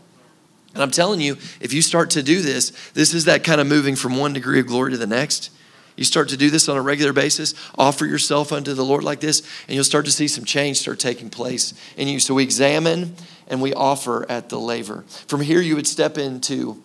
And 0.77 0.83
I'm 0.83 0.91
telling 0.91 1.23
you, 1.23 1.39
if 1.59 1.73
you 1.73 1.81
start 1.81 2.11
to 2.11 2.23
do 2.23 2.43
this, 2.43 2.71
this 2.93 3.15
is 3.15 3.25
that 3.25 3.43
kind 3.45 3.62
of 3.62 3.67
moving 3.67 3.97
from 3.97 4.19
one 4.19 4.35
degree 4.35 4.61
of 4.61 4.67
glory 4.67 4.91
to 4.91 4.99
the 4.99 5.07
next. 5.07 5.51
You 5.97 6.05
start 6.05 6.29
to 6.29 6.37
do 6.37 6.51
this 6.51 6.69
on 6.69 6.77
a 6.77 6.83
regular 6.83 7.15
basis, 7.15 7.55
offer 7.79 8.05
yourself 8.05 8.53
unto 8.53 8.75
the 8.75 8.85
Lord 8.85 9.03
like 9.03 9.21
this, 9.21 9.41
and 9.67 9.75
you'll 9.75 9.85
start 9.85 10.05
to 10.05 10.11
see 10.11 10.29
some 10.29 10.45
change 10.45 10.77
start 10.77 10.99
taking 10.99 11.31
place 11.31 11.73
in 11.97 12.09
you. 12.09 12.21
So 12.21 12.35
we 12.35 12.43
examine 12.43 13.17
and 13.49 13.62
we 13.62 13.73
offer 13.73 14.31
at 14.31 14.51
the 14.51 14.61
laver. 14.61 15.05
From 15.29 15.41
here, 15.41 15.62
you 15.62 15.77
would 15.77 15.87
step 15.87 16.19
into 16.19 16.83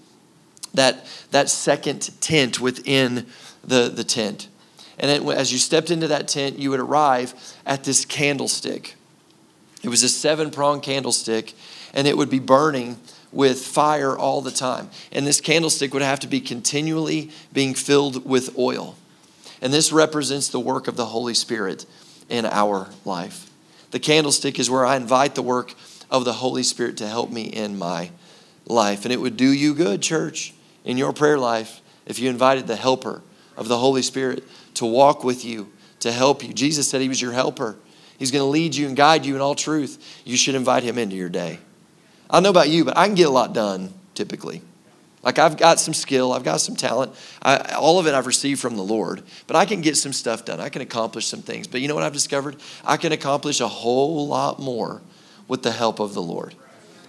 that, 0.73 1.05
that 1.31 1.49
second 1.49 2.11
tent 2.21 2.61
within 2.61 3.25
the, 3.61 3.91
the 3.93 4.05
tent. 4.05 4.47
And 4.99 5.09
then 5.09 5.37
as 5.37 5.51
you 5.51 5.57
stepped 5.57 5.91
into 5.91 6.07
that 6.07 6.29
tent, 6.29 6.57
you 6.57 6.69
would 6.69 6.79
arrive 6.79 7.33
at 7.65 7.83
this 7.83 8.05
candlestick. 8.05 8.95
It 9.83 9.89
was 9.89 10.01
a 10.01 10.07
seven 10.07 10.49
pronged 10.49 10.83
candlestick, 10.83 11.53
and 11.93 12.07
it 12.07 12.15
would 12.15 12.29
be 12.29 12.39
burning 12.39 12.97
with 13.31 13.65
fire 13.65 14.17
all 14.17 14.41
the 14.41 14.51
time. 14.51 14.89
And 15.11 15.25
this 15.25 15.41
candlestick 15.41 15.93
would 15.93 16.01
have 16.01 16.19
to 16.21 16.27
be 16.27 16.41
continually 16.41 17.31
being 17.53 17.73
filled 17.73 18.25
with 18.25 18.57
oil. 18.57 18.95
And 19.61 19.71
this 19.71 19.91
represents 19.91 20.49
the 20.49 20.59
work 20.59 20.87
of 20.87 20.97
the 20.97 21.05
Holy 21.05 21.33
Spirit 21.33 21.85
in 22.29 22.45
our 22.45 22.89
life. 23.05 23.49
The 23.91 23.99
candlestick 23.99 24.59
is 24.59 24.69
where 24.69 24.85
I 24.85 24.95
invite 24.95 25.35
the 25.35 25.41
work 25.41 25.73
of 26.09 26.25
the 26.25 26.33
Holy 26.33 26.63
Spirit 26.63 26.97
to 26.97 27.07
help 27.07 27.29
me 27.29 27.43
in 27.43 27.77
my 27.77 28.11
life. 28.65 29.05
And 29.05 29.13
it 29.13 29.19
would 29.19 29.37
do 29.37 29.51
you 29.51 29.73
good, 29.75 30.01
church, 30.01 30.53
in 30.83 30.97
your 30.97 31.13
prayer 31.13 31.37
life 31.37 31.81
if 32.05 32.19
you 32.19 32.29
invited 32.29 32.67
the 32.67 32.75
helper 32.75 33.21
of 33.55 33.67
the 33.67 33.77
Holy 33.77 34.01
Spirit 34.01 34.43
to 34.75 34.85
walk 34.85 35.23
with 35.23 35.45
you, 35.45 35.71
to 35.99 36.11
help 36.11 36.43
you. 36.43 36.53
Jesus 36.53 36.89
said 36.89 37.01
he 37.01 37.09
was 37.09 37.21
your 37.21 37.33
helper. 37.33 37.77
He's 38.17 38.31
going 38.31 38.43
to 38.43 38.49
lead 38.49 38.75
you 38.75 38.87
and 38.87 38.95
guide 38.95 39.25
you 39.25 39.35
in 39.35 39.41
all 39.41 39.55
truth. 39.55 40.21
You 40.25 40.37
should 40.37 40.55
invite 40.55 40.83
him 40.83 40.97
into 40.97 41.15
your 41.15 41.29
day. 41.29 41.59
I 42.31 42.39
know 42.39 42.49
about 42.49 42.69
you, 42.69 42.85
but 42.85 42.97
I 42.97 43.05
can 43.05 43.15
get 43.15 43.27
a 43.27 43.31
lot 43.31 43.53
done 43.53 43.93
typically. 44.15 44.61
Like 45.23 45.37
I've 45.37 45.57
got 45.57 45.79
some 45.79 45.93
skill, 45.93 46.33
I've 46.33 46.43
got 46.43 46.61
some 46.61 46.75
talent. 46.75 47.13
I, 47.43 47.75
all 47.75 47.99
of 47.99 48.07
it 48.07 48.15
I've 48.15 48.25
received 48.25 48.59
from 48.59 48.75
the 48.75 48.83
Lord, 48.83 49.21
but 49.45 49.55
I 49.55 49.65
can 49.65 49.81
get 49.81 49.95
some 49.97 50.13
stuff 50.13 50.45
done. 50.45 50.59
I 50.59 50.69
can 50.69 50.81
accomplish 50.81 51.27
some 51.27 51.41
things. 51.41 51.67
But 51.67 51.81
you 51.81 51.87
know 51.87 51.93
what 51.93 52.03
I've 52.03 52.13
discovered? 52.13 52.55
I 52.83 52.97
can 52.97 53.11
accomplish 53.11 53.59
a 53.59 53.67
whole 53.67 54.27
lot 54.27 54.59
more 54.59 55.01
with 55.47 55.61
the 55.61 55.71
help 55.71 55.99
of 55.99 56.13
the 56.13 56.21
Lord. 56.21 56.55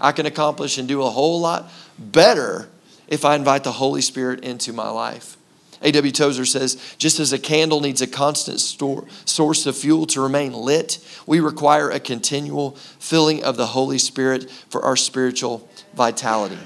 I 0.00 0.12
can 0.12 0.26
accomplish 0.26 0.76
and 0.76 0.86
do 0.86 1.02
a 1.02 1.10
whole 1.10 1.40
lot 1.40 1.70
better 1.98 2.68
if 3.08 3.24
I 3.24 3.34
invite 3.36 3.64
the 3.64 3.72
Holy 3.72 4.02
Spirit 4.02 4.40
into 4.40 4.72
my 4.72 4.90
life. 4.90 5.36
A.W. 5.82 6.12
Tozer 6.12 6.44
says, 6.44 6.94
just 6.98 7.18
as 7.20 7.32
a 7.32 7.38
candle 7.38 7.80
needs 7.80 8.00
a 8.00 8.06
constant 8.06 8.60
store, 8.60 9.04
source 9.24 9.66
of 9.66 9.76
fuel 9.76 10.06
to 10.06 10.20
remain 10.20 10.52
lit, 10.52 10.98
we 11.26 11.40
require 11.40 11.90
a 11.90 12.00
continual 12.00 12.72
filling 12.98 13.42
of 13.42 13.56
the 13.56 13.66
Holy 13.66 13.98
Spirit 13.98 14.50
for 14.50 14.82
our 14.82 14.96
spiritual 14.96 15.68
vitality. 15.94 16.58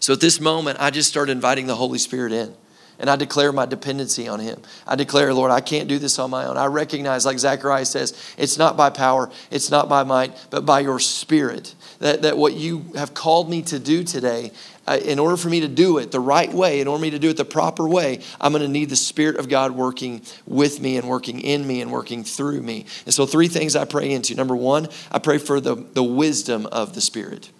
So 0.00 0.14
at 0.14 0.20
this 0.20 0.40
moment, 0.40 0.78
I 0.80 0.90
just 0.90 1.08
started 1.08 1.32
inviting 1.32 1.66
the 1.66 1.76
Holy 1.76 1.98
Spirit 1.98 2.32
in. 2.32 2.54
And 3.00 3.08
I 3.08 3.16
declare 3.16 3.50
my 3.50 3.64
dependency 3.64 4.28
on 4.28 4.40
Him. 4.40 4.60
I 4.86 4.94
declare, 4.94 5.32
Lord, 5.32 5.50
I 5.50 5.62
can't 5.62 5.88
do 5.88 5.98
this 5.98 6.18
on 6.18 6.28
my 6.28 6.44
own. 6.44 6.58
I 6.58 6.66
recognize, 6.66 7.24
like 7.24 7.38
Zechariah 7.38 7.86
says, 7.86 8.34
it's 8.36 8.58
not 8.58 8.76
by 8.76 8.90
power, 8.90 9.30
it's 9.50 9.70
not 9.70 9.88
by 9.88 10.04
might, 10.04 10.36
but 10.50 10.66
by 10.66 10.80
your 10.80 10.98
Spirit. 10.98 11.74
That, 12.00 12.20
that 12.22 12.36
what 12.36 12.52
you 12.52 12.92
have 12.96 13.14
called 13.14 13.48
me 13.48 13.62
to 13.62 13.78
do 13.78 14.04
today, 14.04 14.52
uh, 14.86 14.98
in 15.04 15.18
order 15.18 15.36
for 15.36 15.48
me 15.48 15.60
to 15.60 15.68
do 15.68 15.98
it 15.98 16.10
the 16.10 16.20
right 16.20 16.52
way, 16.52 16.80
in 16.80 16.88
order 16.88 16.98
for 16.98 17.02
me 17.02 17.10
to 17.10 17.18
do 17.18 17.30
it 17.30 17.36
the 17.36 17.44
proper 17.44 17.88
way, 17.88 18.20
I'm 18.40 18.52
going 18.52 18.62
to 18.62 18.68
need 18.68 18.88
the 18.90 18.96
Spirit 18.96 19.36
of 19.36 19.48
God 19.48 19.72
working 19.72 20.22
with 20.46 20.80
me 20.80 20.96
and 20.96 21.08
working 21.08 21.40
in 21.40 21.66
me 21.66 21.80
and 21.80 21.92
working 21.92 22.24
through 22.24 22.62
me. 22.62 22.86
And 23.04 23.14
so, 23.14 23.26
three 23.26 23.48
things 23.48 23.76
I 23.76 23.84
pray 23.84 24.10
into. 24.10 24.34
Number 24.34 24.56
one, 24.56 24.88
I 25.12 25.18
pray 25.18 25.38
for 25.38 25.60
the, 25.60 25.74
the 25.74 26.02
wisdom 26.02 26.66
of 26.66 26.94
the 26.94 27.00
Spirit. 27.00 27.50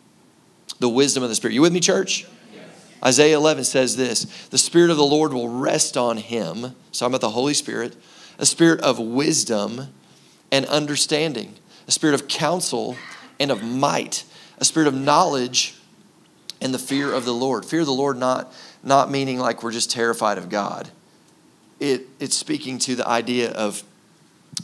The 0.78 0.88
wisdom 0.88 1.22
of 1.22 1.28
the 1.28 1.34
Spirit. 1.34 1.54
You 1.54 1.62
with 1.62 1.72
me, 1.72 1.80
church? 1.80 2.26
Isaiah 3.04 3.36
11 3.36 3.64
says 3.64 3.96
this 3.96 4.48
The 4.48 4.58
Spirit 4.58 4.90
of 4.90 4.96
the 4.96 5.04
Lord 5.04 5.32
will 5.32 5.48
rest 5.48 5.96
on 5.96 6.16
him. 6.16 6.74
So 6.92 7.06
I'm 7.06 7.12
about 7.12 7.20
the 7.20 7.30
Holy 7.30 7.54
Spirit, 7.54 7.96
a 8.38 8.46
spirit 8.46 8.80
of 8.80 8.98
wisdom 8.98 9.88
and 10.50 10.66
understanding, 10.66 11.54
a 11.86 11.90
spirit 11.90 12.14
of 12.14 12.28
counsel 12.28 12.96
and 13.38 13.50
of 13.50 13.62
might, 13.62 14.24
a 14.58 14.64
spirit 14.64 14.88
of 14.88 14.94
knowledge 14.94 15.79
and 16.60 16.74
the 16.74 16.78
fear 16.78 17.12
of 17.12 17.24
the 17.24 17.34
Lord. 17.34 17.64
Fear 17.64 17.80
of 17.80 17.86
the 17.86 17.92
Lord, 17.92 18.16
not, 18.16 18.52
not 18.82 19.10
meaning 19.10 19.38
like 19.38 19.62
we're 19.62 19.72
just 19.72 19.90
terrified 19.90 20.38
of 20.38 20.48
God. 20.48 20.90
It, 21.78 22.06
it's 22.18 22.36
speaking 22.36 22.78
to 22.80 22.94
the 22.94 23.08
idea 23.08 23.50
of 23.52 23.82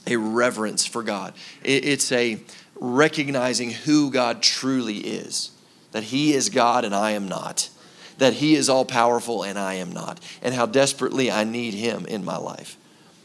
a 0.06 0.16
reverence 0.16 0.84
for 0.84 1.02
God. 1.02 1.34
It, 1.62 1.84
it's 1.84 2.12
a 2.12 2.40
recognizing 2.78 3.70
who 3.70 4.10
God 4.10 4.42
truly 4.42 4.98
is, 4.98 5.50
that 5.92 6.04
He 6.04 6.34
is 6.34 6.50
God 6.50 6.84
and 6.84 6.94
I 6.94 7.12
am 7.12 7.26
not 7.26 7.70
that 8.18 8.34
He 8.34 8.54
is 8.54 8.68
all 8.68 8.84
powerful 8.84 9.42
and 9.42 9.58
I 9.58 9.74
am 9.74 9.92
not, 9.92 10.20
and 10.42 10.54
how 10.54 10.66
desperately 10.66 11.30
I 11.30 11.44
need 11.44 11.74
Him 11.74 12.06
in 12.06 12.24
my 12.24 12.36
life. 12.36 12.76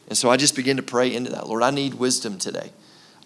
And 0.08 0.18
so 0.18 0.30
I 0.30 0.38
just 0.38 0.56
begin 0.56 0.78
to 0.78 0.84
pray 0.84 1.14
into 1.14 1.32
that. 1.32 1.48
Lord, 1.48 1.64
I 1.64 1.72
need 1.72 1.96
wisdom 1.96 2.38
today. 2.38 2.72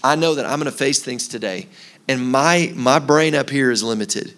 I 0.03 0.15
know 0.15 0.35
that 0.35 0.45
I'm 0.45 0.59
going 0.59 0.71
to 0.71 0.77
face 0.77 1.01
things 1.01 1.27
today, 1.27 1.67
and 2.07 2.31
my, 2.31 2.71
my 2.75 2.99
brain 2.99 3.33
up 3.33 3.49
here 3.49 3.71
is 3.71 3.81
limited. 3.81 4.33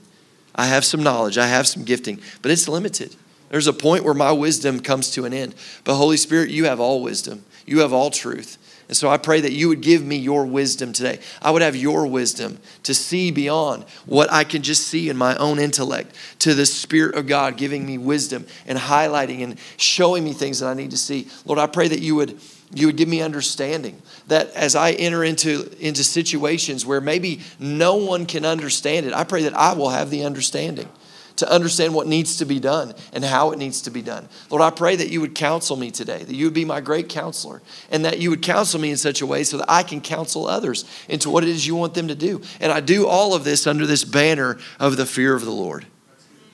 I 0.58 0.66
have 0.66 0.84
some 0.84 1.04
knowledge, 1.04 1.38
I 1.38 1.48
have 1.48 1.68
some 1.68 1.84
gifting, 1.84 2.20
but 2.42 2.52
it's 2.52 2.68
limited. 2.68 3.16
There's 3.50 3.68
a 3.68 3.74
point 3.74 4.04
where 4.04 4.14
my 4.14 4.32
wisdom 4.32 4.80
comes 4.80 5.12
to 5.12 5.26
an 5.26 5.34
end. 5.34 5.56
But 5.84 5.96
Holy 5.96 6.18
Spirit, 6.18 6.50
you 6.50 6.66
have 6.66 6.80
all 6.80 7.02
wisdom, 7.02 7.46
you 7.66 7.80
have 7.80 7.94
all 7.94 8.10
truth. 8.10 8.58
And 8.88 8.96
so 8.96 9.10
I 9.10 9.18
pray 9.18 9.42
that 9.42 9.52
you 9.52 9.68
would 9.68 9.82
give 9.82 10.04
me 10.04 10.16
your 10.16 10.46
wisdom 10.46 10.94
today. 10.94 11.20
I 11.42 11.52
would 11.52 11.62
have 11.62 11.76
your 11.76 12.08
wisdom 12.08 12.60
to 12.84 12.94
see 12.94 13.32
beyond 13.32 13.84
what 14.06 14.32
I 14.32 14.46
can 14.46 14.62
just 14.62 14.88
see 14.88 15.10
in 15.10 15.18
my 15.18 15.36
own 15.36 15.60
intellect 15.60 16.16
to 16.40 16.54
the 16.54 16.66
Spirit 16.66 17.16
of 17.16 17.28
God 17.28 17.58
giving 17.58 17.86
me 17.86 17.98
wisdom 17.98 18.46
and 18.66 18.78
highlighting 18.78 19.44
and 19.44 19.60
showing 19.76 20.24
me 20.24 20.32
things 20.32 20.60
that 20.60 20.68
I 20.68 20.74
need 20.74 20.92
to 20.92 20.98
see. 20.98 21.28
Lord, 21.46 21.60
I 21.60 21.68
pray 21.68 21.90
that 21.90 22.00
you 22.00 22.16
would 22.16 22.40
you 22.74 22.88
would 22.88 22.98
give 22.98 23.08
me 23.08 23.22
understanding 23.22 24.02
that 24.28 24.52
as 24.52 24.76
I 24.76 24.92
enter 24.92 25.24
into, 25.24 25.74
into 25.80 26.04
situations 26.04 26.86
where 26.86 27.00
maybe 27.00 27.40
no 27.60 27.96
one 27.96 28.26
can 28.26 28.46
understand 28.46 29.06
it, 29.06 29.14
I 29.14 29.24
pray 29.24 29.44
that 29.44 29.54
I 29.54 29.72
will 29.72 29.90
have 29.90 30.10
the 30.10 30.26
understanding 30.26 30.90
to 31.38 31.52
understand 31.52 31.94
what 31.94 32.08
needs 32.08 32.38
to 32.38 32.46
be 32.46 32.60
done 32.60 32.94
and 33.14 33.24
how 33.24 33.52
it 33.52 33.58
needs 33.58 33.82
to 33.84 33.92
be 33.92 34.02
done. 34.02 34.28
Lord, 34.50 34.62
I 34.62 34.70
pray 34.70 34.96
that 34.96 35.10
you 35.10 35.22
would 35.22 35.36
counsel 35.36 35.78
me 35.78 35.92
today, 35.92 36.24
that 36.24 36.34
you 36.34 36.46
would 36.46 36.54
be 36.54 36.66
my 36.66 36.82
great 36.82 37.10
counselor, 37.10 37.62
and 37.90 38.06
that 38.06 38.20
you 38.20 38.30
would 38.30 38.42
counsel 38.42 38.80
me 38.80 38.92
in 38.92 38.98
such 38.98 39.22
a 39.22 39.26
way 39.26 39.44
so 39.44 39.58
that 39.58 39.70
I 39.70 39.84
can 39.84 40.02
counsel 40.02 40.48
others 40.48 40.86
into 41.08 41.30
what 41.30 41.44
it 41.44 41.50
is 41.50 41.66
you 41.66 41.76
want 41.76 41.94
them 41.94 42.08
to 42.10 42.16
do. 42.16 42.42
And 42.60 42.72
I 42.72 42.80
do 42.80 43.08
all 43.08 43.34
of 43.34 43.44
this 43.44 43.66
under 43.68 43.86
this 43.86 44.04
banner 44.04 44.58
of 44.80 44.98
the 44.98 45.06
fear 45.06 45.36
of 45.36 45.46
the 45.46 45.52
Lord. 45.52 45.86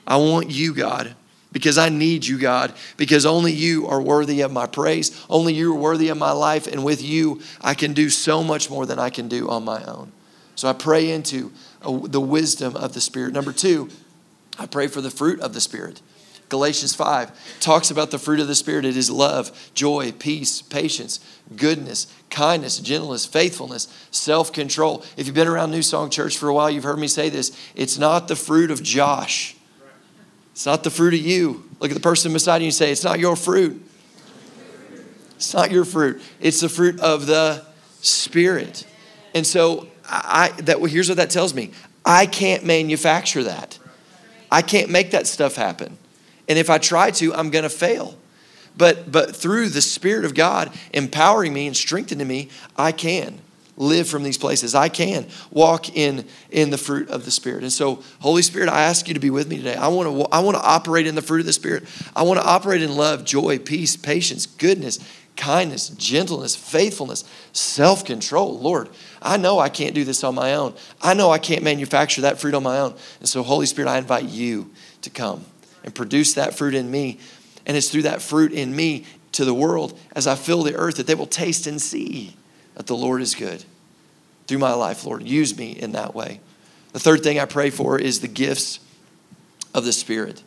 I 0.06 0.18
want 0.18 0.50
you, 0.50 0.74
God, 0.74 1.14
because 1.50 1.78
I 1.78 1.88
need 1.88 2.26
you, 2.26 2.38
God, 2.38 2.74
because 2.96 3.24
only 3.24 3.52
you 3.52 3.86
are 3.86 4.02
worthy 4.02 4.42
of 4.42 4.52
my 4.52 4.66
praise. 4.66 5.24
Only 5.30 5.54
you 5.54 5.72
are 5.72 5.78
worthy 5.78 6.08
of 6.10 6.18
my 6.18 6.32
life. 6.32 6.66
And 6.66 6.84
with 6.84 7.02
you, 7.02 7.40
I 7.60 7.74
can 7.74 7.94
do 7.94 8.10
so 8.10 8.42
much 8.42 8.68
more 8.68 8.84
than 8.84 8.98
I 8.98 9.08
can 9.08 9.28
do 9.28 9.48
on 9.48 9.64
my 9.64 9.82
own. 9.84 10.12
So 10.56 10.68
I 10.68 10.72
pray 10.72 11.10
into 11.10 11.52
the 11.82 12.20
wisdom 12.20 12.76
of 12.76 12.92
the 12.94 13.00
Spirit. 13.00 13.32
Number 13.32 13.52
two, 13.52 13.88
I 14.58 14.66
pray 14.66 14.86
for 14.86 15.00
the 15.00 15.10
fruit 15.10 15.40
of 15.40 15.54
the 15.54 15.60
Spirit. 15.60 16.00
Galatians 16.48 16.94
5 16.94 17.60
talks 17.60 17.90
about 17.90 18.10
the 18.10 18.18
fruit 18.18 18.38
of 18.38 18.46
the 18.46 18.54
Spirit. 18.54 18.84
It 18.84 18.96
is 18.96 19.10
love, 19.10 19.70
joy, 19.74 20.12
peace, 20.12 20.62
patience, 20.62 21.18
goodness, 21.56 22.06
kindness, 22.30 22.78
gentleness, 22.78 23.26
faithfulness, 23.26 23.88
self 24.10 24.52
control. 24.52 25.04
If 25.16 25.26
you've 25.26 25.34
been 25.34 25.48
around 25.48 25.70
New 25.70 25.82
Song 25.82 26.10
Church 26.10 26.36
for 26.36 26.48
a 26.48 26.54
while, 26.54 26.70
you've 26.70 26.84
heard 26.84 26.98
me 26.98 27.08
say 27.08 27.28
this. 27.28 27.58
It's 27.74 27.98
not 27.98 28.28
the 28.28 28.36
fruit 28.36 28.70
of 28.70 28.82
Josh, 28.82 29.56
it's 30.52 30.66
not 30.66 30.84
the 30.84 30.90
fruit 30.90 31.14
of 31.14 31.20
you. 31.20 31.64
Look 31.80 31.90
at 31.90 31.94
the 31.94 32.00
person 32.00 32.32
beside 32.32 32.62
you 32.62 32.66
and 32.66 32.74
say, 32.74 32.92
It's 32.92 33.04
not 33.04 33.18
your 33.18 33.36
fruit. 33.36 33.82
It's 35.36 35.52
not 35.52 35.70
your 35.72 35.84
fruit. 35.84 36.22
It's 36.40 36.60
the 36.60 36.68
fruit 36.68 37.00
of 37.00 37.26
the 37.26 37.64
Spirit. 38.00 38.86
And 39.34 39.46
so, 39.46 39.88
I, 40.08 40.52
that, 40.58 40.80
well, 40.80 40.90
here's 40.90 41.08
what 41.08 41.16
that 41.16 41.30
tells 41.30 41.54
me 41.54 41.72
I 42.04 42.26
can't 42.26 42.64
manufacture 42.64 43.42
that. 43.44 43.78
I 44.54 44.62
can't 44.62 44.88
make 44.88 45.10
that 45.10 45.26
stuff 45.26 45.56
happen. 45.56 45.98
And 46.48 46.56
if 46.60 46.70
I 46.70 46.78
try 46.78 47.10
to, 47.10 47.34
I'm 47.34 47.50
going 47.50 47.64
to 47.64 47.68
fail. 47.68 48.16
But, 48.76 49.10
but 49.10 49.34
through 49.34 49.70
the 49.70 49.82
Spirit 49.82 50.24
of 50.24 50.32
God 50.32 50.72
empowering 50.92 51.52
me 51.52 51.66
and 51.66 51.76
strengthening 51.76 52.28
me, 52.28 52.50
I 52.76 52.92
can 52.92 53.40
live 53.76 54.08
from 54.08 54.22
these 54.22 54.38
places. 54.38 54.72
I 54.72 54.88
can 54.90 55.26
walk 55.50 55.96
in, 55.96 56.24
in 56.52 56.70
the 56.70 56.78
fruit 56.78 57.10
of 57.10 57.24
the 57.24 57.32
Spirit. 57.32 57.64
And 57.64 57.72
so, 57.72 58.04
Holy 58.20 58.42
Spirit, 58.42 58.68
I 58.68 58.82
ask 58.82 59.08
you 59.08 59.14
to 59.14 59.20
be 59.20 59.30
with 59.30 59.48
me 59.48 59.56
today. 59.56 59.74
I 59.74 59.88
want 59.88 60.08
to, 60.08 60.28
I 60.32 60.38
want 60.38 60.56
to 60.56 60.62
operate 60.62 61.08
in 61.08 61.16
the 61.16 61.22
fruit 61.22 61.40
of 61.40 61.46
the 61.46 61.52
Spirit. 61.52 61.82
I 62.14 62.22
want 62.22 62.38
to 62.38 62.46
operate 62.46 62.80
in 62.80 62.94
love, 62.94 63.24
joy, 63.24 63.58
peace, 63.58 63.96
patience, 63.96 64.46
goodness, 64.46 65.00
kindness, 65.34 65.88
gentleness, 65.88 66.54
faithfulness, 66.54 67.24
self 67.52 68.04
control. 68.04 68.56
Lord, 68.60 68.88
I 69.24 69.38
know 69.38 69.58
I 69.58 69.70
can't 69.70 69.94
do 69.94 70.04
this 70.04 70.22
on 70.22 70.34
my 70.34 70.54
own. 70.54 70.74
I 71.00 71.14
know 71.14 71.30
I 71.30 71.38
can't 71.38 71.64
manufacture 71.64 72.20
that 72.20 72.38
fruit 72.38 72.54
on 72.54 72.62
my 72.62 72.78
own. 72.78 72.94
And 73.20 73.28
so, 73.28 73.42
Holy 73.42 73.64
Spirit, 73.64 73.88
I 73.88 73.96
invite 73.96 74.24
you 74.24 74.70
to 75.00 75.08
come 75.08 75.44
and 75.82 75.94
produce 75.94 76.34
that 76.34 76.54
fruit 76.54 76.74
in 76.74 76.90
me. 76.90 77.18
And 77.64 77.76
it's 77.76 77.88
through 77.88 78.02
that 78.02 78.20
fruit 78.20 78.52
in 78.52 78.76
me 78.76 79.06
to 79.32 79.46
the 79.46 79.54
world 79.54 79.98
as 80.14 80.26
I 80.26 80.34
fill 80.34 80.62
the 80.62 80.74
earth 80.74 80.96
that 80.96 81.06
they 81.06 81.14
will 81.14 81.26
taste 81.26 81.66
and 81.66 81.80
see 81.80 82.36
that 82.74 82.86
the 82.86 82.96
Lord 82.96 83.22
is 83.22 83.34
good. 83.34 83.64
Through 84.46 84.58
my 84.58 84.74
life, 84.74 85.06
Lord, 85.06 85.22
use 85.22 85.56
me 85.56 85.72
in 85.72 85.92
that 85.92 86.14
way. 86.14 86.40
The 86.92 87.00
third 87.00 87.22
thing 87.22 87.40
I 87.40 87.46
pray 87.46 87.70
for 87.70 87.98
is 87.98 88.20
the 88.20 88.28
gifts 88.28 88.78
of 89.72 89.86
the 89.86 89.92
Spirit 89.92 90.42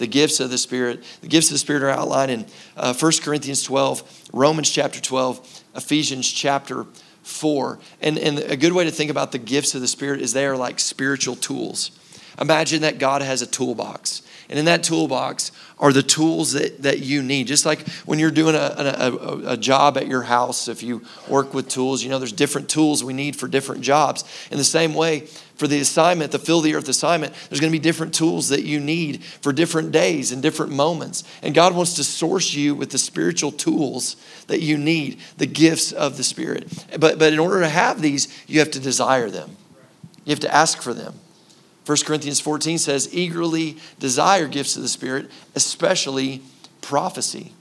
the 0.00 0.06
gifts 0.06 0.40
of 0.40 0.48
the 0.48 0.56
Spirit. 0.56 1.04
The 1.20 1.28
gifts 1.28 1.48
of 1.48 1.52
the 1.52 1.58
Spirit 1.58 1.82
are 1.82 1.90
outlined 1.90 2.30
in 2.30 2.46
uh, 2.74 2.94
1 2.94 3.12
Corinthians 3.22 3.62
12, 3.62 4.30
Romans 4.32 4.70
chapter 4.70 4.98
12, 4.98 5.62
Ephesians 5.76 6.26
chapter 6.26 6.86
four. 7.30 7.78
And, 8.00 8.18
and 8.18 8.38
a 8.38 8.56
good 8.56 8.72
way 8.72 8.84
to 8.84 8.90
think 8.90 9.10
about 9.10 9.32
the 9.32 9.38
gifts 9.38 9.74
of 9.74 9.80
the 9.80 9.88
Spirit 9.88 10.20
is 10.20 10.32
they 10.32 10.46
are 10.46 10.56
like 10.56 10.78
spiritual 10.80 11.36
tools. 11.36 11.90
Imagine 12.38 12.82
that 12.82 12.98
God 12.98 13.22
has 13.22 13.42
a 13.42 13.46
toolbox. 13.46 14.22
And 14.50 14.58
in 14.58 14.64
that 14.64 14.82
toolbox 14.82 15.52
are 15.78 15.92
the 15.92 16.02
tools 16.02 16.52
that, 16.54 16.82
that 16.82 16.98
you 16.98 17.22
need. 17.22 17.46
Just 17.46 17.64
like 17.64 17.88
when 18.04 18.18
you're 18.18 18.32
doing 18.32 18.56
a, 18.56 18.58
a, 18.58 19.52
a, 19.52 19.56
job 19.56 19.96
at 19.96 20.08
your 20.08 20.22
house, 20.22 20.66
if 20.66 20.82
you 20.82 21.02
work 21.28 21.54
with 21.54 21.68
tools, 21.68 22.02
you 22.02 22.10
know, 22.10 22.18
there's 22.18 22.32
different 22.32 22.68
tools 22.68 23.04
we 23.04 23.12
need 23.12 23.36
for 23.36 23.46
different 23.46 23.80
jobs. 23.82 24.24
In 24.50 24.58
the 24.58 24.64
same 24.64 24.94
way, 24.94 25.20
for 25.54 25.68
the 25.68 25.78
assignment, 25.78 26.32
the 26.32 26.40
fill 26.40 26.62
the 26.62 26.74
earth 26.74 26.88
assignment, 26.88 27.32
there's 27.48 27.60
going 27.60 27.70
to 27.70 27.78
be 27.78 27.82
different 27.82 28.12
tools 28.12 28.48
that 28.48 28.64
you 28.64 28.80
need 28.80 29.22
for 29.22 29.52
different 29.52 29.92
days 29.92 30.32
and 30.32 30.42
different 30.42 30.72
moments. 30.72 31.22
And 31.42 31.54
God 31.54 31.76
wants 31.76 31.94
to 31.94 32.04
source 32.04 32.52
you 32.52 32.74
with 32.74 32.90
the 32.90 32.98
spiritual 32.98 33.52
tools 33.52 34.16
that 34.48 34.60
you 34.60 34.76
need, 34.76 35.20
the 35.36 35.46
gifts 35.46 35.92
of 35.92 36.16
the 36.16 36.24
Spirit. 36.24 36.66
But, 36.98 37.20
but 37.20 37.32
in 37.32 37.38
order 37.38 37.60
to 37.60 37.68
have 37.68 38.02
these, 38.02 38.26
you 38.48 38.58
have 38.58 38.72
to 38.72 38.80
desire 38.80 39.30
them, 39.30 39.56
you 40.24 40.30
have 40.30 40.40
to 40.40 40.52
ask 40.52 40.82
for 40.82 40.92
them. 40.92 41.14
1 41.86 41.98
Corinthians 42.04 42.40
14 42.40 42.78
says, 42.78 43.12
eagerly 43.14 43.78
desire 43.98 44.46
gifts 44.46 44.76
of 44.76 44.82
the 44.82 44.88
Spirit, 44.88 45.30
especially 45.54 46.42
prophecy. 46.80 47.52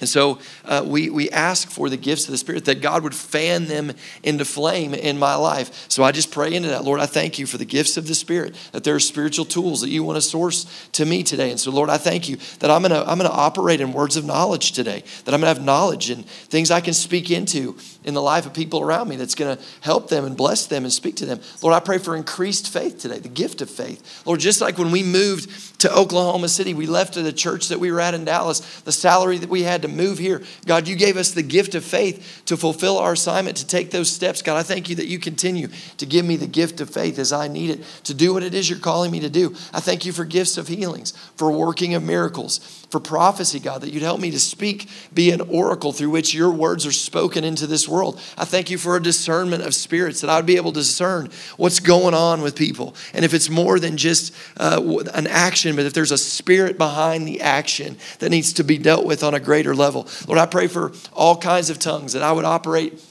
And 0.00 0.08
so 0.08 0.38
uh, 0.64 0.84
we, 0.86 1.10
we 1.10 1.30
ask 1.30 1.68
for 1.68 1.88
the 1.88 1.96
gifts 1.96 2.26
of 2.26 2.30
the 2.30 2.38
Spirit 2.38 2.64
that 2.66 2.80
God 2.80 3.02
would 3.02 3.14
fan 3.14 3.66
them 3.66 3.92
into 4.22 4.44
flame 4.44 4.94
in 4.94 5.18
my 5.18 5.34
life. 5.34 5.86
So 5.88 6.04
I 6.04 6.12
just 6.12 6.30
pray 6.30 6.54
into 6.54 6.68
that. 6.68 6.84
Lord, 6.84 7.00
I 7.00 7.06
thank 7.06 7.38
you 7.38 7.46
for 7.46 7.58
the 7.58 7.64
gifts 7.64 7.96
of 7.96 8.06
the 8.06 8.14
Spirit, 8.14 8.54
that 8.72 8.84
there 8.84 8.94
are 8.94 9.00
spiritual 9.00 9.44
tools 9.44 9.80
that 9.80 9.90
you 9.90 10.04
want 10.04 10.16
to 10.16 10.22
source 10.22 10.88
to 10.92 11.04
me 11.04 11.22
today. 11.22 11.50
And 11.50 11.58
so, 11.58 11.70
Lord, 11.70 11.90
I 11.90 11.98
thank 11.98 12.28
you 12.28 12.36
that 12.60 12.70
I'm 12.70 12.82
going 12.82 12.92
to 12.92 13.04
I'm 13.10 13.18
to 13.24 13.30
operate 13.30 13.80
in 13.80 13.92
words 13.92 14.16
of 14.16 14.24
knowledge 14.24 14.72
today, 14.72 15.02
that 15.24 15.34
I'm 15.34 15.40
going 15.40 15.52
to 15.52 15.58
have 15.58 15.64
knowledge 15.64 16.10
and 16.10 16.26
things 16.26 16.70
I 16.70 16.80
can 16.80 16.94
speak 16.94 17.30
into 17.30 17.76
in 18.04 18.14
the 18.14 18.22
life 18.22 18.46
of 18.46 18.52
people 18.52 18.80
around 18.80 19.08
me 19.08 19.16
that's 19.16 19.34
going 19.34 19.56
to 19.56 19.62
help 19.80 20.08
them 20.08 20.24
and 20.24 20.36
bless 20.36 20.66
them 20.66 20.84
and 20.84 20.92
speak 20.92 21.16
to 21.16 21.26
them. 21.26 21.40
Lord, 21.62 21.74
I 21.74 21.80
pray 21.80 21.98
for 21.98 22.14
increased 22.14 22.72
faith 22.72 22.98
today, 22.98 23.18
the 23.18 23.28
gift 23.28 23.62
of 23.62 23.70
faith. 23.70 24.22
Lord, 24.26 24.40
just 24.40 24.60
like 24.60 24.78
when 24.78 24.90
we 24.90 25.02
moved 25.02 25.73
to 25.84 25.94
Oklahoma 25.94 26.48
City, 26.48 26.72
we 26.72 26.86
left 26.86 27.12
to 27.12 27.22
the 27.22 27.30
church 27.30 27.68
that 27.68 27.78
we 27.78 27.92
were 27.92 28.00
at 28.00 28.14
in 28.14 28.24
Dallas, 28.24 28.80
the 28.80 28.90
salary 28.90 29.36
that 29.36 29.50
we 29.50 29.64
had 29.64 29.82
to 29.82 29.88
move 29.88 30.16
here. 30.16 30.42
God, 30.64 30.88
you 30.88 30.96
gave 30.96 31.18
us 31.18 31.32
the 31.32 31.42
gift 31.42 31.74
of 31.74 31.84
faith 31.84 32.42
to 32.46 32.56
fulfill 32.56 32.96
our 32.96 33.12
assignment, 33.12 33.58
to 33.58 33.66
take 33.66 33.90
those 33.90 34.10
steps. 34.10 34.40
God, 34.40 34.56
I 34.56 34.62
thank 34.62 34.88
you 34.88 34.96
that 34.96 35.08
you 35.08 35.18
continue 35.18 35.68
to 35.98 36.06
give 36.06 36.24
me 36.24 36.36
the 36.36 36.46
gift 36.46 36.80
of 36.80 36.88
faith 36.88 37.18
as 37.18 37.34
I 37.34 37.48
need 37.48 37.68
it 37.68 37.84
to 38.04 38.14
do 38.14 38.32
what 38.32 38.42
it 38.42 38.54
is 38.54 38.70
you're 38.70 38.78
calling 38.78 39.10
me 39.10 39.20
to 39.20 39.28
do. 39.28 39.54
I 39.74 39.80
thank 39.80 40.06
you 40.06 40.12
for 40.12 40.24
gifts 40.24 40.56
of 40.56 40.68
healings, 40.68 41.10
for 41.36 41.50
working 41.50 41.92
of 41.92 42.02
miracles 42.02 42.83
for 42.94 43.00
prophecy, 43.00 43.58
God, 43.58 43.80
that 43.80 43.92
you'd 43.92 44.04
help 44.04 44.20
me 44.20 44.30
to 44.30 44.38
speak, 44.38 44.88
be 45.12 45.32
an 45.32 45.40
oracle 45.40 45.92
through 45.92 46.10
which 46.10 46.32
your 46.32 46.52
words 46.52 46.86
are 46.86 46.92
spoken 46.92 47.42
into 47.42 47.66
this 47.66 47.88
world. 47.88 48.20
I 48.38 48.44
thank 48.44 48.70
you 48.70 48.78
for 48.78 48.94
a 48.94 49.02
discernment 49.02 49.64
of 49.64 49.74
spirits, 49.74 50.20
that 50.20 50.30
I 50.30 50.36
would 50.36 50.46
be 50.46 50.54
able 50.54 50.70
to 50.70 50.78
discern 50.78 51.30
what's 51.56 51.80
going 51.80 52.14
on 52.14 52.40
with 52.40 52.54
people. 52.54 52.94
And 53.12 53.24
if 53.24 53.34
it's 53.34 53.50
more 53.50 53.80
than 53.80 53.96
just 53.96 54.32
uh, 54.58 54.80
an 55.12 55.26
action, 55.26 55.74
but 55.74 55.86
if 55.86 55.92
there's 55.92 56.12
a 56.12 56.18
spirit 56.18 56.78
behind 56.78 57.26
the 57.26 57.40
action 57.40 57.96
that 58.20 58.30
needs 58.30 58.52
to 58.52 58.62
be 58.62 58.78
dealt 58.78 59.04
with 59.04 59.24
on 59.24 59.34
a 59.34 59.40
greater 59.40 59.74
level. 59.74 60.06
Lord, 60.28 60.38
I 60.38 60.46
pray 60.46 60.68
for 60.68 60.92
all 61.12 61.36
kinds 61.36 61.70
of 61.70 61.80
tongues, 61.80 62.12
that 62.12 62.22
I 62.22 62.30
would 62.30 62.44
operate 62.44 63.02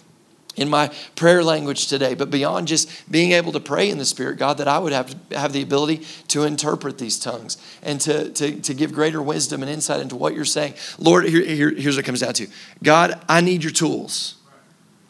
in 0.56 0.70
my 0.70 0.92
prayer 1.16 1.44
language 1.44 1.88
today, 1.88 2.14
but 2.14 2.30
beyond 2.30 2.68
just 2.68 3.10
being 3.12 3.32
able 3.32 3.52
to 3.52 3.60
pray 3.60 3.90
in 3.90 3.98
the 3.98 4.06
Spirit, 4.06 4.38
God, 4.38 4.58
that 4.60 4.68
I 4.68 4.78
would 4.78 4.94
have, 4.94 5.16
have 5.32 5.54
the 5.54 5.62
ability 5.62 6.06
to 6.30 6.44
interpret 6.44 6.98
these 6.98 7.20
tongues 7.20 7.58
and 7.82 8.00
to, 8.02 8.30
to, 8.30 8.60
to 8.62 8.74
give 8.74 8.94
greater 8.94 9.22
wisdom 9.22 9.64
and 9.64 9.72
insight 9.72 10.00
into 10.00 10.16
what 10.16 10.36
you're 10.36 10.46
saying. 10.46 10.76
Lord, 11.00 11.26
here, 11.26 11.44
here, 11.44 11.72
here's 11.72 11.96
what 11.96 12.04
it 12.04 12.06
comes 12.06 12.20
down 12.20 12.34
to 12.34 12.48
God, 12.84 13.20
I 13.28 13.42
need 13.42 13.64
your 13.64 13.74
tools. 13.74 14.36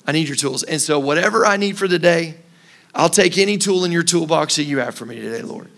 I 0.05 0.11
need 0.11 0.27
your 0.27 0.37
tools. 0.37 0.63
And 0.63 0.81
so, 0.81 0.99
whatever 0.99 1.45
I 1.45 1.57
need 1.57 1.77
for 1.77 1.87
the 1.87 1.99
day, 1.99 2.35
I'll 2.93 3.09
take 3.09 3.37
any 3.37 3.57
tool 3.57 3.85
in 3.85 3.91
your 3.91 4.03
toolbox 4.03 4.57
that 4.57 4.63
you 4.63 4.79
have 4.79 4.95
for 4.95 5.05
me 5.05 5.19
today, 5.19 5.41
Lord. 5.41 5.69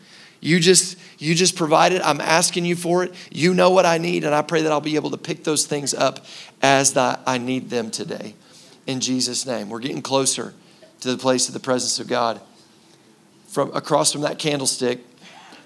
You 0.42 0.60
just 0.60 0.98
you 1.18 1.34
just 1.34 1.56
provide 1.56 1.94
it. 1.94 2.02
I'm 2.04 2.20
asking 2.20 2.66
you 2.66 2.76
for 2.76 3.04
it. 3.04 3.14
You 3.32 3.54
know 3.54 3.70
what 3.70 3.86
I 3.86 4.00
need, 4.00 4.24
and 4.24 4.34
I 4.34 4.42
pray 4.42 4.64
that 4.64 4.72
I'll 4.72 4.82
be 4.82 4.96
able 4.96 5.12
to 5.12 5.18
pick 5.18 5.44
those 5.44 5.66
things 5.66 5.94
up 5.94 6.26
as 6.62 6.98
I 6.98 7.38
need 7.38 7.70
them 7.70 7.92
today 7.92 8.34
in 8.88 9.00
Jesus' 9.00 9.46
name. 9.46 9.70
We're 9.70 9.80
getting 9.80 10.02
closer 10.02 10.54
to 11.02 11.12
the 11.12 11.18
place 11.18 11.48
of 11.48 11.54
the 11.54 11.60
presence 11.60 12.00
of 12.00 12.08
God. 12.08 12.42
From 13.48 13.74
across 13.76 14.12
from 14.12 14.22
that 14.22 14.40
candlestick, 14.40 15.00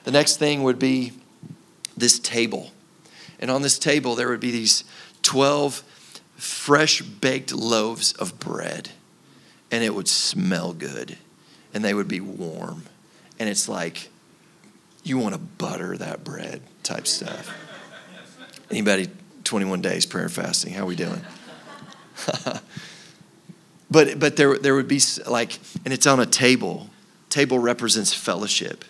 the 0.03 0.11
next 0.11 0.37
thing 0.37 0.63
would 0.63 0.79
be 0.79 1.13
this 1.97 2.19
table. 2.19 2.71
And 3.39 3.49
on 3.49 3.61
this 3.61 3.79
table, 3.79 4.15
there 4.15 4.29
would 4.29 4.39
be 4.39 4.51
these 4.51 4.83
12 5.23 5.83
fresh 6.37 7.01
baked 7.01 7.53
loaves 7.53 8.13
of 8.13 8.39
bread. 8.39 8.89
And 9.71 9.83
it 9.83 9.93
would 9.93 10.07
smell 10.07 10.73
good. 10.73 11.17
And 11.73 11.83
they 11.83 11.93
would 11.93 12.07
be 12.07 12.19
warm. 12.19 12.83
And 13.37 13.47
it's 13.49 13.69
like, 13.69 14.09
you 15.03 15.17
want 15.17 15.33
to 15.33 15.39
butter 15.39 15.97
that 15.97 16.23
bread 16.23 16.61
type 16.83 17.07
stuff. 17.07 17.55
Anybody 18.69 19.07
21 19.43 19.81
days 19.81 20.05
prayer 20.05 20.25
and 20.25 20.33
fasting? 20.33 20.73
How 20.73 20.83
are 20.83 20.87
we 20.87 20.95
doing? 20.95 21.21
But, 23.91 24.19
but 24.19 24.35
there, 24.35 24.57
there 24.57 24.75
would 24.75 24.87
be 24.87 25.01
like, 25.27 25.59
and 25.83 25.93
it's 25.93 26.05
on 26.05 26.19
a 26.19 26.25
table. 26.25 26.89
Table 27.29 27.59
represents 27.59 28.13
fellowship. 28.13 28.85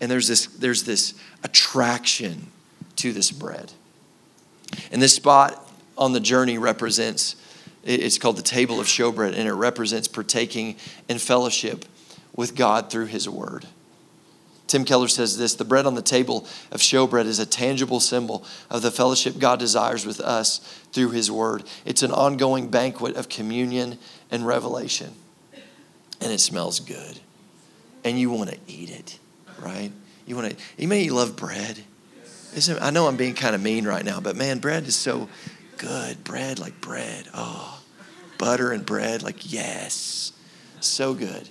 And 0.00 0.10
there's 0.10 0.28
this, 0.28 0.46
there's 0.46 0.84
this 0.84 1.14
attraction 1.42 2.48
to 2.96 3.12
this 3.12 3.30
bread. 3.30 3.72
And 4.90 5.00
this 5.00 5.14
spot 5.14 5.70
on 5.96 6.12
the 6.12 6.20
journey 6.20 6.58
represents, 6.58 7.36
it's 7.84 8.18
called 8.18 8.36
the 8.36 8.42
table 8.42 8.80
of 8.80 8.86
showbread, 8.86 9.36
and 9.36 9.48
it 9.48 9.52
represents 9.52 10.08
partaking 10.08 10.76
in 11.08 11.18
fellowship 11.18 11.84
with 12.34 12.56
God 12.56 12.90
through 12.90 13.06
his 13.06 13.28
word. 13.28 13.66
Tim 14.66 14.84
Keller 14.84 15.08
says 15.08 15.36
this 15.36 15.54
the 15.54 15.64
bread 15.64 15.86
on 15.86 15.94
the 15.94 16.02
table 16.02 16.46
of 16.72 16.80
showbread 16.80 17.26
is 17.26 17.38
a 17.38 17.46
tangible 17.46 18.00
symbol 18.00 18.44
of 18.70 18.82
the 18.82 18.90
fellowship 18.90 19.38
God 19.38 19.58
desires 19.58 20.06
with 20.06 20.20
us 20.20 20.58
through 20.92 21.10
His 21.10 21.30
Word. 21.30 21.64
It's 21.84 22.02
an 22.02 22.12
ongoing 22.12 22.68
banquet 22.68 23.16
of 23.16 23.28
communion 23.28 23.98
and 24.30 24.46
revelation. 24.46 25.12
And 26.20 26.32
it 26.32 26.40
smells 26.40 26.80
good. 26.80 27.20
And 28.04 28.18
you 28.18 28.30
want 28.30 28.50
to 28.50 28.58
eat 28.66 28.90
it, 28.90 29.18
right? 29.60 29.90
You 30.26 30.36
want 30.36 30.50
to, 30.50 30.56
you 30.78 30.88
may 30.88 31.10
love 31.10 31.36
bread. 31.36 31.84
Isn't, 32.56 32.80
I 32.80 32.90
know 32.90 33.06
I'm 33.06 33.16
being 33.16 33.34
kind 33.34 33.54
of 33.54 33.60
mean 33.60 33.84
right 33.84 34.04
now, 34.04 34.20
but 34.20 34.36
man, 34.36 34.58
bread 34.58 34.84
is 34.86 34.96
so 34.96 35.28
good. 35.76 36.24
Bread 36.24 36.58
like 36.58 36.80
bread. 36.80 37.28
Oh, 37.34 37.82
butter 38.38 38.72
and 38.72 38.86
bread, 38.86 39.22
like 39.22 39.52
yes. 39.52 40.32
So 40.80 41.14
good. 41.14 41.48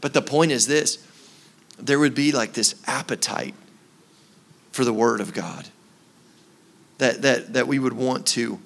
But 0.00 0.14
the 0.14 0.22
point 0.22 0.52
is 0.52 0.66
this 0.66 1.05
there 1.78 1.98
would 1.98 2.14
be 2.14 2.32
like 2.32 2.52
this 2.52 2.74
appetite 2.86 3.54
for 4.72 4.84
the 4.84 4.92
Word 4.92 5.20
of 5.20 5.32
God. 5.32 5.68
That, 6.98 7.22
that, 7.22 7.52
that 7.52 7.66
we 7.66 7.78
would 7.78 7.92
want 7.92 8.26
to 8.28 8.58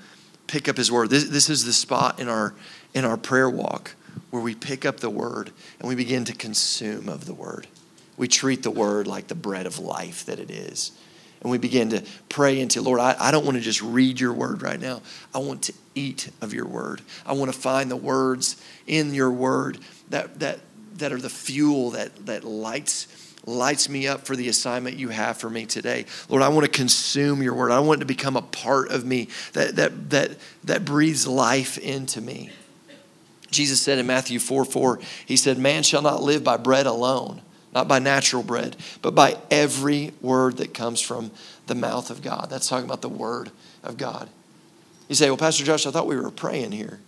pick 0.46 0.68
up 0.68 0.76
His 0.76 0.90
Word. 0.90 1.10
This, 1.10 1.28
this 1.28 1.48
is 1.48 1.64
the 1.64 1.72
spot 1.72 2.20
in 2.20 2.28
our, 2.28 2.54
in 2.94 3.04
our 3.04 3.16
prayer 3.16 3.50
walk 3.50 3.94
where 4.30 4.42
we 4.42 4.54
pick 4.54 4.84
up 4.84 5.00
the 5.00 5.10
Word 5.10 5.50
and 5.78 5.88
we 5.88 5.94
begin 5.94 6.24
to 6.26 6.32
consume 6.32 7.08
of 7.08 7.26
the 7.26 7.34
Word. 7.34 7.66
We 8.16 8.28
treat 8.28 8.62
the 8.62 8.70
Word 8.70 9.06
like 9.06 9.28
the 9.28 9.34
bread 9.34 9.66
of 9.66 9.78
life 9.78 10.26
that 10.26 10.38
it 10.38 10.50
is. 10.50 10.92
And 11.42 11.50
we 11.50 11.58
begin 11.58 11.90
to 11.90 12.02
pray 12.28 12.60
into, 12.60 12.82
Lord, 12.82 13.00
I, 13.00 13.16
I 13.18 13.30
don't 13.30 13.44
want 13.44 13.56
to 13.56 13.62
just 13.62 13.80
read 13.80 14.20
your 14.20 14.32
word 14.32 14.62
right 14.62 14.78
now. 14.78 15.00
I 15.34 15.38
want 15.38 15.62
to 15.64 15.72
eat 15.94 16.30
of 16.42 16.52
your 16.52 16.66
word. 16.66 17.00
I 17.24 17.32
want 17.32 17.52
to 17.52 17.58
find 17.58 17.90
the 17.90 17.96
words 17.96 18.62
in 18.86 19.14
your 19.14 19.30
word 19.30 19.78
that, 20.10 20.40
that 20.40 20.60
that 21.00 21.12
are 21.12 21.20
the 21.20 21.28
fuel 21.28 21.90
that, 21.90 22.26
that 22.26 22.44
lights 22.44 23.06
lights 23.46 23.88
me 23.88 24.06
up 24.06 24.26
for 24.26 24.36
the 24.36 24.48
assignment 24.48 24.96
you 24.96 25.08
have 25.08 25.38
for 25.38 25.48
me 25.48 25.66
today. 25.66 26.04
Lord, 26.28 26.42
I 26.42 26.48
want 26.48 26.64
to 26.66 26.70
consume 26.70 27.42
your 27.42 27.54
word. 27.54 27.70
I 27.70 27.80
want 27.80 27.98
it 27.98 28.00
to 28.00 28.06
become 28.06 28.36
a 28.36 28.42
part 28.42 28.90
of 28.90 29.04
me 29.04 29.28
that, 29.54 29.76
that, 29.76 30.10
that, 30.10 30.30
that 30.64 30.84
breathes 30.84 31.26
life 31.26 31.78
into 31.78 32.20
me. 32.20 32.50
Jesus 33.50 33.80
said 33.80 33.98
in 33.98 34.06
Matthew 34.06 34.38
4 34.38 34.64
4, 34.64 35.00
He 35.26 35.36
said, 35.36 35.58
Man 35.58 35.82
shall 35.82 36.02
not 36.02 36.22
live 36.22 36.44
by 36.44 36.56
bread 36.56 36.86
alone, 36.86 37.42
not 37.74 37.88
by 37.88 37.98
natural 37.98 38.42
bread, 38.42 38.76
but 39.02 39.14
by 39.14 39.36
every 39.50 40.12
word 40.20 40.58
that 40.58 40.72
comes 40.72 41.00
from 41.00 41.30
the 41.66 41.74
mouth 41.74 42.10
of 42.10 42.22
God. 42.22 42.48
That's 42.50 42.68
talking 42.68 42.84
about 42.84 43.02
the 43.02 43.08
word 43.08 43.50
of 43.82 43.96
God. 43.96 44.28
You 45.08 45.16
say, 45.16 45.28
Well, 45.30 45.36
Pastor 45.36 45.64
Josh, 45.64 45.86
I 45.86 45.90
thought 45.90 46.06
we 46.06 46.16
were 46.16 46.30
praying 46.30 46.72
here. 46.72 47.00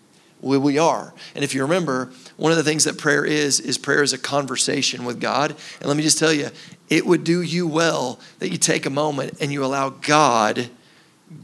Well, 0.42 0.60
we 0.60 0.76
are. 0.76 1.14
And 1.36 1.44
if 1.44 1.54
you 1.54 1.62
remember, 1.62 2.10
one 2.36 2.50
of 2.50 2.58
the 2.58 2.64
things 2.64 2.84
that 2.84 2.98
prayer 2.98 3.24
is, 3.24 3.60
is 3.60 3.78
prayer 3.78 4.02
is 4.02 4.12
a 4.12 4.18
conversation 4.18 5.04
with 5.04 5.20
God. 5.20 5.52
And 5.80 5.88
let 5.88 5.96
me 5.96 6.02
just 6.02 6.18
tell 6.18 6.32
you, 6.32 6.48
it 6.90 7.06
would 7.06 7.22
do 7.22 7.40
you 7.40 7.66
well 7.66 8.18
that 8.40 8.50
you 8.50 8.58
take 8.58 8.84
a 8.84 8.90
moment 8.90 9.40
and 9.40 9.52
you 9.52 9.64
allow 9.64 9.90
God, 9.90 10.68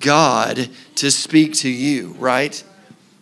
God 0.01 0.68
to 0.96 1.11
speak 1.12 1.55
to 1.55 1.70
you, 1.70 2.16
right? 2.18 2.62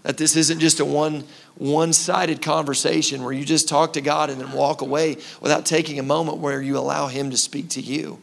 That 0.02 0.16
this 0.16 0.34
isn't 0.34 0.60
just 0.60 0.80
a 0.80 0.84
one 0.84 1.24
one-sided 1.58 2.42
conversation 2.42 3.22
where 3.22 3.32
you 3.32 3.42
just 3.42 3.66
talk 3.66 3.94
to 3.94 4.02
God 4.02 4.28
and 4.28 4.38
then 4.38 4.52
walk 4.52 4.82
away 4.82 5.16
without 5.40 5.64
taking 5.64 5.98
a 5.98 6.02
moment 6.02 6.36
where 6.36 6.60
you 6.60 6.76
allow 6.76 7.06
him 7.06 7.30
to 7.30 7.36
speak 7.38 7.70
to 7.70 7.80
you 7.80 8.18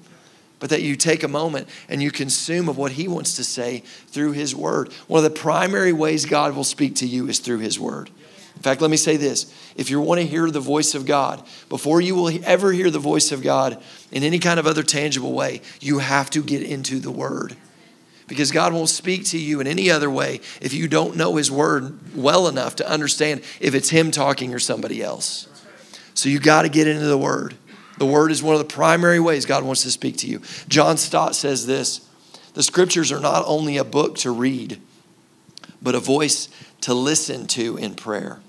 but 0.64 0.70
that 0.70 0.82
you 0.82 0.96
take 0.96 1.24
a 1.24 1.28
moment 1.28 1.68
and 1.90 2.02
you 2.02 2.10
consume 2.10 2.70
of 2.70 2.78
what 2.78 2.94
He 2.94 3.06
wants 3.06 3.36
to 3.36 3.44
say 3.44 3.80
through 4.08 4.32
His 4.32 4.56
Word. 4.56 4.94
One 5.08 5.18
of 5.18 5.30
the 5.30 5.38
primary 5.38 5.92
ways 5.92 6.26
God 6.26 6.56
will 6.56 6.64
speak 6.64 6.96
to 6.96 7.06
you 7.06 7.28
is 7.28 7.40
through 7.40 7.60
His 7.60 7.78
Word. 7.78 8.10
In 8.56 8.62
fact, 8.62 8.80
let 8.80 8.90
me 8.90 8.96
say 8.96 9.18
this. 9.18 9.54
If 9.76 9.90
you 9.90 10.00
want 10.00 10.22
to 10.22 10.26
hear 10.26 10.50
the 10.50 10.62
voice 10.62 10.96
of 10.96 11.06
God, 11.06 11.44
before 11.68 12.00
you 12.00 12.16
will 12.16 12.32
ever 12.46 12.72
hear 12.72 12.90
the 12.90 12.98
voice 12.98 13.34
of 13.34 13.44
God 13.44 13.84
in 14.10 14.24
any 14.24 14.40
kind 14.40 14.58
of 14.58 14.66
other 14.66 14.84
tangible 14.84 15.34
way, 15.34 15.60
you 15.82 16.00
have 16.00 16.30
to 16.30 16.42
get 16.42 16.64
into 16.64 17.00
the 17.00 17.12
Word. 17.12 17.58
Because 18.28 18.54
God 18.54 18.72
won't 18.72 18.88
speak 18.88 19.26
to 19.32 19.38
you 19.38 19.60
in 19.60 19.68
any 19.68 19.92
other 19.92 20.10
way 20.10 20.40
if 20.62 20.74
you 20.74 20.88
don't 20.88 21.18
know 21.18 21.36
His 21.36 21.52
Word 21.52 22.16
well 22.16 22.48
enough 22.48 22.78
to 22.78 22.90
understand 22.90 23.42
if 23.60 23.76
it's 23.76 23.90
Him 23.90 24.12
talking 24.12 24.54
or 24.54 24.60
somebody 24.60 25.04
else. 25.04 25.50
So 26.14 26.30
you 26.30 26.40
got 26.40 26.62
to 26.62 26.70
get 26.70 26.88
into 26.88 27.06
the 27.06 27.18
Word. 27.18 27.58
The 27.98 28.06
Word 28.06 28.32
is 28.32 28.42
one 28.42 28.56
of 28.56 28.60
the 28.60 28.74
primary 28.74 29.20
ways 29.20 29.46
God 29.46 29.64
wants 29.64 29.84
to 29.84 29.92
speak 29.92 30.18
to 30.18 30.28
you. 30.28 30.42
John 30.68 30.98
Stott 30.98 31.36
says 31.36 31.66
this 31.66 32.08
The 32.54 32.64
Scriptures 32.64 33.12
are 33.12 33.20
not 33.20 33.44
only 33.46 33.78
a 33.78 33.84
book 33.84 34.16
to 34.20 34.32
read, 34.32 34.80
but 35.82 35.96
a 35.96 36.00
voice 36.00 36.50
to 36.82 36.94
listen 36.94 37.48
to 37.48 37.78
in 37.78 37.96
prayer. 37.96 38.40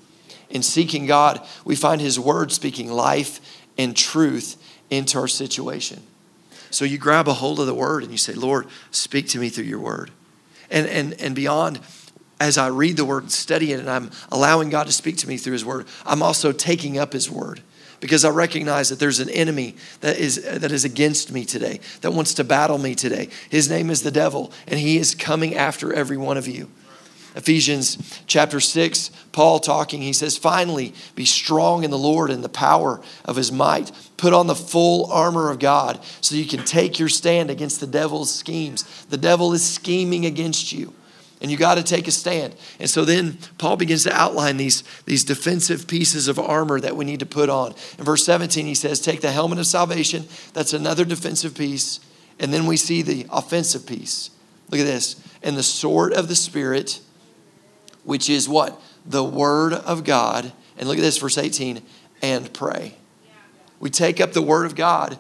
In 0.50 0.62
seeking 0.62 1.06
God, 1.06 1.44
we 1.64 1.76
find 1.76 2.00
His 2.00 2.18
Word 2.18 2.52
speaking 2.52 2.90
life 2.90 3.40
and 3.76 3.96
truth 3.96 4.56
into 4.90 5.18
our 5.18 5.28
situation. 5.28 6.02
So 6.70 6.84
you 6.84 6.98
grab 6.98 7.28
a 7.28 7.34
hold 7.34 7.60
of 7.60 7.66
the 7.66 7.74
Word 7.74 8.02
and 8.02 8.12
you 8.12 8.18
say, 8.18 8.32
Lord, 8.32 8.66
speak 8.90 9.28
to 9.28 9.38
me 9.38 9.48
through 9.48 9.64
your 9.64 9.78
Word. 9.78 10.10
And, 10.70 10.86
and, 10.86 11.20
and 11.20 11.34
beyond, 11.34 11.80
as 12.40 12.56
I 12.56 12.68
read 12.68 12.96
the 12.96 13.04
Word 13.04 13.24
and 13.24 13.32
study 13.32 13.72
it, 13.72 13.80
and 13.80 13.90
I'm 13.90 14.10
allowing 14.32 14.70
God 14.70 14.86
to 14.86 14.92
speak 14.92 15.18
to 15.18 15.28
me 15.28 15.36
through 15.36 15.52
His 15.52 15.64
Word, 15.64 15.86
I'm 16.06 16.22
also 16.22 16.52
taking 16.52 16.98
up 16.98 17.12
His 17.12 17.30
Word 17.30 17.60
because 18.04 18.22
I 18.22 18.28
recognize 18.28 18.90
that 18.90 18.98
there's 18.98 19.18
an 19.18 19.30
enemy 19.30 19.76
that 20.02 20.18
is, 20.18 20.44
that 20.44 20.70
is 20.70 20.84
against 20.84 21.32
me 21.32 21.46
today, 21.46 21.80
that 22.02 22.10
wants 22.10 22.34
to 22.34 22.44
battle 22.44 22.76
me 22.76 22.94
today. 22.94 23.30
His 23.48 23.70
name 23.70 23.88
is 23.88 24.02
the 24.02 24.10
devil, 24.10 24.52
and 24.68 24.78
he 24.78 24.98
is 24.98 25.14
coming 25.14 25.54
after 25.54 25.90
every 25.90 26.18
one 26.18 26.36
of 26.36 26.46
you. 26.46 26.68
Ephesians 27.34 28.20
chapter 28.26 28.60
6, 28.60 29.08
Paul 29.32 29.58
talking, 29.58 30.02
he 30.02 30.12
says, 30.12 30.36
Finally, 30.36 30.92
be 31.14 31.24
strong 31.24 31.82
in 31.82 31.90
the 31.90 31.96
Lord 31.96 32.30
and 32.30 32.44
the 32.44 32.50
power 32.50 33.00
of 33.24 33.36
his 33.36 33.50
might. 33.50 33.90
Put 34.18 34.34
on 34.34 34.48
the 34.48 34.54
full 34.54 35.10
armor 35.10 35.48
of 35.48 35.58
God 35.58 35.98
so 36.20 36.34
you 36.34 36.44
can 36.44 36.62
take 36.62 36.98
your 36.98 37.08
stand 37.08 37.50
against 37.50 37.80
the 37.80 37.86
devil's 37.86 38.30
schemes. 38.30 38.84
The 39.06 39.16
devil 39.16 39.54
is 39.54 39.64
scheming 39.64 40.26
against 40.26 40.74
you, 40.74 40.92
and 41.40 41.50
you 41.50 41.56
got 41.56 41.74
to 41.76 41.82
take 41.82 42.08
a 42.08 42.10
stand. 42.10 42.54
And 42.78 42.88
so 42.88 43.04
then 43.04 43.38
Paul 43.58 43.76
begins 43.76 44.04
to 44.04 44.12
outline 44.12 44.56
these, 44.56 44.82
these 45.04 45.24
defensive 45.24 45.86
pieces 45.86 46.28
of 46.28 46.38
armor 46.38 46.80
that 46.80 46.96
we 46.96 47.04
need 47.04 47.20
to 47.20 47.26
put 47.26 47.48
on. 47.48 47.74
In 47.98 48.04
verse 48.04 48.24
17, 48.24 48.66
he 48.66 48.74
says, 48.74 49.00
Take 49.00 49.20
the 49.20 49.32
helmet 49.32 49.58
of 49.58 49.66
salvation. 49.66 50.26
That's 50.52 50.72
another 50.72 51.04
defensive 51.04 51.56
piece. 51.56 52.00
And 52.38 52.52
then 52.52 52.66
we 52.66 52.76
see 52.76 53.02
the 53.02 53.26
offensive 53.30 53.86
piece. 53.86 54.30
Look 54.70 54.80
at 54.80 54.86
this. 54.86 55.20
And 55.42 55.56
the 55.56 55.62
sword 55.62 56.12
of 56.12 56.28
the 56.28 56.36
Spirit 56.36 57.00
which 58.04 58.28
is 58.30 58.48
what? 58.48 58.80
The 59.04 59.24
Word 59.24 59.72
of 59.72 60.04
God. 60.04 60.52
And 60.76 60.88
look 60.88 60.98
at 60.98 61.02
this, 61.02 61.18
verse 61.18 61.38
18, 61.38 61.82
and 62.22 62.52
pray. 62.52 62.94
We 63.80 63.90
take 63.90 64.20
up 64.20 64.32
the 64.32 64.42
Word 64.42 64.66
of 64.66 64.74
God 64.74 65.18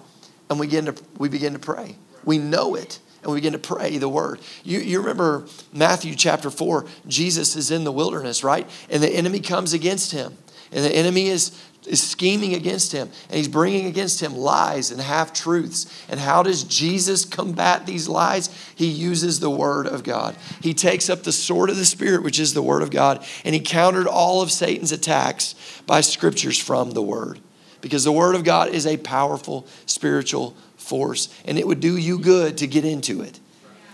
and 0.48 0.60
we 0.60 0.66
begin 0.66 0.86
to, 0.86 0.94
we 1.18 1.28
begin 1.28 1.54
to 1.54 1.58
pray. 1.58 1.96
We 2.24 2.38
know 2.38 2.74
it 2.74 3.00
and 3.24 3.32
we 3.32 3.38
begin 3.38 3.52
to 3.54 3.58
pray 3.58 3.98
the 3.98 4.08
Word. 4.08 4.40
You, 4.62 4.78
you 4.78 5.00
remember 5.00 5.46
Matthew 5.72 6.14
chapter 6.14 6.50
4, 6.50 6.86
Jesus 7.08 7.56
is 7.56 7.70
in 7.70 7.84
the 7.84 7.92
wilderness, 7.92 8.44
right? 8.44 8.68
And 8.88 9.02
the 9.02 9.10
enemy 9.10 9.40
comes 9.40 9.72
against 9.72 10.12
him. 10.12 10.36
And 10.70 10.84
the 10.84 10.94
enemy 10.94 11.28
is 11.28 11.58
is 11.86 12.02
scheming 12.02 12.54
against 12.54 12.92
him 12.92 13.08
and 13.28 13.36
he's 13.36 13.48
bringing 13.48 13.86
against 13.86 14.20
him 14.20 14.34
lies 14.34 14.90
and 14.90 15.00
half 15.00 15.32
truths. 15.32 15.86
And 16.08 16.18
how 16.18 16.42
does 16.42 16.64
Jesus 16.64 17.24
combat 17.24 17.86
these 17.86 18.08
lies? 18.08 18.48
He 18.74 18.86
uses 18.86 19.40
the 19.40 19.50
word 19.50 19.86
of 19.86 20.02
God. 20.02 20.36
He 20.62 20.74
takes 20.74 21.10
up 21.10 21.22
the 21.22 21.32
sword 21.32 21.70
of 21.70 21.76
the 21.76 21.84
Spirit, 21.84 22.22
which 22.22 22.40
is 22.40 22.54
the 22.54 22.62
word 22.62 22.82
of 22.82 22.90
God, 22.90 23.24
and 23.44 23.54
he 23.54 23.60
countered 23.60 24.06
all 24.06 24.42
of 24.42 24.50
Satan's 24.50 24.92
attacks 24.92 25.54
by 25.86 26.00
scriptures 26.00 26.58
from 26.58 26.92
the 26.92 27.02
word. 27.02 27.40
Because 27.84 28.02
the 28.02 28.12
word 28.12 28.34
of 28.34 28.44
God 28.44 28.70
is 28.70 28.86
a 28.86 28.96
powerful 28.96 29.66
spiritual 29.84 30.56
force, 30.78 31.28
and 31.44 31.58
it 31.58 31.66
would 31.66 31.80
do 31.80 31.98
you 31.98 32.18
good 32.18 32.56
to 32.58 32.66
get 32.66 32.86
into 32.86 33.20
it 33.20 33.38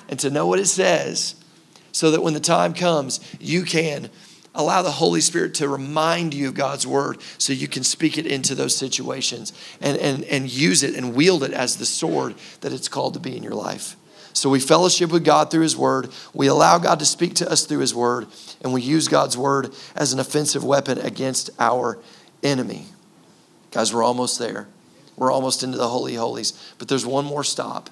and 0.09 0.17
to 0.21 0.31
know 0.31 0.47
what 0.47 0.61
it 0.61 0.67
says 0.67 1.35
so 1.91 2.13
that 2.13 2.23
when 2.23 2.33
the 2.33 2.39
time 2.39 2.73
comes, 2.73 3.19
you 3.41 3.65
can 3.65 4.09
Allow 4.53 4.83
the 4.83 4.91
Holy 4.91 5.21
Spirit 5.21 5.55
to 5.55 5.69
remind 5.69 6.35
you 6.35 6.49
of 6.49 6.55
God's 6.55 6.85
word 6.85 7.19
so 7.39 7.53
you 7.53 7.69
can 7.69 7.85
speak 7.85 8.19
it 8.19 8.27
into 8.27 8.57
those 8.57 8.75
situations 8.75 9.53
and, 9.81 9.97
and, 9.99 10.25
and 10.25 10.51
use 10.51 10.83
it 10.83 10.97
and 10.97 11.15
wield 11.15 11.45
it 11.45 11.53
as 11.53 11.77
the 11.77 11.87
sword 11.87 12.35
that 12.61 12.73
it's 12.73 12.89
called 12.89 13.15
to 13.15 13.21
be 13.21 13.37
in 13.37 13.45
your 13.45 13.55
life. 13.55 13.95
So 14.33 14.51
we 14.51 14.59
fellowship 14.59 15.13
with 15.13 15.25
God 15.25 15.51
through 15.51 15.63
His 15.63 15.77
Word. 15.77 16.11
We 16.35 16.49
allow 16.49 16.79
God 16.79 16.99
to 16.99 17.05
speak 17.05 17.35
to 17.35 17.51
us 17.51 17.65
through 17.65 17.79
His 17.79 17.95
Word, 17.95 18.27
and 18.61 18.73
we 18.73 18.83
use 18.83 19.07
God's 19.07 19.37
Word 19.37 19.73
as 19.95 20.13
an 20.13 20.19
offensive 20.19 20.65
weapon 20.65 20.99
against 20.99 21.51
our 21.61 21.99
enemy. 22.43 22.87
Guys, 23.71 23.95
we're 23.95 24.03
almost 24.03 24.39
there. 24.39 24.69
We're 25.17 25.33
almost 25.33 25.63
into 25.63 25.79
the 25.79 25.89
Holy 25.89 26.15
Holies. 26.15 26.75
But 26.79 26.89
there's 26.89 27.07
one 27.07 27.25
more 27.25 27.45
stop 27.45 27.91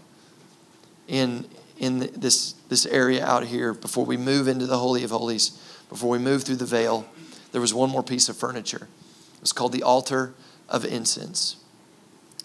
in, 1.07 1.47
in 1.79 2.11
this, 2.15 2.55
this 2.69 2.87
area 2.87 3.25
out 3.25 3.47
here 3.47 3.73
before 3.73 4.05
we 4.05 4.17
move 4.17 4.49
into 4.49 4.67
the 4.67 4.79
Holy 4.79 5.05
of 5.05 5.11
Holies 5.11 5.59
before 5.89 6.11
we 6.11 6.19
move 6.19 6.43
through 6.45 6.57
the 6.57 6.67
veil, 6.67 7.07
there 7.53 7.61
was 7.61 7.73
one 7.73 7.91
more 7.91 8.03
piece 8.03 8.29
of 8.29 8.37
furniture. 8.37 8.89
It 9.35 9.41
was 9.41 9.53
called 9.53 9.73
the 9.73 9.83
altar 9.83 10.35
of 10.69 10.85
incense. 10.85 11.57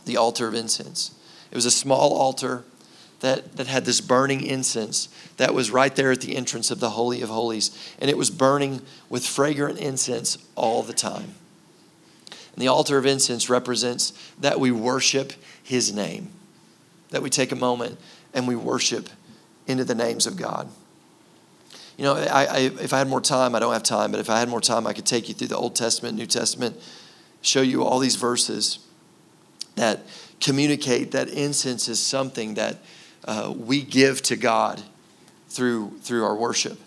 The 0.05 0.17
altar 0.17 0.47
of 0.47 0.53
incense. 0.53 1.11
It 1.51 1.55
was 1.55 1.65
a 1.65 1.71
small 1.71 2.13
altar 2.13 2.63
that, 3.19 3.57
that 3.57 3.67
had 3.67 3.86
this 3.86 4.01
burning 4.01 4.45
incense 4.45 5.09
that 5.38 5.53
was 5.53 5.71
right 5.71 5.95
there 5.95 6.11
at 6.11 6.21
the 6.21 6.36
entrance 6.36 6.71
of 6.71 6.79
the 6.79 6.91
Holy 6.91 7.21
of 7.21 7.29
Holies. 7.29 7.95
And 7.99 8.09
it 8.09 8.17
was 8.17 8.29
burning 8.29 8.81
with 9.09 9.25
fragrant 9.25 9.79
incense 9.79 10.38
all 10.55 10.84
the 10.84 10.93
time. 10.93 11.36
And 12.54 12.62
the 12.62 12.68
altar 12.68 12.97
of 12.97 13.06
incense 13.06 13.49
represents 13.49 14.14
that 14.39 14.60
we 14.60 14.72
worship 14.72 15.34
His 15.64 15.93
name, 15.93 16.30
that 17.10 17.22
we 17.22 17.30
take 17.30 17.51
a 17.51 17.56
moment 17.56 17.99
and 18.34 18.47
we 18.47 18.56
worship 18.56 19.10
into 19.68 19.84
the 19.84 19.95
names 19.95 20.28
of 20.28 20.38
God. 20.38 20.70
You 21.97 22.06
know, 22.06 22.16
I, 22.16 22.45
I, 22.45 22.58
if 22.58 22.93
I 22.93 22.97
had 22.97 23.08
more 23.08 23.22
time, 23.22 23.54
I 23.54 23.60
don't 23.60 23.74
have 23.74 23.84
time, 23.84 24.12
but 24.12 24.20
if 24.20 24.30
I 24.30 24.39
had 24.39 24.49
more 24.49 24.62
time, 24.62 24.88
I 24.88 24.93
could 24.93 25.06
take 25.06 25.28
you 25.30 25.36
through 25.36 25.47
the 25.47 25.58
Old 25.58 25.76
Testament, 25.76 26.18
New 26.18 26.26
Testament, 26.26 26.82
show 27.41 27.62
you 27.62 27.84
all 27.84 27.99
these 27.99 28.16
verses 28.16 28.80
that 29.76 30.01
communicate 30.39 31.12
that 31.12 31.30
incense 31.30 31.88
is 31.88 31.99
something 31.99 32.56
that 32.56 32.78
uh, 33.26 33.54
we 33.56 33.82
give 33.82 34.22
to 34.24 34.36
God 34.36 34.82
through, 35.49 35.99
through 36.01 36.26
our 36.26 36.36
worship. 36.36 36.80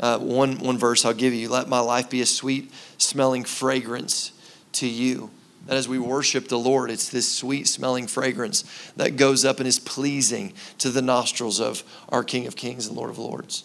Uh, 0.00 0.18
one, 0.18 0.58
one 0.58 0.76
verse 0.76 1.04
I'll 1.04 1.14
give 1.14 1.32
you 1.32 1.48
let 1.48 1.68
my 1.68 1.78
life 1.78 2.10
be 2.10 2.20
a 2.20 2.26
sweet 2.26 2.72
smelling 2.98 3.44
fragrance 3.44 4.31
to 4.72 4.86
you. 4.86 5.30
That 5.66 5.76
as 5.76 5.88
we 5.88 5.98
worship 5.98 6.48
the 6.48 6.58
Lord, 6.58 6.90
it's 6.90 7.08
this 7.08 7.30
sweet 7.30 7.68
smelling 7.68 8.08
fragrance 8.08 8.64
that 8.96 9.16
goes 9.16 9.44
up 9.44 9.58
and 9.58 9.68
is 9.68 9.78
pleasing 9.78 10.54
to 10.78 10.90
the 10.90 11.02
nostrils 11.02 11.60
of 11.60 11.84
our 12.08 12.24
King 12.24 12.46
of 12.46 12.56
Kings 12.56 12.88
and 12.88 12.96
Lord 12.96 13.10
of 13.10 13.18
Lords. 13.18 13.64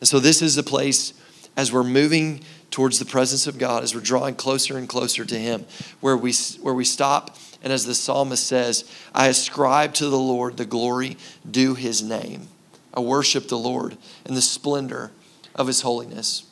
And 0.00 0.08
so, 0.08 0.20
this 0.20 0.42
is 0.42 0.54
the 0.54 0.62
place 0.62 1.12
as 1.56 1.72
we're 1.72 1.84
moving 1.84 2.40
towards 2.70 2.98
the 2.98 3.04
presence 3.04 3.46
of 3.46 3.58
God, 3.58 3.82
as 3.82 3.94
we're 3.94 4.00
drawing 4.00 4.34
closer 4.34 4.76
and 4.76 4.88
closer 4.88 5.24
to 5.24 5.38
Him, 5.38 5.64
where 6.00 6.16
we, 6.16 6.32
where 6.60 6.74
we 6.74 6.84
stop. 6.84 7.36
And 7.62 7.72
as 7.72 7.86
the 7.86 7.94
psalmist 7.94 8.46
says, 8.46 8.84
I 9.14 9.28
ascribe 9.28 9.94
to 9.94 10.08
the 10.08 10.18
Lord 10.18 10.56
the 10.56 10.66
glory 10.66 11.16
due 11.48 11.74
His 11.74 12.02
name. 12.02 12.48
I 12.92 13.00
worship 13.00 13.48
the 13.48 13.58
Lord 13.58 13.96
in 14.24 14.34
the 14.34 14.42
splendor 14.42 15.12
of 15.54 15.66
His 15.66 15.80
holiness. 15.80 16.44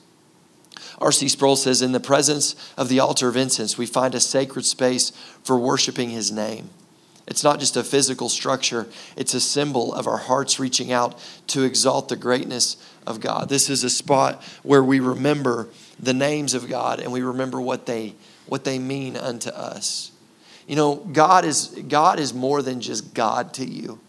R.C. 0.98 1.28
Sproul 1.28 1.56
says, 1.56 1.82
In 1.82 1.92
the 1.92 2.00
presence 2.00 2.54
of 2.76 2.88
the 2.88 3.00
altar 3.00 3.28
of 3.28 3.36
incense, 3.36 3.76
we 3.76 3.86
find 3.86 4.14
a 4.14 4.20
sacred 4.20 4.64
space 4.64 5.10
for 5.42 5.58
worshiping 5.58 6.10
His 6.10 6.30
name. 6.30 6.70
It's 7.26 7.44
not 7.44 7.60
just 7.60 7.76
a 7.76 7.84
physical 7.84 8.28
structure, 8.28 8.88
it's 9.16 9.34
a 9.34 9.40
symbol 9.40 9.94
of 9.94 10.06
our 10.06 10.18
hearts 10.18 10.58
reaching 10.58 10.92
out 10.92 11.18
to 11.48 11.62
exalt 11.62 12.08
the 12.08 12.16
greatness 12.16 12.76
of 13.06 13.20
God. 13.20 13.48
This 13.48 13.70
is 13.70 13.84
a 13.84 13.90
spot 13.90 14.42
where 14.62 14.82
we 14.82 15.00
remember 15.00 15.68
the 15.98 16.14
names 16.14 16.54
of 16.54 16.68
God 16.68 17.00
and 17.00 17.12
we 17.12 17.22
remember 17.22 17.60
what 17.60 17.86
they 17.86 18.14
what 18.46 18.64
they 18.64 18.78
mean 18.78 19.16
unto 19.16 19.50
us. 19.50 20.10
You 20.66 20.76
know, 20.76 20.96
God 20.96 21.44
is 21.44 21.68
God 21.88 22.18
is 22.18 22.34
more 22.34 22.60
than 22.60 22.80
just 22.80 23.14
God 23.14 23.54
to 23.54 23.64
you. 23.64 24.00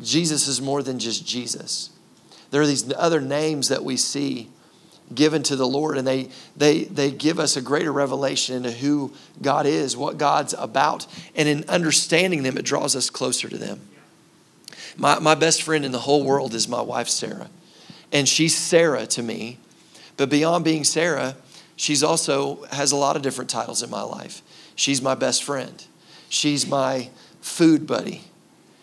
Jesus 0.00 0.48
is 0.48 0.60
more 0.60 0.82
than 0.82 0.98
just 0.98 1.26
Jesus. 1.26 1.90
There 2.50 2.60
are 2.60 2.66
these 2.66 2.92
other 2.94 3.20
names 3.20 3.68
that 3.68 3.84
we 3.84 3.96
see 3.96 4.48
given 5.14 5.42
to 5.44 5.56
the 5.56 5.66
Lord, 5.66 5.98
and 5.98 6.06
they, 6.06 6.28
they, 6.56 6.84
they 6.84 7.10
give 7.10 7.38
us 7.38 7.56
a 7.56 7.62
greater 7.62 7.92
revelation 7.92 8.56
into 8.56 8.70
who 8.70 9.12
God 9.40 9.66
is, 9.66 9.96
what 9.96 10.18
God's 10.18 10.54
about. 10.58 11.06
And 11.34 11.48
in 11.48 11.64
understanding 11.68 12.42
them, 12.42 12.56
it 12.56 12.64
draws 12.64 12.96
us 12.96 13.10
closer 13.10 13.48
to 13.48 13.58
them. 13.58 13.80
My, 14.96 15.18
my 15.18 15.34
best 15.34 15.62
friend 15.62 15.84
in 15.84 15.92
the 15.92 16.00
whole 16.00 16.24
world 16.24 16.54
is 16.54 16.68
my 16.68 16.80
wife, 16.80 17.08
Sarah. 17.08 17.48
And 18.12 18.28
she's 18.28 18.56
Sarah 18.56 19.06
to 19.06 19.22
me. 19.22 19.58
But 20.16 20.28
beyond 20.28 20.64
being 20.64 20.84
Sarah, 20.84 21.36
she's 21.76 22.02
also 22.02 22.64
has 22.64 22.92
a 22.92 22.96
lot 22.96 23.16
of 23.16 23.22
different 23.22 23.50
titles 23.50 23.82
in 23.82 23.90
my 23.90 24.02
life. 24.02 24.42
She's 24.74 25.00
my 25.00 25.14
best 25.14 25.42
friend. 25.42 25.82
She's 26.28 26.66
my 26.66 27.10
food 27.40 27.86
buddy. 27.86 28.22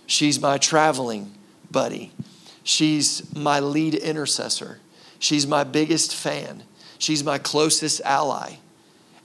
She's 0.08 0.40
my 0.40 0.58
traveling 0.58 1.34
buddy. 1.72 2.12
She's 2.64 3.34
my 3.36 3.60
lead 3.60 3.96
intercessor. 3.96 4.80
She's 5.20 5.46
my 5.46 5.64
biggest 5.64 6.16
fan. 6.16 6.64
She's 6.98 7.24
my 7.24 7.38
closest 7.38 8.02
ally. 8.02 8.56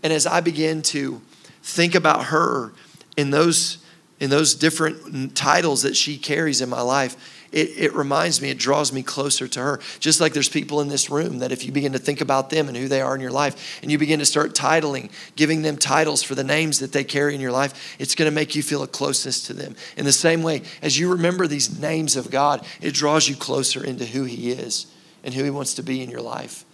And 0.02 0.12
as 0.12 0.26
I 0.26 0.40
begin 0.40 0.82
to 0.82 1.22
think 1.62 1.94
about 1.94 2.26
her 2.26 2.72
in 3.16 3.30
those, 3.30 3.78
in 4.20 4.28
those 4.30 4.54
different 4.54 5.34
titles 5.34 5.82
that 5.82 5.96
she 5.96 6.18
carries 6.18 6.60
in 6.60 6.68
my 6.68 6.82
life, 6.82 7.16
it, 7.52 7.70
it 7.76 7.94
reminds 7.94 8.42
me, 8.42 8.50
it 8.50 8.58
draws 8.58 8.92
me 8.92 9.02
closer 9.02 9.46
to 9.46 9.60
her. 9.60 9.80
Just 10.00 10.20
like 10.20 10.32
there's 10.32 10.48
people 10.48 10.80
in 10.80 10.88
this 10.88 11.08
room 11.08 11.38
that 11.38 11.52
if 11.52 11.64
you 11.64 11.70
begin 11.70 11.92
to 11.92 12.00
think 12.00 12.20
about 12.20 12.50
them 12.50 12.66
and 12.66 12.76
who 12.76 12.88
they 12.88 13.00
are 13.00 13.14
in 13.14 13.20
your 13.20 13.30
life, 13.30 13.80
and 13.80 13.92
you 13.92 13.96
begin 13.96 14.18
to 14.18 14.26
start 14.26 14.54
titling, 14.54 15.10
giving 15.36 15.62
them 15.62 15.76
titles 15.76 16.22
for 16.22 16.34
the 16.34 16.42
names 16.42 16.80
that 16.80 16.92
they 16.92 17.04
carry 17.04 17.34
in 17.34 17.40
your 17.40 17.52
life, 17.52 17.96
it's 18.00 18.16
going 18.16 18.28
to 18.28 18.34
make 18.34 18.56
you 18.56 18.62
feel 18.62 18.82
a 18.82 18.88
closeness 18.88 19.46
to 19.46 19.52
them. 19.52 19.76
In 19.96 20.04
the 20.04 20.12
same 20.12 20.42
way, 20.42 20.62
as 20.82 20.98
you 20.98 21.12
remember 21.12 21.46
these 21.46 21.78
names 21.78 22.16
of 22.16 22.30
God, 22.30 22.66
it 22.80 22.92
draws 22.92 23.28
you 23.28 23.36
closer 23.36 23.84
into 23.84 24.04
who 24.04 24.24
He 24.24 24.50
is 24.50 24.86
and 25.24 25.34
who 25.34 25.42
He 25.42 25.50
wants 25.50 25.74
to 25.74 25.82
be 25.82 26.02
in 26.02 26.10
your 26.10 26.20
life. 26.20 26.64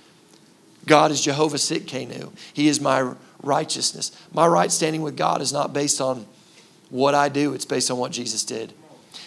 God 0.86 1.10
is 1.10 1.20
Jehovah 1.20 1.56
Tsidkenu. 1.56 2.32
He 2.52 2.68
is 2.68 2.80
my 2.80 3.14
righteousness. 3.42 4.12
My 4.32 4.46
right 4.46 4.70
standing 4.70 5.02
with 5.02 5.16
God 5.16 5.40
is 5.40 5.52
not 5.52 5.72
based 5.72 6.00
on 6.00 6.26
what 6.90 7.14
I 7.14 7.28
do, 7.28 7.54
it's 7.54 7.64
based 7.64 7.90
on 7.90 7.98
what 7.98 8.12
Jesus 8.12 8.44
did. 8.44 8.72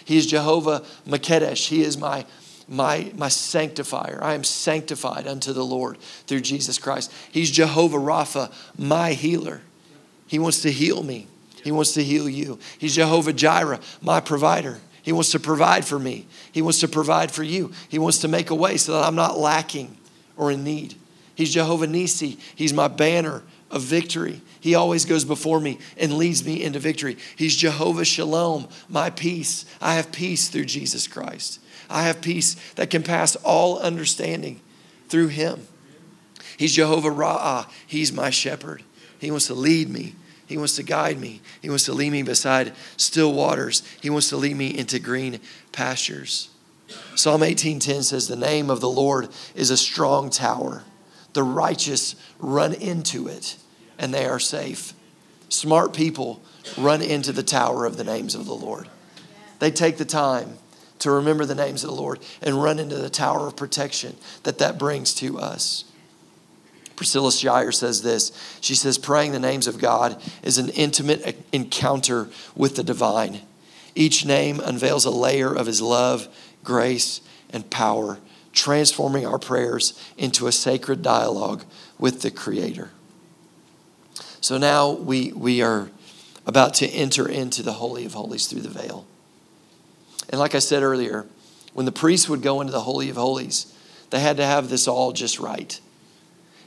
He 0.04 0.18
is 0.18 0.26
Jehovah 0.26 0.84
Makedesh. 1.06 1.68
He 1.68 1.82
is 1.82 1.96
my, 1.96 2.26
my, 2.68 3.10
my 3.16 3.28
sanctifier. 3.28 4.18
I 4.22 4.34
am 4.34 4.44
sanctified 4.44 5.26
unto 5.26 5.52
the 5.52 5.64
Lord 5.64 5.98
through 6.26 6.42
Jesus 6.42 6.78
Christ. 6.78 7.10
He's 7.30 7.50
Jehovah 7.50 7.96
Rapha, 7.96 8.52
my 8.76 9.14
healer. 9.14 9.62
He 10.26 10.38
wants 10.38 10.60
to 10.62 10.70
heal 10.70 11.02
me. 11.02 11.26
He 11.62 11.72
wants 11.72 11.94
to 11.94 12.02
heal 12.04 12.28
you. 12.28 12.58
He's 12.78 12.94
Jehovah 12.94 13.32
Jireh, 13.32 13.80
my 14.02 14.20
provider. 14.20 14.80
He 15.04 15.12
wants 15.12 15.32
to 15.32 15.38
provide 15.38 15.84
for 15.84 15.98
me. 15.98 16.26
He 16.50 16.62
wants 16.62 16.80
to 16.80 16.88
provide 16.88 17.30
for 17.30 17.42
you. 17.42 17.72
He 17.90 17.98
wants 17.98 18.18
to 18.18 18.28
make 18.28 18.48
a 18.48 18.54
way 18.54 18.78
so 18.78 18.92
that 18.92 19.04
I'm 19.04 19.14
not 19.14 19.38
lacking 19.38 19.98
or 20.34 20.50
in 20.50 20.64
need. 20.64 20.94
He's 21.34 21.52
Jehovah 21.52 21.86
Nissi. 21.86 22.38
He's 22.56 22.72
my 22.72 22.88
banner 22.88 23.42
of 23.70 23.82
victory. 23.82 24.40
He 24.60 24.74
always 24.74 25.04
goes 25.04 25.26
before 25.26 25.60
me 25.60 25.78
and 25.98 26.16
leads 26.16 26.42
me 26.42 26.62
into 26.62 26.78
victory. 26.78 27.18
He's 27.36 27.54
Jehovah 27.54 28.06
Shalom, 28.06 28.66
my 28.88 29.10
peace. 29.10 29.66
I 29.78 29.96
have 29.96 30.10
peace 30.10 30.48
through 30.48 30.64
Jesus 30.64 31.06
Christ. 31.06 31.60
I 31.90 32.04
have 32.04 32.22
peace 32.22 32.54
that 32.76 32.88
can 32.88 33.02
pass 33.02 33.36
all 33.36 33.78
understanding 33.78 34.62
through 35.08 35.28
him. 35.28 35.66
He's 36.56 36.72
Jehovah 36.72 37.10
Ra'ah. 37.10 37.66
He's 37.86 38.10
my 38.10 38.30
shepherd. 38.30 38.82
He 39.18 39.30
wants 39.30 39.48
to 39.48 39.54
lead 39.54 39.90
me. 39.90 40.14
He 40.46 40.56
wants 40.56 40.76
to 40.76 40.82
guide 40.82 41.18
me. 41.18 41.40
He 41.62 41.68
wants 41.68 41.84
to 41.86 41.92
lead 41.92 42.10
me 42.10 42.22
beside 42.22 42.72
still 42.96 43.32
waters. 43.32 43.82
He 44.00 44.10
wants 44.10 44.28
to 44.28 44.36
lead 44.36 44.56
me 44.56 44.76
into 44.76 44.98
green 44.98 45.40
pastures. 45.72 46.50
Psalm 47.14 47.42
18:10 47.42 48.02
says 48.02 48.28
the 48.28 48.36
name 48.36 48.70
of 48.70 48.80
the 48.80 48.90
Lord 48.90 49.28
is 49.54 49.70
a 49.70 49.76
strong 49.76 50.30
tower. 50.30 50.84
The 51.32 51.42
righteous 51.42 52.14
run 52.38 52.74
into 52.74 53.26
it 53.26 53.56
and 53.98 54.12
they 54.12 54.26
are 54.26 54.40
safe. 54.40 54.92
Smart 55.48 55.94
people 55.94 56.42
run 56.76 57.00
into 57.00 57.32
the 57.32 57.42
tower 57.42 57.84
of 57.86 57.96
the 57.96 58.04
names 58.04 58.34
of 58.34 58.46
the 58.46 58.54
Lord. 58.54 58.88
They 59.60 59.70
take 59.70 59.96
the 59.96 60.04
time 60.04 60.58
to 60.98 61.10
remember 61.10 61.44
the 61.44 61.54
names 61.54 61.84
of 61.84 61.90
the 61.90 61.96
Lord 61.96 62.18
and 62.42 62.62
run 62.62 62.78
into 62.78 62.96
the 62.96 63.10
tower 63.10 63.46
of 63.46 63.56
protection 63.56 64.16
that 64.42 64.58
that 64.58 64.78
brings 64.78 65.14
to 65.14 65.38
us. 65.38 65.84
Priscilla 66.96 67.32
Shirer 67.32 67.72
says 67.72 68.02
this. 68.02 68.32
She 68.60 68.74
says, 68.74 68.98
praying 68.98 69.32
the 69.32 69.38
names 69.38 69.66
of 69.66 69.78
God 69.78 70.20
is 70.42 70.58
an 70.58 70.68
intimate 70.70 71.44
encounter 71.52 72.28
with 72.54 72.76
the 72.76 72.84
divine. 72.84 73.40
Each 73.94 74.24
name 74.24 74.60
unveils 74.60 75.04
a 75.04 75.10
layer 75.10 75.52
of 75.52 75.66
his 75.66 75.80
love, 75.80 76.28
grace, 76.62 77.20
and 77.50 77.68
power, 77.70 78.18
transforming 78.52 79.26
our 79.26 79.38
prayers 79.38 80.00
into 80.16 80.46
a 80.46 80.52
sacred 80.52 81.02
dialogue 81.02 81.64
with 81.98 82.22
the 82.22 82.30
Creator. 82.30 82.90
So 84.40 84.58
now 84.58 84.90
we, 84.90 85.32
we 85.32 85.62
are 85.62 85.90
about 86.46 86.74
to 86.74 86.86
enter 86.88 87.28
into 87.28 87.62
the 87.62 87.74
Holy 87.74 88.04
of 88.04 88.12
Holies 88.12 88.46
through 88.46 88.60
the 88.60 88.68
veil. 88.68 89.06
And 90.28 90.38
like 90.38 90.54
I 90.54 90.58
said 90.58 90.82
earlier, 90.82 91.26
when 91.72 91.86
the 91.86 91.92
priests 91.92 92.28
would 92.28 92.42
go 92.42 92.60
into 92.60 92.72
the 92.72 92.80
Holy 92.80 93.08
of 93.10 93.16
Holies, 93.16 93.72
they 94.10 94.20
had 94.20 94.36
to 94.36 94.44
have 94.44 94.68
this 94.68 94.86
all 94.86 95.12
just 95.12 95.38
right. 95.38 95.80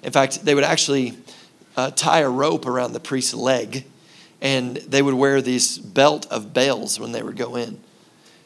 In 0.08 0.14
fact, 0.14 0.46
they 0.46 0.56
would 0.56 0.64
actually 0.64 1.18
uh, 1.76 1.92
tie 1.92 2.20
a 2.20 2.30
rope 2.30 2.66
around 2.66 2.94
the 2.94 3.00
priest's 3.02 3.34
leg, 3.34 3.84
and 4.42 4.78
they 4.78 5.02
would 5.02 5.14
wear 5.14 5.42
this 5.42 5.78
belt 5.78 6.26
of 6.32 6.54
bells 6.54 6.98
when 6.98 7.12
they 7.12 7.22
would 7.22 7.36
go 7.36 7.58
in. 7.58 7.78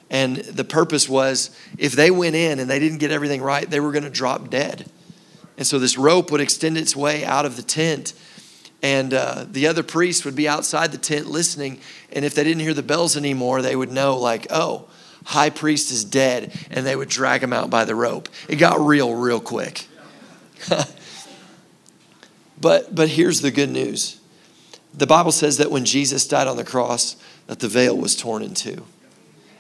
And 0.10 0.38
the 0.38 0.64
purpose 0.64 1.08
was 1.08 1.56
if 1.78 1.92
they 1.94 2.10
went 2.10 2.36
in 2.36 2.58
and 2.58 2.68
they 2.68 2.80
didn't 2.80 2.98
get 2.98 3.12
everything 3.12 3.44
right, 3.44 3.70
they 3.70 3.80
were 3.80 3.92
going 3.92 4.06
to 4.06 4.10
drop 4.10 4.50
dead. 4.50 4.90
And 5.56 5.68
so 5.68 5.78
this 5.78 6.00
rope 6.00 6.32
would 6.32 6.42
extend 6.42 6.80
its 6.80 6.96
way 6.96 7.24
out 7.24 7.46
of 7.46 7.58
the 7.58 7.62
tent 7.62 8.16
and 8.82 9.14
uh, 9.14 9.46
the 9.48 9.68
other 9.68 9.84
priests 9.84 10.26
would 10.26 10.36
be 10.36 10.48
outside 10.48 10.92
the 10.92 10.98
tent 10.98 11.28
listening. 11.28 11.80
And 12.12 12.26
if 12.26 12.34
they 12.34 12.44
didn't 12.44 12.62
hear 12.62 12.74
the 12.74 12.82
bells 12.82 13.16
anymore, 13.16 13.62
they 13.62 13.76
would 13.76 13.92
know, 13.92 14.18
like, 14.18 14.48
oh, 14.50 14.88
high 15.26 15.52
priest 15.52 15.92
is 15.92 16.04
dead. 16.04 16.52
And 16.72 16.88
they 16.88 16.96
would 16.96 17.10
drag 17.10 17.44
him 17.44 17.54
out 17.54 17.70
by 17.70 17.86
the 17.86 17.94
rope. 17.94 18.28
It 18.50 18.56
got 18.56 18.80
real, 18.80 19.14
real 19.14 19.40
quick. 19.40 19.86
but, 22.62 22.94
but 22.94 23.10
here's 23.10 23.42
the 23.42 23.52
good 23.52 23.70
news 23.70 24.20
the 24.94 25.08
Bible 25.08 25.32
says 25.32 25.58
that 25.58 25.72
when 25.72 25.86
Jesus 25.86 26.28
died 26.28 26.48
on 26.48 26.58
the 26.58 26.66
cross, 26.66 27.16
that 27.48 27.60
the 27.60 27.70
veil 27.70 27.98
was 27.98 28.16
torn 28.16 28.44
in 28.44 28.54
two. 28.54 28.84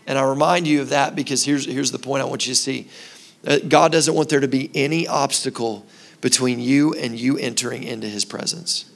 And 0.05 0.17
I 0.17 0.23
remind 0.23 0.67
you 0.67 0.81
of 0.81 0.89
that 0.89 1.15
because 1.15 1.45
here's, 1.45 1.65
here's 1.65 1.91
the 1.91 1.99
point 1.99 2.21
I 2.21 2.25
want 2.25 2.45
you 2.45 2.53
to 2.53 2.59
see. 2.59 2.89
Uh, 3.47 3.59
God 3.67 3.91
doesn't 3.91 4.13
want 4.13 4.29
there 4.29 4.41
to 4.41 4.47
be 4.47 4.69
any 4.75 5.07
obstacle 5.07 5.85
between 6.19 6.59
you 6.59 6.93
and 6.93 7.17
you 7.17 7.37
entering 7.37 7.83
into 7.83 8.07
his 8.07 8.25
presence. 8.25 8.91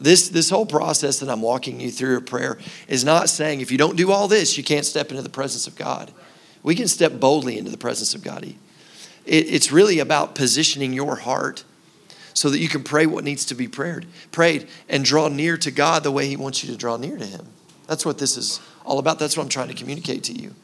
This, 0.00 0.28
this 0.28 0.50
whole 0.50 0.66
process 0.66 1.20
that 1.20 1.30
I'm 1.30 1.40
walking 1.40 1.80
you 1.80 1.90
through 1.90 2.18
a 2.18 2.20
prayer 2.20 2.58
is 2.88 3.04
not 3.04 3.28
saying 3.28 3.60
if 3.60 3.70
you 3.70 3.78
don't 3.78 3.96
do 3.96 4.10
all 4.10 4.28
this, 4.28 4.58
you 4.58 4.64
can't 4.64 4.84
step 4.84 5.10
into 5.10 5.22
the 5.22 5.28
presence 5.28 5.66
of 5.66 5.76
God. 5.76 6.12
We 6.62 6.74
can 6.74 6.88
step 6.88 7.20
boldly 7.20 7.58
into 7.58 7.70
the 7.70 7.78
presence 7.78 8.14
of 8.14 8.22
God. 8.22 8.44
It, 8.44 8.56
it's 9.26 9.72
really 9.72 9.98
about 9.98 10.34
positioning 10.34 10.92
your 10.92 11.16
heart 11.16 11.64
so 12.34 12.50
that 12.50 12.58
you 12.58 12.68
can 12.68 12.82
pray 12.82 13.06
what 13.06 13.24
needs 13.24 13.46
to 13.46 13.54
be 13.54 13.68
prayed, 13.68 14.06
prayed 14.32 14.68
and 14.88 15.04
draw 15.04 15.28
near 15.28 15.56
to 15.56 15.70
God 15.70 16.02
the 16.02 16.10
way 16.10 16.26
He 16.26 16.36
wants 16.36 16.62
you 16.62 16.70
to 16.70 16.76
draw 16.76 16.96
near 16.96 17.16
to 17.16 17.24
Him. 17.24 17.46
That's 17.86 18.04
what 18.04 18.18
this 18.18 18.36
is 18.36 18.60
all 18.84 18.98
about. 18.98 19.18
That's 19.18 19.36
what 19.36 19.44
I'm 19.44 19.48
trying 19.48 19.68
to 19.68 19.74
communicate 19.74 20.24
to 20.24 20.32
you. 20.32 20.54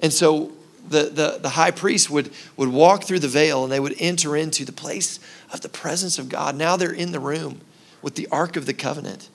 And 0.00 0.12
so 0.12 0.52
the, 0.88 1.04
the, 1.04 1.38
the 1.40 1.48
high 1.50 1.70
priest 1.70 2.10
would, 2.10 2.30
would 2.56 2.68
walk 2.68 3.04
through 3.04 3.20
the 3.20 3.28
veil 3.28 3.64
and 3.64 3.72
they 3.72 3.80
would 3.80 3.96
enter 3.98 4.36
into 4.36 4.64
the 4.64 4.72
place 4.72 5.18
of 5.52 5.62
the 5.62 5.68
presence 5.68 6.18
of 6.18 6.28
God. 6.28 6.54
Now 6.54 6.76
they're 6.76 6.92
in 6.92 7.12
the 7.12 7.20
room 7.20 7.62
with 8.02 8.14
the 8.14 8.28
Ark 8.30 8.56
of 8.56 8.66
the 8.66 8.74
Covenant, 8.74 9.28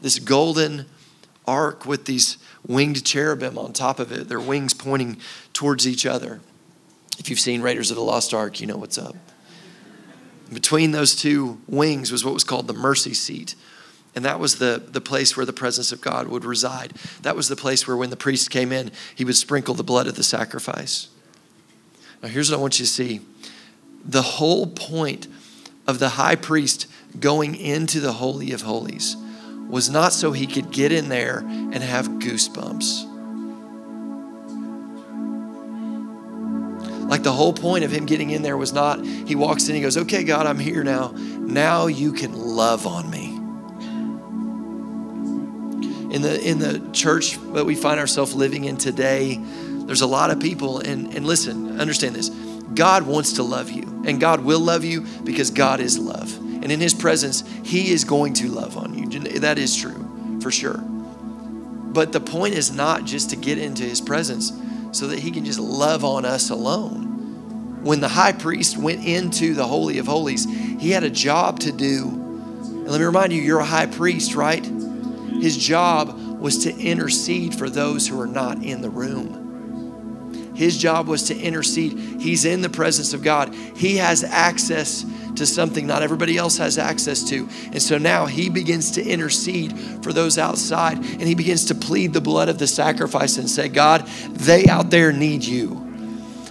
this 0.00 0.18
golden 0.18 0.86
ark 1.46 1.86
with 1.86 2.04
these 2.04 2.38
winged 2.66 3.04
cherubim 3.04 3.58
on 3.58 3.72
top 3.72 3.98
of 3.98 4.12
it, 4.12 4.28
their 4.28 4.40
wings 4.40 4.74
pointing 4.74 5.16
towards 5.52 5.88
each 5.88 6.06
other. 6.06 6.40
If 7.18 7.28
you've 7.28 7.40
seen 7.40 7.62
Raiders 7.62 7.90
of 7.90 7.96
the 7.96 8.02
Lost 8.02 8.32
Ark, 8.32 8.60
you 8.60 8.66
know 8.66 8.76
what's 8.76 8.98
up. 8.98 9.16
Between 10.52 10.92
those 10.92 11.14
two 11.14 11.60
wings 11.66 12.12
was 12.12 12.24
what 12.24 12.34
was 12.34 12.44
called 12.44 12.66
the 12.66 12.74
mercy 12.74 13.14
seat. 13.14 13.54
And 14.14 14.24
that 14.24 14.38
was 14.38 14.56
the, 14.56 14.82
the 14.86 15.00
place 15.00 15.36
where 15.36 15.46
the 15.46 15.52
presence 15.52 15.92
of 15.92 16.00
God 16.00 16.28
would 16.28 16.44
reside. 16.44 16.92
That 17.22 17.36
was 17.36 17.48
the 17.48 17.56
place 17.56 17.86
where 17.86 17.96
when 17.96 18.10
the 18.10 18.16
priest 18.16 18.50
came 18.50 18.70
in, 18.70 18.90
he 19.14 19.24
would 19.24 19.36
sprinkle 19.36 19.74
the 19.74 19.82
blood 19.82 20.06
of 20.06 20.16
the 20.16 20.22
sacrifice. 20.22 21.08
Now, 22.22 22.28
here's 22.28 22.50
what 22.50 22.58
I 22.58 22.60
want 22.60 22.78
you 22.78 22.84
to 22.84 22.90
see 22.90 23.20
the 24.04 24.22
whole 24.22 24.66
point 24.66 25.28
of 25.86 25.98
the 25.98 26.10
high 26.10 26.36
priest 26.36 26.86
going 27.18 27.54
into 27.54 28.00
the 28.00 28.14
Holy 28.14 28.52
of 28.52 28.62
Holies 28.62 29.16
was 29.68 29.88
not 29.88 30.12
so 30.12 30.32
he 30.32 30.46
could 30.46 30.70
get 30.70 30.92
in 30.92 31.08
there 31.08 31.38
and 31.38 31.76
have 31.76 32.06
goosebumps. 32.08 33.11
Like 37.12 37.24
the 37.24 37.32
whole 37.32 37.52
point 37.52 37.84
of 37.84 37.90
him 37.90 38.06
getting 38.06 38.30
in 38.30 38.40
there 38.40 38.56
was 38.56 38.72
not, 38.72 39.04
he 39.04 39.34
walks 39.34 39.68
in, 39.68 39.74
he 39.74 39.82
goes, 39.82 39.98
Okay, 39.98 40.24
God, 40.24 40.46
I'm 40.46 40.58
here 40.58 40.82
now. 40.82 41.08
Now 41.10 41.86
you 41.86 42.10
can 42.10 42.32
love 42.32 42.86
on 42.86 43.10
me. 43.10 43.36
In 46.14 46.22
the, 46.22 46.40
in 46.42 46.58
the 46.58 46.82
church 46.94 47.36
that 47.52 47.66
we 47.66 47.74
find 47.74 48.00
ourselves 48.00 48.34
living 48.34 48.64
in 48.64 48.78
today, 48.78 49.38
there's 49.84 50.00
a 50.00 50.06
lot 50.06 50.30
of 50.30 50.40
people, 50.40 50.78
and, 50.78 51.12
and 51.14 51.26
listen, 51.26 51.78
understand 51.78 52.16
this 52.16 52.30
God 52.30 53.02
wants 53.02 53.34
to 53.34 53.42
love 53.42 53.70
you, 53.70 53.82
and 54.06 54.18
God 54.18 54.40
will 54.40 54.60
love 54.60 54.82
you 54.82 55.02
because 55.22 55.50
God 55.50 55.80
is 55.80 55.98
love. 55.98 56.34
And 56.38 56.72
in 56.72 56.80
His 56.80 56.94
presence, 56.94 57.44
He 57.62 57.90
is 57.90 58.04
going 58.04 58.32
to 58.32 58.48
love 58.48 58.78
on 58.78 58.94
you. 58.96 59.20
That 59.40 59.58
is 59.58 59.76
true, 59.76 60.40
for 60.40 60.50
sure. 60.50 60.78
But 60.78 62.12
the 62.12 62.20
point 62.20 62.54
is 62.54 62.72
not 62.72 63.04
just 63.04 63.28
to 63.28 63.36
get 63.36 63.58
into 63.58 63.82
His 63.82 64.00
presence 64.00 64.50
so 64.92 65.08
that 65.08 65.18
He 65.18 65.30
can 65.30 65.44
just 65.44 65.58
love 65.58 66.04
on 66.04 66.24
us 66.24 66.50
alone. 66.50 67.82
When 67.82 68.00
the 68.00 68.08
high 68.08 68.32
priest 68.32 68.76
went 68.76 69.04
into 69.04 69.54
the 69.54 69.66
Holy 69.66 69.98
of 69.98 70.06
Holies, 70.06 70.44
he 70.44 70.90
had 70.90 71.02
a 71.02 71.10
job 71.10 71.58
to 71.60 71.72
do. 71.72 72.08
And 72.08 72.88
let 72.88 73.00
me 73.00 73.04
remind 73.04 73.32
you, 73.32 73.42
you're 73.42 73.58
a 73.58 73.64
high 73.64 73.86
priest, 73.86 74.36
right? 74.36 74.64
His 74.64 75.56
job 75.56 76.16
was 76.38 76.58
to 76.64 76.76
intercede 76.76 77.56
for 77.56 77.68
those 77.68 78.06
who 78.06 78.20
are 78.20 78.26
not 78.26 78.62
in 78.62 78.82
the 78.82 78.90
room. 78.90 79.41
His 80.54 80.76
job 80.76 81.08
was 81.08 81.24
to 81.24 81.36
intercede. 81.36 82.20
He's 82.20 82.44
in 82.44 82.62
the 82.62 82.68
presence 82.68 83.14
of 83.14 83.22
God. 83.22 83.54
He 83.54 83.96
has 83.96 84.22
access 84.24 85.04
to 85.36 85.46
something 85.46 85.86
not 85.86 86.02
everybody 86.02 86.36
else 86.36 86.58
has 86.58 86.78
access 86.78 87.24
to. 87.30 87.48
And 87.66 87.82
so 87.82 87.98
now 87.98 88.26
he 88.26 88.50
begins 88.50 88.92
to 88.92 89.04
intercede 89.04 89.78
for 90.02 90.12
those 90.12 90.38
outside 90.38 90.98
and 90.98 91.22
he 91.22 91.34
begins 91.34 91.66
to 91.66 91.74
plead 91.74 92.12
the 92.12 92.20
blood 92.20 92.48
of 92.48 92.58
the 92.58 92.66
sacrifice 92.66 93.38
and 93.38 93.48
say, 93.48 93.68
God, 93.68 94.06
they 94.32 94.66
out 94.66 94.90
there 94.90 95.12
need 95.12 95.42
you. 95.42 95.88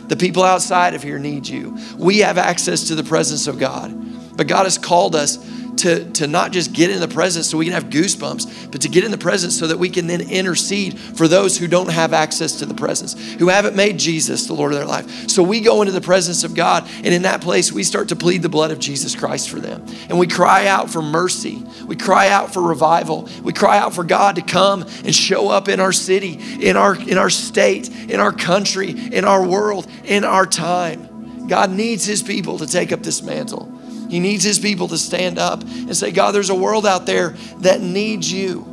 The 0.07 0.17
people 0.17 0.43
outside 0.43 0.93
of 0.93 1.03
here 1.03 1.19
need 1.19 1.47
you. 1.47 1.77
We 1.97 2.19
have 2.19 2.37
access 2.37 2.87
to 2.87 2.95
the 2.95 3.03
presence 3.03 3.47
of 3.47 3.59
God. 3.59 4.35
But 4.35 4.47
God 4.47 4.63
has 4.63 4.77
called 4.77 5.15
us 5.15 5.37
to, 5.77 6.09
to 6.11 6.27
not 6.27 6.51
just 6.51 6.73
get 6.73 6.89
in 6.89 6.99
the 6.99 7.07
presence 7.07 7.49
so 7.49 7.57
we 7.57 7.65
can 7.65 7.73
have 7.73 7.85
goosebumps, 7.85 8.71
but 8.71 8.81
to 8.81 8.89
get 8.89 9.03
in 9.03 9.11
the 9.11 9.17
presence 9.17 9.57
so 9.57 9.67
that 9.67 9.77
we 9.77 9.89
can 9.89 10.07
then 10.07 10.21
intercede 10.21 10.97
for 10.97 11.27
those 11.27 11.57
who 11.57 11.67
don't 11.67 11.91
have 11.91 12.13
access 12.13 12.59
to 12.59 12.65
the 12.65 12.73
presence, 12.73 13.13
who 13.35 13.47
haven't 13.49 13.75
made 13.75 13.97
Jesus 13.97 14.47
the 14.47 14.53
Lord 14.53 14.71
of 14.71 14.77
their 14.77 14.87
life. 14.87 15.29
So 15.29 15.43
we 15.43 15.61
go 15.61 15.81
into 15.81 15.91
the 15.93 16.01
presence 16.01 16.43
of 16.43 16.55
God, 16.55 16.89
and 16.97 17.07
in 17.07 17.23
that 17.23 17.41
place, 17.41 17.71
we 17.71 17.83
start 17.83 18.09
to 18.09 18.15
plead 18.15 18.41
the 18.41 18.49
blood 18.49 18.71
of 18.71 18.79
Jesus 18.79 19.15
Christ 19.15 19.49
for 19.49 19.59
them. 19.59 19.85
And 20.09 20.19
we 20.19 20.27
cry 20.27 20.67
out 20.67 20.89
for 20.89 21.01
mercy. 21.01 21.63
We 21.85 21.95
cry 21.95 22.29
out 22.29 22.53
for 22.53 22.61
revival. 22.61 23.29
We 23.43 23.53
cry 23.53 23.77
out 23.77 23.93
for 23.93 24.03
God 24.03 24.35
to 24.35 24.41
come 24.41 24.83
and 24.83 25.15
show 25.15 25.49
up 25.49 25.67
in 25.67 25.79
our 25.79 25.93
city, 25.93 26.39
in 26.61 26.77
our, 26.77 26.95
in 26.95 27.17
our 27.17 27.29
state, 27.29 27.89
in 28.09 28.19
our 28.19 28.31
country, 28.31 28.91
in 28.91 29.25
our 29.25 29.45
world, 29.45 29.87
in 30.03 30.23
our 30.23 30.45
time. 30.45 31.47
God 31.47 31.71
needs 31.71 32.05
his 32.05 32.21
people 32.21 32.59
to 32.59 32.67
take 32.67 32.91
up 32.91 33.03
this 33.03 33.21
mantle. 33.21 33.80
He 34.11 34.19
needs 34.19 34.43
his 34.43 34.59
people 34.59 34.89
to 34.89 34.97
stand 34.97 35.39
up 35.39 35.61
and 35.61 35.95
say, 35.95 36.11
God, 36.11 36.33
there's 36.33 36.49
a 36.49 36.55
world 36.55 36.85
out 36.85 37.05
there 37.05 37.29
that 37.59 37.79
needs 37.79 38.29
you. 38.29 38.67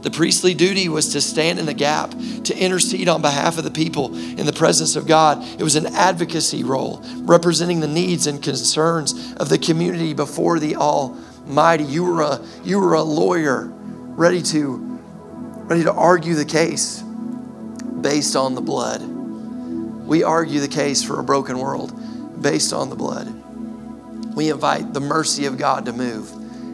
The 0.00 0.10
priestly 0.10 0.54
duty 0.54 0.88
was 0.88 1.10
to 1.12 1.20
stand 1.20 1.58
in 1.58 1.66
the 1.66 1.74
gap, 1.74 2.14
to 2.44 2.56
intercede 2.56 3.06
on 3.06 3.20
behalf 3.20 3.58
of 3.58 3.64
the 3.64 3.70
people 3.70 4.16
in 4.16 4.46
the 4.46 4.52
presence 4.54 4.96
of 4.96 5.06
God. 5.06 5.44
It 5.60 5.62
was 5.62 5.76
an 5.76 5.94
advocacy 5.94 6.64
role, 6.64 7.04
representing 7.18 7.80
the 7.80 7.86
needs 7.86 8.26
and 8.26 8.42
concerns 8.42 9.34
of 9.34 9.50
the 9.50 9.58
community 9.58 10.14
before 10.14 10.58
the 10.58 10.76
Almighty. 10.76 11.84
You 11.84 12.04
were 12.04 12.22
a, 12.22 12.40
you 12.64 12.80
were 12.80 12.94
a 12.94 13.02
lawyer 13.02 13.66
ready 13.66 14.40
to, 14.40 15.00
ready 15.64 15.82
to 15.82 15.92
argue 15.92 16.34
the 16.34 16.46
case 16.46 17.02
based 18.00 18.36
on 18.36 18.54
the 18.54 18.62
blood. 18.62 19.02
We 19.02 20.22
argue 20.22 20.60
the 20.60 20.68
case 20.68 21.02
for 21.02 21.20
a 21.20 21.22
broken 21.22 21.58
world 21.58 21.92
based 22.40 22.72
on 22.72 22.88
the 22.88 22.96
blood. 22.96 23.44
We 24.34 24.50
invite 24.50 24.92
the 24.92 25.00
mercy 25.00 25.46
of 25.46 25.56
God 25.56 25.86
to 25.86 25.92
move, 25.92 26.30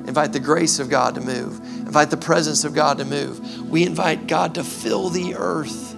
invite 0.08 0.32
the 0.32 0.40
grace 0.40 0.78
of 0.78 0.88
God 0.88 1.14
to 1.16 1.20
move, 1.20 1.58
invite 1.60 2.10
the 2.10 2.16
presence 2.16 2.64
of 2.64 2.74
God 2.74 2.98
to 2.98 3.04
move. 3.04 3.68
We 3.68 3.84
invite 3.84 4.26
God 4.26 4.54
to 4.54 4.64
fill 4.64 5.10
the 5.10 5.34
earth. 5.34 5.90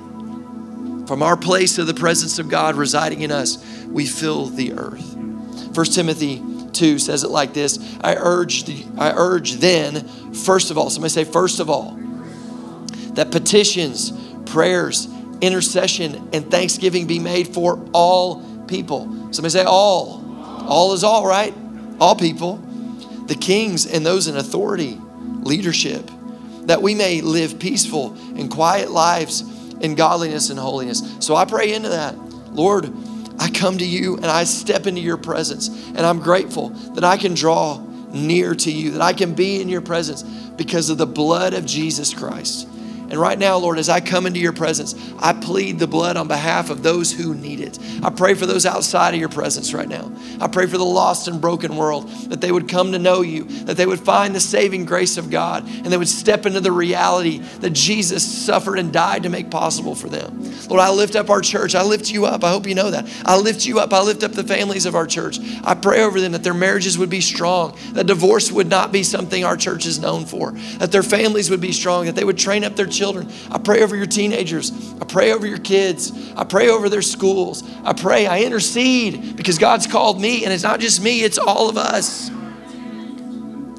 From 1.07 1.23
our 1.23 1.37
place 1.37 1.77
to 1.77 1.85
the 1.85 1.95
presence 1.95 2.39
of 2.39 2.49
God 2.49 2.75
residing 2.77 3.23
in 3.23 3.31
us, 3.31 3.65
we 3.87 4.07
fill 4.07 4.47
the 4.47 4.73
earth. 4.73 5.15
1 5.15 5.87
Timothy 5.87 6.43
2 6.73 6.99
says 6.99 7.25
it 7.25 7.31
like 7.31 7.53
this 7.53 7.79
I 8.01 8.15
urge, 8.17 8.65
the, 8.65 8.85
I 8.99 9.13
urge 9.13 9.55
then, 9.55 10.07
first 10.33 10.71
of 10.71 10.79
all, 10.79 10.91
somebody 10.91 11.11
say, 11.11 11.25
first 11.25 11.61
of 11.61 11.71
all, 11.71 11.99
that 13.15 13.31
petitions, 13.31 14.13
prayers, 14.47 15.09
intercession, 15.41 16.31
and 16.33 16.51
thanksgiving 16.51 17.07
be 17.07 17.19
made 17.19 17.49
for 17.49 17.85
all 17.93 18.43
people. 18.67 19.05
Somebody 19.33 19.51
say, 19.51 19.65
all. 19.65 20.22
All 20.67 20.93
is 20.93 21.05
all, 21.05 21.27
right? 21.27 21.55
All 22.01 22.15
people, 22.15 22.57
the 23.27 23.35
kings 23.35 23.87
and 23.87 24.05
those 24.05 24.27
in 24.27 24.37
authority, 24.37 24.99
leadership, 25.43 26.11
that 26.63 26.83
we 26.83 26.95
may 26.95 27.21
live 27.21 27.59
peaceful 27.59 28.15
and 28.37 28.51
quiet 28.51 28.91
lives 28.91 29.43
in 29.81 29.95
godliness 29.95 30.51
and 30.51 30.59
holiness. 30.59 31.03
So 31.21 31.35
I 31.35 31.45
pray 31.45 31.75
into 31.75 31.91
that. 31.91 32.17
Lord, 32.53 32.93
I 33.39 33.51
come 33.51 33.79
to 33.79 33.85
you 33.85 34.17
and 34.17 34.27
I 34.27 34.45
step 34.45 34.87
into 34.87 35.01
your 35.01 35.17
presence, 35.17 35.69
and 35.89 36.01
I'm 36.01 36.21
grateful 36.21 36.69
that 36.95 37.05
I 37.05 37.17
can 37.17 37.35
draw 37.35 37.79
near 38.13 38.55
to 38.55 38.71
you, 38.71 38.93
that 38.93 39.01
I 39.01 39.13
can 39.13 39.35
be 39.35 39.61
in 39.61 39.69
your 39.69 39.81
presence 39.81 40.23
because 40.23 40.91
of 40.91 40.99
the 40.99 41.07
blood 41.07 41.55
of 41.55 41.67
Jesus 41.67 42.15
Christ. 42.15 42.69
And 43.13 43.21
right 43.21 43.39
now, 43.39 43.59
Lord, 43.59 43.79
as 43.79 43.91
I 43.91 44.01
come 44.01 44.25
into 44.25 44.41
your 44.41 44.55
presence, 44.55 44.95
I 45.19 45.35
plead 45.35 45.79
the 45.79 45.87
blood 45.87 46.17
on 46.17 46.29
behalf 46.29 46.71
of 46.71 46.83
those 46.83 47.13
who 47.13 47.35
need 47.35 47.61
it. 47.61 47.79
I 48.03 48.09
pray 48.09 48.33
for 48.33 48.47
those 48.47 48.65
outside 48.65 49.13
of 49.13 49.21
your 49.21 49.29
presence 49.29 49.75
right 49.75 49.87
now. 49.87 50.11
I 50.41 50.49
pray 50.49 50.65
for 50.65 50.79
the 50.79 50.85
lost 50.87 51.29
and 51.29 51.39
broken 51.39 51.77
world 51.77 52.09
that 52.31 52.41
they 52.41 52.51
would 52.51 52.71
come 52.71 52.93
to 52.93 52.99
know 52.99 53.21
you, 53.21 53.45
that 53.65 53.77
they 53.77 53.85
would 53.85 54.01
find 54.01 54.35
the 54.35 54.41
saving 54.41 54.87
grace 54.87 55.19
of 55.19 55.29
God, 55.29 55.69
and 55.69 55.87
they 55.89 55.99
would 55.99 56.09
step 56.09 56.47
into 56.47 56.61
the 56.61 56.73
reality 56.73 57.41
that 57.61 57.75
Jesus 57.75 58.25
suffered 58.25 58.79
and 58.79 58.95
died 58.95 59.25
to 59.25 59.29
make 59.29 59.51
possible 59.51 59.95
for 59.95 60.09
them. 60.09 60.51
Lord, 60.71 60.81
I 60.81 60.91
lift 60.91 61.15
up 61.15 61.29
our 61.29 61.43
church. 61.43 61.75
I 61.75 61.83
lift 61.83 62.11
you 62.11 62.25
up. 62.25 62.43
I 62.43 62.49
hope 62.49 62.67
you 62.67 62.75
know 62.75 62.93
that. 62.93 63.07
I 63.27 63.37
lift 63.37 63.67
you 63.67 63.79
up. 63.79 63.93
I 63.93 64.01
lift 64.01 64.23
up 64.23 64.33
the 64.33 64.43
families 64.43 64.87
of 64.87 64.95
our 64.95 65.07
church. 65.07 65.39
I 65.65 65.75
pray 65.75 66.03
over 66.03 66.19
them 66.19 66.33
that 66.33 66.45
their 66.45 66.55
marriages 66.55 66.97
would 66.97 67.11
be 67.11 67.21
strong, 67.21 67.77
that 67.93 68.07
divorce 68.07 68.51
would 68.51 68.71
not 68.71 68.91
be 68.91 69.03
something 69.03 69.45
our 69.45 69.59
church 69.59 69.85
is 69.85 69.99
known 69.99 70.25
for, 70.25 70.53
that 70.79 70.93
their 70.93 71.03
families 71.03 71.51
would 71.51 71.61
be 71.61 71.73
strong, 71.73 72.07
that 72.07 72.15
they 72.15 72.25
would 72.25 72.39
train 72.39 72.65
up 72.65 72.75
their 72.75 72.87
children 72.87 73.02
children. 73.03 73.29
I 73.51 73.59
pray 73.59 73.83
over 73.83 73.97
your 73.97 74.07
teenagers. 74.07 74.71
I 75.01 75.05
pray 75.05 75.33
over 75.33 75.45
your 75.45 75.59
kids. 75.59 76.13
I 76.37 76.45
pray 76.45 76.69
over 76.69 76.89
their 76.89 77.03
schools. 77.03 77.65
I 77.83 77.95
pray, 77.95 78.29
I 78.29 78.43
intercede 78.43 79.35
because 79.37 79.59
God's 79.59 79.89
called 79.89 80.21
me, 80.21 80.45
and 80.45 80.53
it's 80.53 80.63
not 80.63 80.79
just 80.79 81.03
me, 81.03 81.25
it's 81.25 81.37
all 81.37 81.69
of 81.69 81.77
us. 81.77 82.31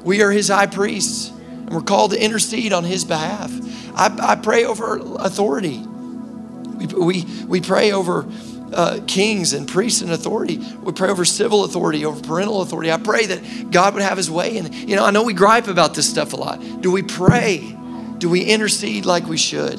We 0.04 0.20
are 0.20 0.30
His 0.30 0.48
high 0.48 0.66
priests, 0.66 1.30
and 1.30 1.70
we're 1.70 1.80
called 1.80 2.10
to 2.10 2.22
intercede 2.22 2.74
on 2.74 2.84
His 2.84 3.06
behalf. 3.06 3.50
I, 3.96 4.14
I 4.20 4.36
pray 4.36 4.66
over 4.66 4.98
authority. 4.98 5.78
We, 5.78 6.86
we, 6.86 7.24
we 7.46 7.60
pray 7.62 7.92
over 7.92 8.26
uh, 8.74 9.00
kings 9.06 9.54
and 9.54 9.66
priests 9.66 10.02
and 10.02 10.10
authority. 10.10 10.58
We 10.82 10.92
pray 10.92 11.08
over 11.08 11.24
civil 11.24 11.64
authority, 11.64 12.04
over 12.04 12.20
parental 12.20 12.60
authority. 12.60 12.92
I 12.92 12.98
pray 12.98 13.24
that 13.24 13.70
God 13.70 13.94
would 13.94 14.02
have 14.02 14.18
his 14.18 14.30
way. 14.30 14.58
And, 14.58 14.74
you 14.74 14.96
know, 14.96 15.06
I 15.06 15.12
know 15.12 15.22
we 15.22 15.32
gripe 15.32 15.68
about 15.68 15.94
this 15.94 16.10
stuff 16.10 16.34
a 16.34 16.36
lot. 16.36 16.60
Do 16.82 16.90
we 16.90 17.02
pray? 17.02 17.74
Do 18.18 18.28
we 18.28 18.42
intercede 18.42 19.04
like 19.04 19.26
we 19.26 19.36
should? 19.36 19.78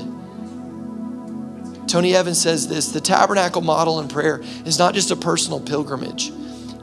Tony 1.87 2.15
Evans 2.15 2.41
says 2.41 2.67
this 2.67 2.89
the 2.89 3.01
tabernacle 3.01 3.61
model 3.61 3.99
in 3.99 4.07
prayer 4.07 4.41
is 4.65 4.77
not 4.77 4.93
just 4.93 5.11
a 5.11 5.15
personal 5.15 5.59
pilgrimage, 5.59 6.31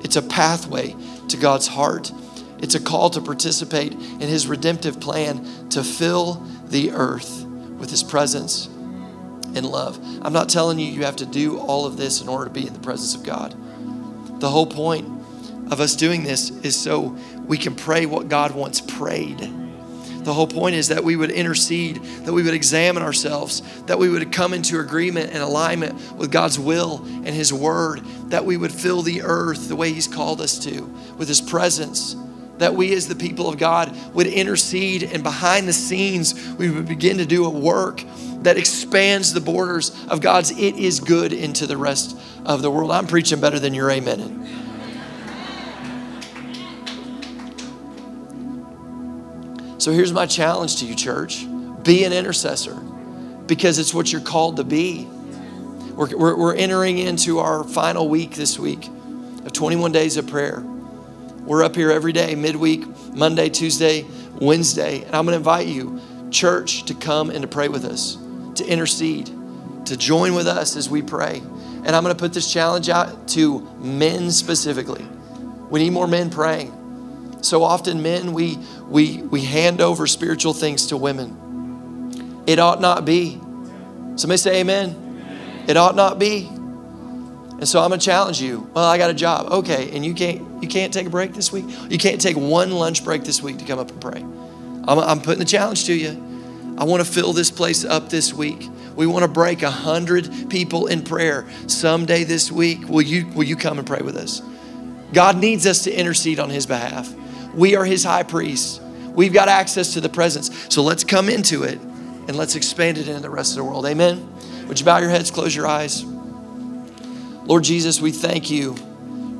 it's 0.03 0.17
a 0.17 0.23
pathway 0.23 0.95
to 1.29 1.37
God's 1.37 1.67
heart. 1.69 2.13
It's 2.61 2.77
a 2.77 2.81
call 2.81 3.11
to 3.11 3.21
participate 3.21 3.93
in 3.93 4.21
his 4.21 4.47
redemptive 4.47 5.01
plan 5.01 5.69
to 5.71 5.83
fill 5.83 6.35
the 6.67 6.93
earth 6.93 7.45
with 7.45 7.91
his 7.91 8.05
presence 8.05 8.67
and 8.67 9.67
love. 9.67 9.99
I'm 10.23 10.33
not 10.33 10.49
telling 10.49 10.79
you 10.79 10.87
you 10.87 11.05
have 11.05 11.17
to 11.17 11.27
do 11.27 11.59
all 11.59 11.87
of 11.87 11.97
this 11.97 12.23
in 12.23 12.29
order 12.29 12.45
to 12.45 12.51
be 12.51 12.65
in 12.65 12.73
the 12.73 12.79
presence 12.79 13.17
of 13.17 13.25
God. 13.25 13.55
The 14.41 14.49
whole 14.49 14.67
point 14.67 15.09
of 15.73 15.81
us 15.81 15.97
doing 15.97 16.23
this 16.23 16.51
is 16.51 16.81
so 16.81 17.17
we 17.47 17.59
can 17.59 17.75
pray 17.75 18.07
what 18.07 18.29
God 18.29 18.55
wants 18.55 18.81
prayed. 18.81 19.41
The 20.25 20.33
whole 20.33 20.47
point 20.47 20.77
is 20.77 20.89
that 20.89 21.03
we 21.03 21.17
would 21.17 21.31
intercede, 21.31 21.97
that 22.25 22.33
we 22.33 22.43
would 22.43 22.55
examine 22.55 23.03
ourselves, 23.03 23.63
that 23.87 23.99
we 23.99 24.09
would 24.09 24.31
come 24.31 24.55
into 24.55 24.79
agreement 24.79 25.31
and 25.33 25.43
alignment 25.43 26.17
with 26.17 26.31
God's 26.31 26.59
will 26.59 27.03
and 27.05 27.29
His 27.29 27.53
word, 27.53 28.05
that 28.31 28.45
we 28.45 28.57
would 28.57 28.73
fill 28.73 29.03
the 29.03 29.23
earth 29.23 29.69
the 29.69 29.77
way 29.77 29.93
He's 29.93 30.07
called 30.07 30.41
us 30.41 30.59
to 30.61 30.83
with 31.19 31.27
His 31.27 31.41
presence. 31.41 32.15
That 32.59 32.75
we, 32.75 32.95
as 32.95 33.09
the 33.09 33.17
people 33.17 33.49
of 33.49 33.59
God, 33.59 33.97
would 34.15 34.29
intercede, 34.29 35.03
and 35.03 35.25
behind 35.25 35.67
the 35.67 35.73
scenes, 35.73 36.35
we 36.55 36.71
would 36.71 36.87
begin 36.87 37.19
to 37.19 37.27
do 37.27 37.45
a 37.45 37.51
work 37.51 38.05
that 38.43 38.57
expands 38.57 39.33
the 39.33 39.41
borders 39.41 39.91
of 40.07 40.21
God's 40.21 40.51
it 40.53 40.77
is 40.77 41.01
good 41.01 41.33
into 41.33 41.67
the 41.67 41.77
rest 41.77 42.17
of 42.45 42.63
the 42.63 42.71
world. 42.71 42.93
I'm 42.93 43.09
preaching 43.09 43.41
better 43.41 43.59
than 43.59 43.75
your 43.75 43.91
amen. 43.91 44.62
So 49.83 49.91
here's 49.91 50.13
my 50.13 50.27
challenge 50.27 50.77
to 50.77 50.87
you, 50.87 50.95
church 50.95 51.45
be 51.83 52.05
an 52.05 52.13
intercessor 52.13 52.77
because 53.47 53.81
it's 53.81 53.93
what 53.93 54.13
you're 54.13 54.21
called 54.21 54.59
to 54.59 54.63
be. 54.63 55.09
We're, 55.97 56.17
we're, 56.17 56.37
we're, 56.37 56.55
entering 56.55 56.99
into 56.99 57.41
our 57.41 57.65
final 57.65 58.09
week 58.09 58.37
this 58.37 58.61
week 58.61 58.87
of 59.45 59.53
21 59.53 59.91
days 59.91 60.17
of 60.19 60.29
prayer. 60.29 60.61
We're 60.61 61.65
up 61.65 61.75
here 61.75 61.91
every 61.91 62.13
day, 62.13 62.37
midweek, 62.37 62.87
Monday, 63.13 63.49
Tuesday, 63.49 64.07
Wednesday. 64.41 65.03
And 65.03 65.17
I'm 65.17 65.25
going 65.25 65.33
to 65.33 65.39
invite 65.39 65.67
you, 65.67 66.01
church, 66.31 66.85
to 66.85 66.95
come 66.95 67.31
and 67.31 67.43
to 67.43 67.49
pray 67.49 67.67
with 67.67 67.85
us, 67.85 68.17
to 68.55 68.65
intercede, 68.65 69.33
to 69.87 69.97
join 69.97 70.37
with 70.37 70.47
us 70.47 70.77
as 70.77 70.89
we 70.89 71.03
pray. 71.03 71.39
And 71.39 71.89
I'm 71.89 72.05
going 72.05 72.15
to 72.15 72.21
put 72.21 72.33
this 72.33 72.53
challenge 72.53 72.89
out 72.89 73.27
to 73.31 73.63
men 73.81 74.31
specifically. 74.31 75.05
We 75.71 75.81
need 75.81 75.91
more 75.91 76.07
men 76.07 76.31
praying. 76.31 76.73
So 77.43 77.63
often, 77.63 78.03
men, 78.03 78.33
we, 78.33 78.57
we, 78.89 79.19
we 79.23 79.43
hand 79.43 79.81
over 79.81 80.07
spiritual 80.07 80.55
things 80.55 80.87
to 80.87 80.97
women. 80.97 82.43
It 82.47 82.59
ought 82.59 82.81
not 82.81 83.05
be. 83.05 83.39
Somebody 84.17 84.39
say 84.39 84.61
amen. 84.61 84.91
amen. 84.91 85.65
It 85.69 85.77
ought 85.77 85.95
not 85.95 86.19
be. 86.19 86.47
And 86.47 87.69
so 87.69 87.81
I'm 87.81 87.91
gonna 87.91 88.01
challenge 88.01 88.41
you. 88.41 88.69
Well, 88.75 88.85
I 88.85 88.99
got 88.99 89.11
a 89.11 89.15
job. 89.15 89.53
Okay, 89.53 89.95
and 89.95 90.05
you 90.05 90.15
can't 90.15 90.63
you 90.63 90.69
can't 90.69 90.93
take 90.93 91.07
a 91.07 91.11
break 91.11 91.33
this 91.33 91.53
week? 91.53 91.65
You 91.89 91.99
can't 91.99 92.21
take 92.21 92.37
one 92.37 92.73
lunch 92.73 93.05
break 93.05 93.23
this 93.23 93.41
week 93.41 93.59
to 93.59 93.65
come 93.65 93.79
up 93.79 93.91
and 93.91 94.01
pray. 94.01 94.21
I'm, 94.21 94.99
I'm 94.99 95.21
putting 95.21 95.39
the 95.39 95.45
challenge 95.45 95.85
to 95.87 95.95
you. 95.95 96.11
I 96.77 96.85
want 96.85 97.05
to 97.05 97.11
fill 97.11 97.33
this 97.33 97.51
place 97.51 97.85
up 97.85 98.09
this 98.09 98.33
week 98.33 98.69
We 98.97 99.07
want 99.07 99.23
to 99.23 99.29
break 99.29 99.63
a 99.63 99.71
hundred 99.71 100.51
people 100.51 100.87
in 100.87 101.03
prayer 101.03 101.47
someday 101.67 102.25
this 102.25 102.51
week. 102.53 102.89
Will 102.89 103.03
you, 103.03 103.27
will 103.29 103.45
you 103.45 103.57
come 103.57 103.79
and 103.79 103.87
pray 103.87 104.01
with 104.03 104.17
us? 104.17 104.43
God 105.13 105.39
needs 105.39 105.67
us 105.67 105.85
to 105.85 105.93
intercede 105.93 106.39
on 106.39 106.51
his 106.51 106.67
behalf. 106.67 107.13
We 107.55 107.77
are 107.77 107.85
his 107.85 108.05
high 108.05 108.23
priest. 108.23 108.81
We've 109.15 109.33
got 109.33 109.49
access 109.49 109.95
to 109.95 110.01
the 110.01 110.09
presence. 110.09 110.51
So 110.73 110.83
let's 110.83 111.05
come 111.05 111.29
into 111.29 111.65
it 111.65 111.79
and 111.79 112.37
let's 112.37 112.57
expand 112.57 112.99
it 112.99 113.09
into 113.09 113.21
the 113.21 113.31
rest 113.31 113.53
of 113.53 113.57
the 113.59 113.65
world. 113.65 113.85
Amen. 113.87 114.29
Would 114.69 114.79
you 114.79 114.87
bow 114.87 114.99
your 114.99 115.11
heads, 115.11 115.31
close 115.31 115.55
your 115.55 115.67
eyes? 115.67 116.05
Lord 117.45 117.65
Jesus, 117.65 118.01
we 118.01 118.13
thank 118.13 118.51
you 118.51 118.77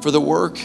for 0.03 0.11
the 0.11 0.21
work 0.21 0.59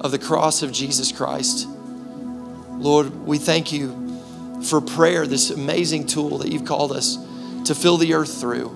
of 0.00 0.10
the 0.10 0.18
cross 0.18 0.62
of 0.62 0.72
Jesus 0.72 1.12
Christ. 1.12 1.68
Lord, 1.68 3.14
we 3.26 3.38
thank 3.38 3.72
you 3.72 4.20
for 4.64 4.80
prayer, 4.80 5.26
this 5.26 5.50
amazing 5.50 6.06
tool 6.06 6.38
that 6.38 6.50
you've 6.50 6.64
called 6.64 6.92
us 6.92 7.18
to 7.66 7.74
fill 7.74 7.98
the 7.98 8.14
earth 8.14 8.40
through. 8.40 8.68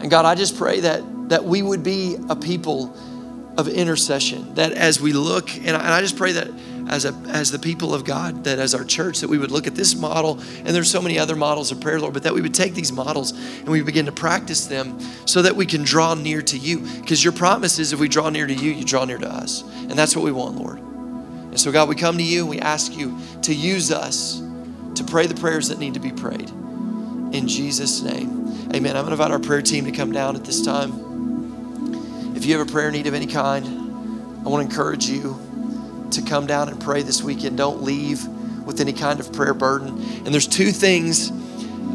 And 0.00 0.10
God, 0.10 0.24
I 0.24 0.34
just 0.34 0.56
pray 0.56 0.80
that, 0.80 1.28
that 1.28 1.44
we 1.44 1.62
would 1.62 1.82
be 1.82 2.16
a 2.28 2.36
people 2.36 2.96
of 3.56 3.68
intercession, 3.68 4.54
that 4.54 4.72
as 4.72 5.00
we 5.00 5.12
look, 5.12 5.54
and 5.56 5.76
I, 5.76 5.80
and 5.80 5.88
I 5.88 6.00
just 6.00 6.16
pray 6.16 6.32
that 6.32 6.48
as, 6.88 7.04
a, 7.04 7.14
as 7.28 7.50
the 7.50 7.58
people 7.58 7.94
of 7.94 8.04
God, 8.04 8.44
that 8.44 8.58
as 8.58 8.74
our 8.74 8.84
church, 8.84 9.20
that 9.20 9.28
we 9.28 9.38
would 9.38 9.50
look 9.50 9.66
at 9.66 9.74
this 9.74 9.94
model, 9.94 10.40
and 10.58 10.68
there's 10.68 10.90
so 10.90 11.00
many 11.00 11.18
other 11.18 11.36
models 11.36 11.70
of 11.72 11.80
prayer, 11.80 12.00
Lord, 12.00 12.14
but 12.14 12.24
that 12.24 12.34
we 12.34 12.40
would 12.40 12.54
take 12.54 12.74
these 12.74 12.92
models 12.92 13.32
and 13.32 13.68
we 13.68 13.82
begin 13.82 14.06
to 14.06 14.12
practice 14.12 14.66
them 14.66 14.98
so 15.26 15.42
that 15.42 15.56
we 15.56 15.66
can 15.66 15.84
draw 15.84 16.14
near 16.14 16.42
to 16.42 16.58
you. 16.58 16.80
Because 17.00 17.22
your 17.22 17.32
promise 17.32 17.78
is 17.78 17.92
if 17.92 18.00
we 18.00 18.08
draw 18.08 18.28
near 18.28 18.46
to 18.46 18.54
you, 18.54 18.72
you 18.72 18.84
draw 18.84 19.04
near 19.04 19.18
to 19.18 19.28
us. 19.28 19.62
And 19.62 19.92
that's 19.92 20.14
what 20.16 20.24
we 20.24 20.32
want, 20.32 20.56
Lord. 20.56 20.78
And 20.78 21.60
so, 21.60 21.70
God, 21.70 21.88
we 21.88 21.94
come 21.94 22.18
to 22.18 22.24
you 22.24 22.40
and 22.40 22.50
we 22.50 22.58
ask 22.58 22.96
you 22.96 23.18
to 23.42 23.54
use 23.54 23.92
us 23.92 24.42
to 24.96 25.04
pray 25.04 25.26
the 25.26 25.34
prayers 25.34 25.68
that 25.68 25.78
need 25.78 25.94
to 25.94 26.00
be 26.00 26.12
prayed. 26.12 26.50
In 26.50 27.46
Jesus' 27.48 28.02
name. 28.02 28.70
Amen. 28.74 28.96
I'm 28.96 29.04
going 29.04 29.06
to 29.06 29.12
invite 29.12 29.30
our 29.30 29.38
prayer 29.38 29.62
team 29.62 29.84
to 29.84 29.92
come 29.92 30.12
down 30.12 30.36
at 30.36 30.44
this 30.44 30.64
time. 30.64 31.13
If 32.34 32.44
you 32.44 32.58
have 32.58 32.68
a 32.68 32.70
prayer 32.70 32.90
need 32.90 33.06
of 33.06 33.14
any 33.14 33.26
kind, 33.26 33.64
I 34.44 34.48
want 34.48 34.68
to 34.68 34.70
encourage 34.70 35.06
you 35.06 35.38
to 36.10 36.22
come 36.22 36.46
down 36.46 36.68
and 36.68 36.80
pray 36.80 37.02
this 37.02 37.22
weekend. 37.22 37.56
Don't 37.56 37.82
leave 37.82 38.26
with 38.66 38.80
any 38.80 38.92
kind 38.92 39.20
of 39.20 39.32
prayer 39.32 39.54
burden. 39.54 39.88
And 40.24 40.26
there's 40.26 40.48
two 40.48 40.70
things 40.70 41.32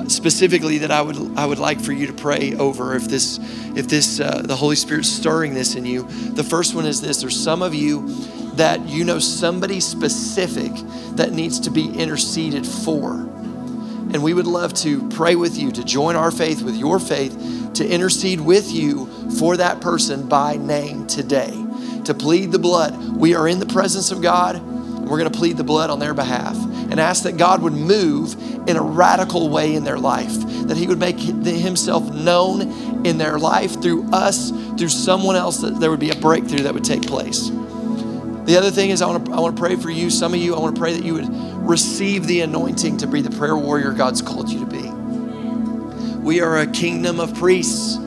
specifically 0.07 0.79
that 0.79 0.91
I 0.91 1.01
would 1.01 1.37
I 1.37 1.45
would 1.45 1.59
like 1.59 1.79
for 1.79 1.91
you 1.91 2.07
to 2.07 2.13
pray 2.13 2.53
over 2.55 2.95
if 2.95 3.05
this 3.05 3.39
if 3.75 3.87
this 3.87 4.19
uh, 4.19 4.41
the 4.43 4.55
Holy 4.55 4.75
Spirit's 4.75 5.09
stirring 5.09 5.53
this 5.53 5.75
in 5.75 5.85
you. 5.85 6.03
The 6.03 6.43
first 6.43 6.73
one 6.73 6.85
is 6.85 7.01
this: 7.01 7.21
there's 7.21 7.41
some 7.41 7.61
of 7.61 7.75
you 7.75 8.07
that 8.55 8.87
you 8.87 9.03
know 9.03 9.19
somebody 9.19 9.79
specific 9.79 10.71
that 11.15 11.31
needs 11.31 11.59
to 11.61 11.71
be 11.71 11.89
interceded 11.89 12.65
for. 12.65 13.13
And 14.11 14.23
we 14.23 14.33
would 14.33 14.47
love 14.47 14.73
to 14.75 15.07
pray 15.09 15.35
with 15.35 15.55
you, 15.55 15.71
to 15.71 15.83
join 15.83 16.15
our 16.15 16.31
faith 16.31 16.63
with 16.63 16.75
your 16.75 16.99
faith, 16.99 17.73
to 17.75 17.87
intercede 17.87 18.41
with 18.41 18.71
you 18.71 19.07
for 19.37 19.57
that 19.57 19.81
person 19.81 20.27
by 20.27 20.57
name 20.57 21.07
today, 21.07 21.53
to 22.05 22.13
plead 22.13 22.51
the 22.51 22.59
blood. 22.59 23.15
We 23.15 23.35
are 23.35 23.47
in 23.47 23.59
the 23.59 23.65
presence 23.65 24.11
of 24.11 24.21
God, 24.21 24.55
and 24.55 25.09
we're 25.09 25.17
going 25.17 25.31
to 25.31 25.37
plead 25.37 25.57
the 25.57 25.63
blood 25.63 25.89
on 25.89 25.99
their 25.99 26.13
behalf 26.13 26.55
and 26.89 26.99
ask 26.99 27.23
that 27.23 27.37
God 27.37 27.61
would 27.61 27.73
move 27.73 28.35
in 28.67 28.75
a 28.75 28.81
radical 28.81 29.49
way 29.49 29.75
in 29.75 29.83
their 29.83 29.97
life, 29.97 30.33
that 30.67 30.77
He 30.77 30.87
would 30.87 30.99
make 30.99 31.19
Himself 31.19 32.03
known 32.13 33.05
in 33.05 33.17
their 33.17 33.37
life 33.37 33.81
through 33.81 34.09
us, 34.11 34.51
through 34.77 34.89
someone 34.89 35.35
else, 35.35 35.57
that 35.59 35.79
there 35.79 35.91
would 35.91 35.99
be 35.99 36.09
a 36.09 36.15
breakthrough 36.15 36.63
that 36.63 36.73
would 36.73 36.83
take 36.83 37.03
place. 37.03 37.49
The 38.45 38.57
other 38.57 38.71
thing 38.71 38.89
is, 38.89 39.03
I 39.03 39.05
want 39.05 39.27
to 39.27 39.31
I 39.33 39.39
want 39.39 39.55
to 39.55 39.61
pray 39.61 39.75
for 39.75 39.91
you. 39.91 40.09
Some 40.09 40.33
of 40.33 40.39
you, 40.39 40.55
I 40.55 40.59
want 40.59 40.75
to 40.75 40.79
pray 40.81 40.93
that 40.93 41.03
you 41.03 41.13
would 41.13 41.29
receive 41.29 42.25
the 42.25 42.41
anointing 42.41 42.97
to 42.97 43.07
be 43.07 43.21
the 43.21 43.29
prayer 43.29 43.55
warrior 43.55 43.91
God's 43.91 44.23
called 44.23 44.49
you 44.49 44.59
to 44.61 44.65
be. 44.65 44.89
We 46.19 46.41
are 46.41 46.57
a 46.57 46.65
kingdom 46.67 47.19
of 47.19 47.35
priests, 47.35 47.97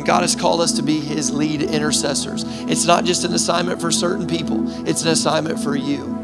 and 0.00 0.06
God 0.06 0.22
has 0.22 0.34
called 0.34 0.62
us 0.62 0.72
to 0.72 0.82
be 0.82 0.98
His 0.98 1.30
lead 1.30 1.60
intercessors. 1.60 2.44
It's 2.70 2.86
not 2.86 3.04
just 3.04 3.24
an 3.24 3.34
assignment 3.34 3.82
for 3.82 3.90
certain 3.90 4.26
people; 4.26 4.88
it's 4.88 5.02
an 5.02 5.08
assignment 5.08 5.60
for 5.60 5.76
you. 5.76 6.16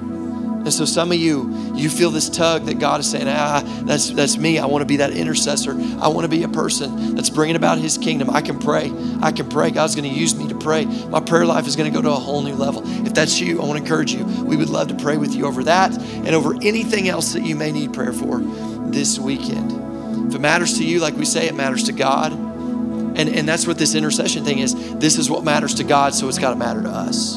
And 0.67 0.73
so 0.73 0.87
some 0.87 1.13
of 1.13 1.19
you, 1.19 1.73
you 1.75 1.91
feel 1.91 2.11
this 2.11 2.31
tug 2.31 2.65
that 2.65 2.81
God 2.81 2.99
is 2.99 3.09
saying, 3.09 3.29
ah, 3.29 3.63
that's, 3.85 4.11
that's 4.11 4.37
me. 4.37 4.59
I 4.59 4.67
want 4.67 4.83
to 4.83 4.87
be 4.87 4.97
that 4.97 5.13
intercessor. 5.13 5.73
I 6.01 6.09
want 6.09 6.25
to 6.25 6.29
be 6.29 6.43
a 6.43 6.49
person 6.49 7.15
that's 7.15 7.31
bringing 7.31 7.55
about 7.55 7.79
his 7.79 7.97
kingdom. 7.97 8.31
I 8.31 8.41
can 8.41 8.59
pray. 8.59 8.91
I 9.23 9.31
can 9.31 9.49
pray. 9.49 9.71
God's 9.71 9.95
going 9.95 10.13
to 10.13 10.19
use 10.19 10.35
me 10.35 10.49
to 10.49 10.57
pray. 10.59 10.87
My 10.87 11.21
prayer 11.21 11.47
life 11.47 11.69
is 11.69 11.77
going 11.77 11.93
to 11.93 11.97
go 11.97 12.03
to 12.03 12.11
a 12.11 12.19
whole 12.19 12.43
new 12.43 12.57
level. 12.57 12.83
If 13.07 13.15
that's 13.15 13.39
you, 13.39 13.63
I 13.63 13.65
want 13.65 13.79
to 13.79 13.85
encourage 13.85 14.13
you. 14.13 14.25
We 14.25 14.57
would 14.57 14.69
love 14.69 14.89
to 14.89 14.97
pray 14.97 15.17
with 15.17 15.37
you 15.37 15.47
over 15.47 15.63
that 15.63 15.97
and 15.97 16.31
over 16.31 16.57
anything 16.61 17.09
else 17.09 17.35
that 17.35 17.45
you 17.45 17.55
may 17.55 17.71
need 17.71 17.95
prayer 17.95 18.13
for 18.13 18.41
this 18.91 19.21
weekend. 19.21 19.71
If 20.31 20.35
it 20.35 20.41
matters 20.41 20.79
to 20.79 20.85
you, 20.85 20.99
like 20.99 21.15
we 21.17 21.27
say, 21.27 21.47
it 21.47 21.55
matters 21.55 21.85
to 21.85 21.93
God. 21.93 22.46
And, 23.17 23.31
and 23.31 23.49
that's 23.49 23.67
what 23.67 23.79
this 23.79 23.95
intercession 23.95 24.45
thing 24.45 24.59
is. 24.59 24.75
This 24.97 25.19
is 25.19 25.31
what 25.31 25.43
matters 25.43 25.75
to 25.75 25.85
God, 25.85 26.15
so 26.15 26.29
it's 26.29 26.39
got 26.39 26.51
to 26.51 26.57
matter 26.57 26.83
to 26.83 26.91
us. 26.91 27.37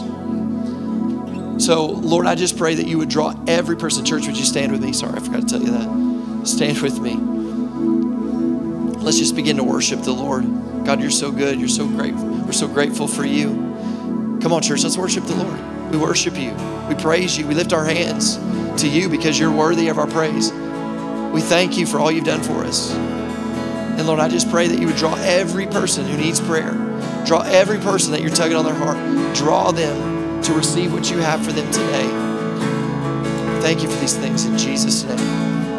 So, 1.66 1.86
Lord, 1.88 2.26
I 2.26 2.36
just 2.36 2.58
pray 2.58 2.76
that 2.76 2.88
you 2.88 2.98
would 2.98 3.10
draw 3.10 3.34
every 3.48 3.76
person. 3.76 4.06
Church, 4.06 4.28
would 4.28 4.38
you 4.38 4.46
stand 4.46 4.72
with 4.72 4.84
me? 4.84 4.94
Sorry, 4.94 5.14
I 5.14 5.20
forgot 5.20 5.42
to 5.42 5.48
tell 5.48 5.62
you 5.62 5.72
that. 5.72 6.48
Stand 6.48 6.80
with 6.80 7.00
me. 7.00 7.16
Let's 9.04 9.18
just 9.18 9.36
begin 9.36 9.58
to 9.58 9.64
worship 9.64 10.02
the 10.02 10.12
Lord. 10.12 10.44
God, 10.86 11.02
you're 11.02 11.12
so 11.12 11.32
good. 11.32 11.60
You're 11.60 11.70
so 11.70 11.88
grateful. 11.88 12.28
We're 12.28 12.52
so 12.52 12.68
grateful 12.68 13.08
for 13.08 13.26
you. 13.26 13.50
Come 14.42 14.54
on, 14.54 14.62
church, 14.62 14.84
let's 14.84 14.98
worship 14.98 15.26
the 15.26 15.36
Lord. 15.36 15.92
We 15.92 15.98
worship 15.98 16.38
you. 16.38 16.54
We 16.88 16.96
praise 16.96 17.38
you. 17.38 17.46
We 17.46 17.56
lift 17.56 17.74
our 17.74 17.86
hands 17.86 18.38
to 18.82 18.88
you 18.88 19.10
because 19.10 19.38
you're 19.38 19.52
worthy 19.52 19.90
of 19.90 19.98
our 19.98 20.08
praise. 20.08 20.52
We 21.34 21.42
thank 21.42 21.78
you 21.78 21.86
for 21.86 22.00
all 22.00 22.12
you've 22.12 22.26
done 22.26 22.42
for 22.42 22.64
us. 22.64 22.94
And 24.00 24.08
Lord, 24.08 24.22
I 24.22 24.30
just 24.30 24.50
pray 24.50 24.66
that 24.70 24.80
you 24.80 24.88
would 24.88 24.96
draw 24.96 25.14
every 25.16 25.68
person 25.68 26.08
who 26.08 26.16
needs 26.16 26.40
prayer. 26.40 26.72
Draw 27.26 27.42
every 27.42 27.80
person 27.80 28.14
that 28.14 28.22
you're 28.22 28.30
tugging 28.30 28.56
on 28.56 28.64
their 28.64 28.74
heart. 28.74 28.96
Draw 29.36 29.72
them 29.74 30.42
to 30.42 30.54
receive 30.54 30.94
what 30.94 31.12
you 31.12 31.18
have 31.18 31.46
for 31.46 31.52
them 31.52 31.70
today. 31.70 32.08
Thank 33.62 33.84
you 33.84 33.90
for 33.90 34.00
these 34.00 34.16
things 34.16 34.46
in 34.46 34.58
Jesus' 34.58 35.04
name. 35.04 35.20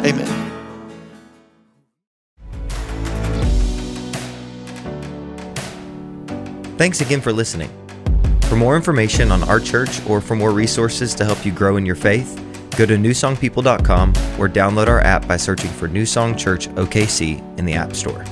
Amen. 0.05 0.51
Thanks 6.77 7.01
again 7.01 7.21
for 7.21 7.33
listening. 7.33 7.71
For 8.43 8.55
more 8.55 8.75
information 8.75 9.31
on 9.31 9.41
our 9.45 9.59
church 9.59 9.99
or 10.05 10.21
for 10.21 10.35
more 10.35 10.51
resources 10.51 11.15
to 11.15 11.25
help 11.25 11.43
you 11.43 11.51
grow 11.51 11.77
in 11.77 11.87
your 11.87 11.95
faith, 11.95 12.39
go 12.81 12.87
to 12.87 12.97
newsongpeople.com 12.97 14.09
or 14.39 14.49
download 14.49 14.87
our 14.87 15.01
app 15.01 15.27
by 15.27 15.37
searching 15.37 15.69
for 15.69 15.87
New 15.87 16.05
Song 16.05 16.35
Church 16.35 16.67
OKC 16.69 17.59
in 17.59 17.65
the 17.65 17.73
App 17.73 17.95
Store. 17.95 18.25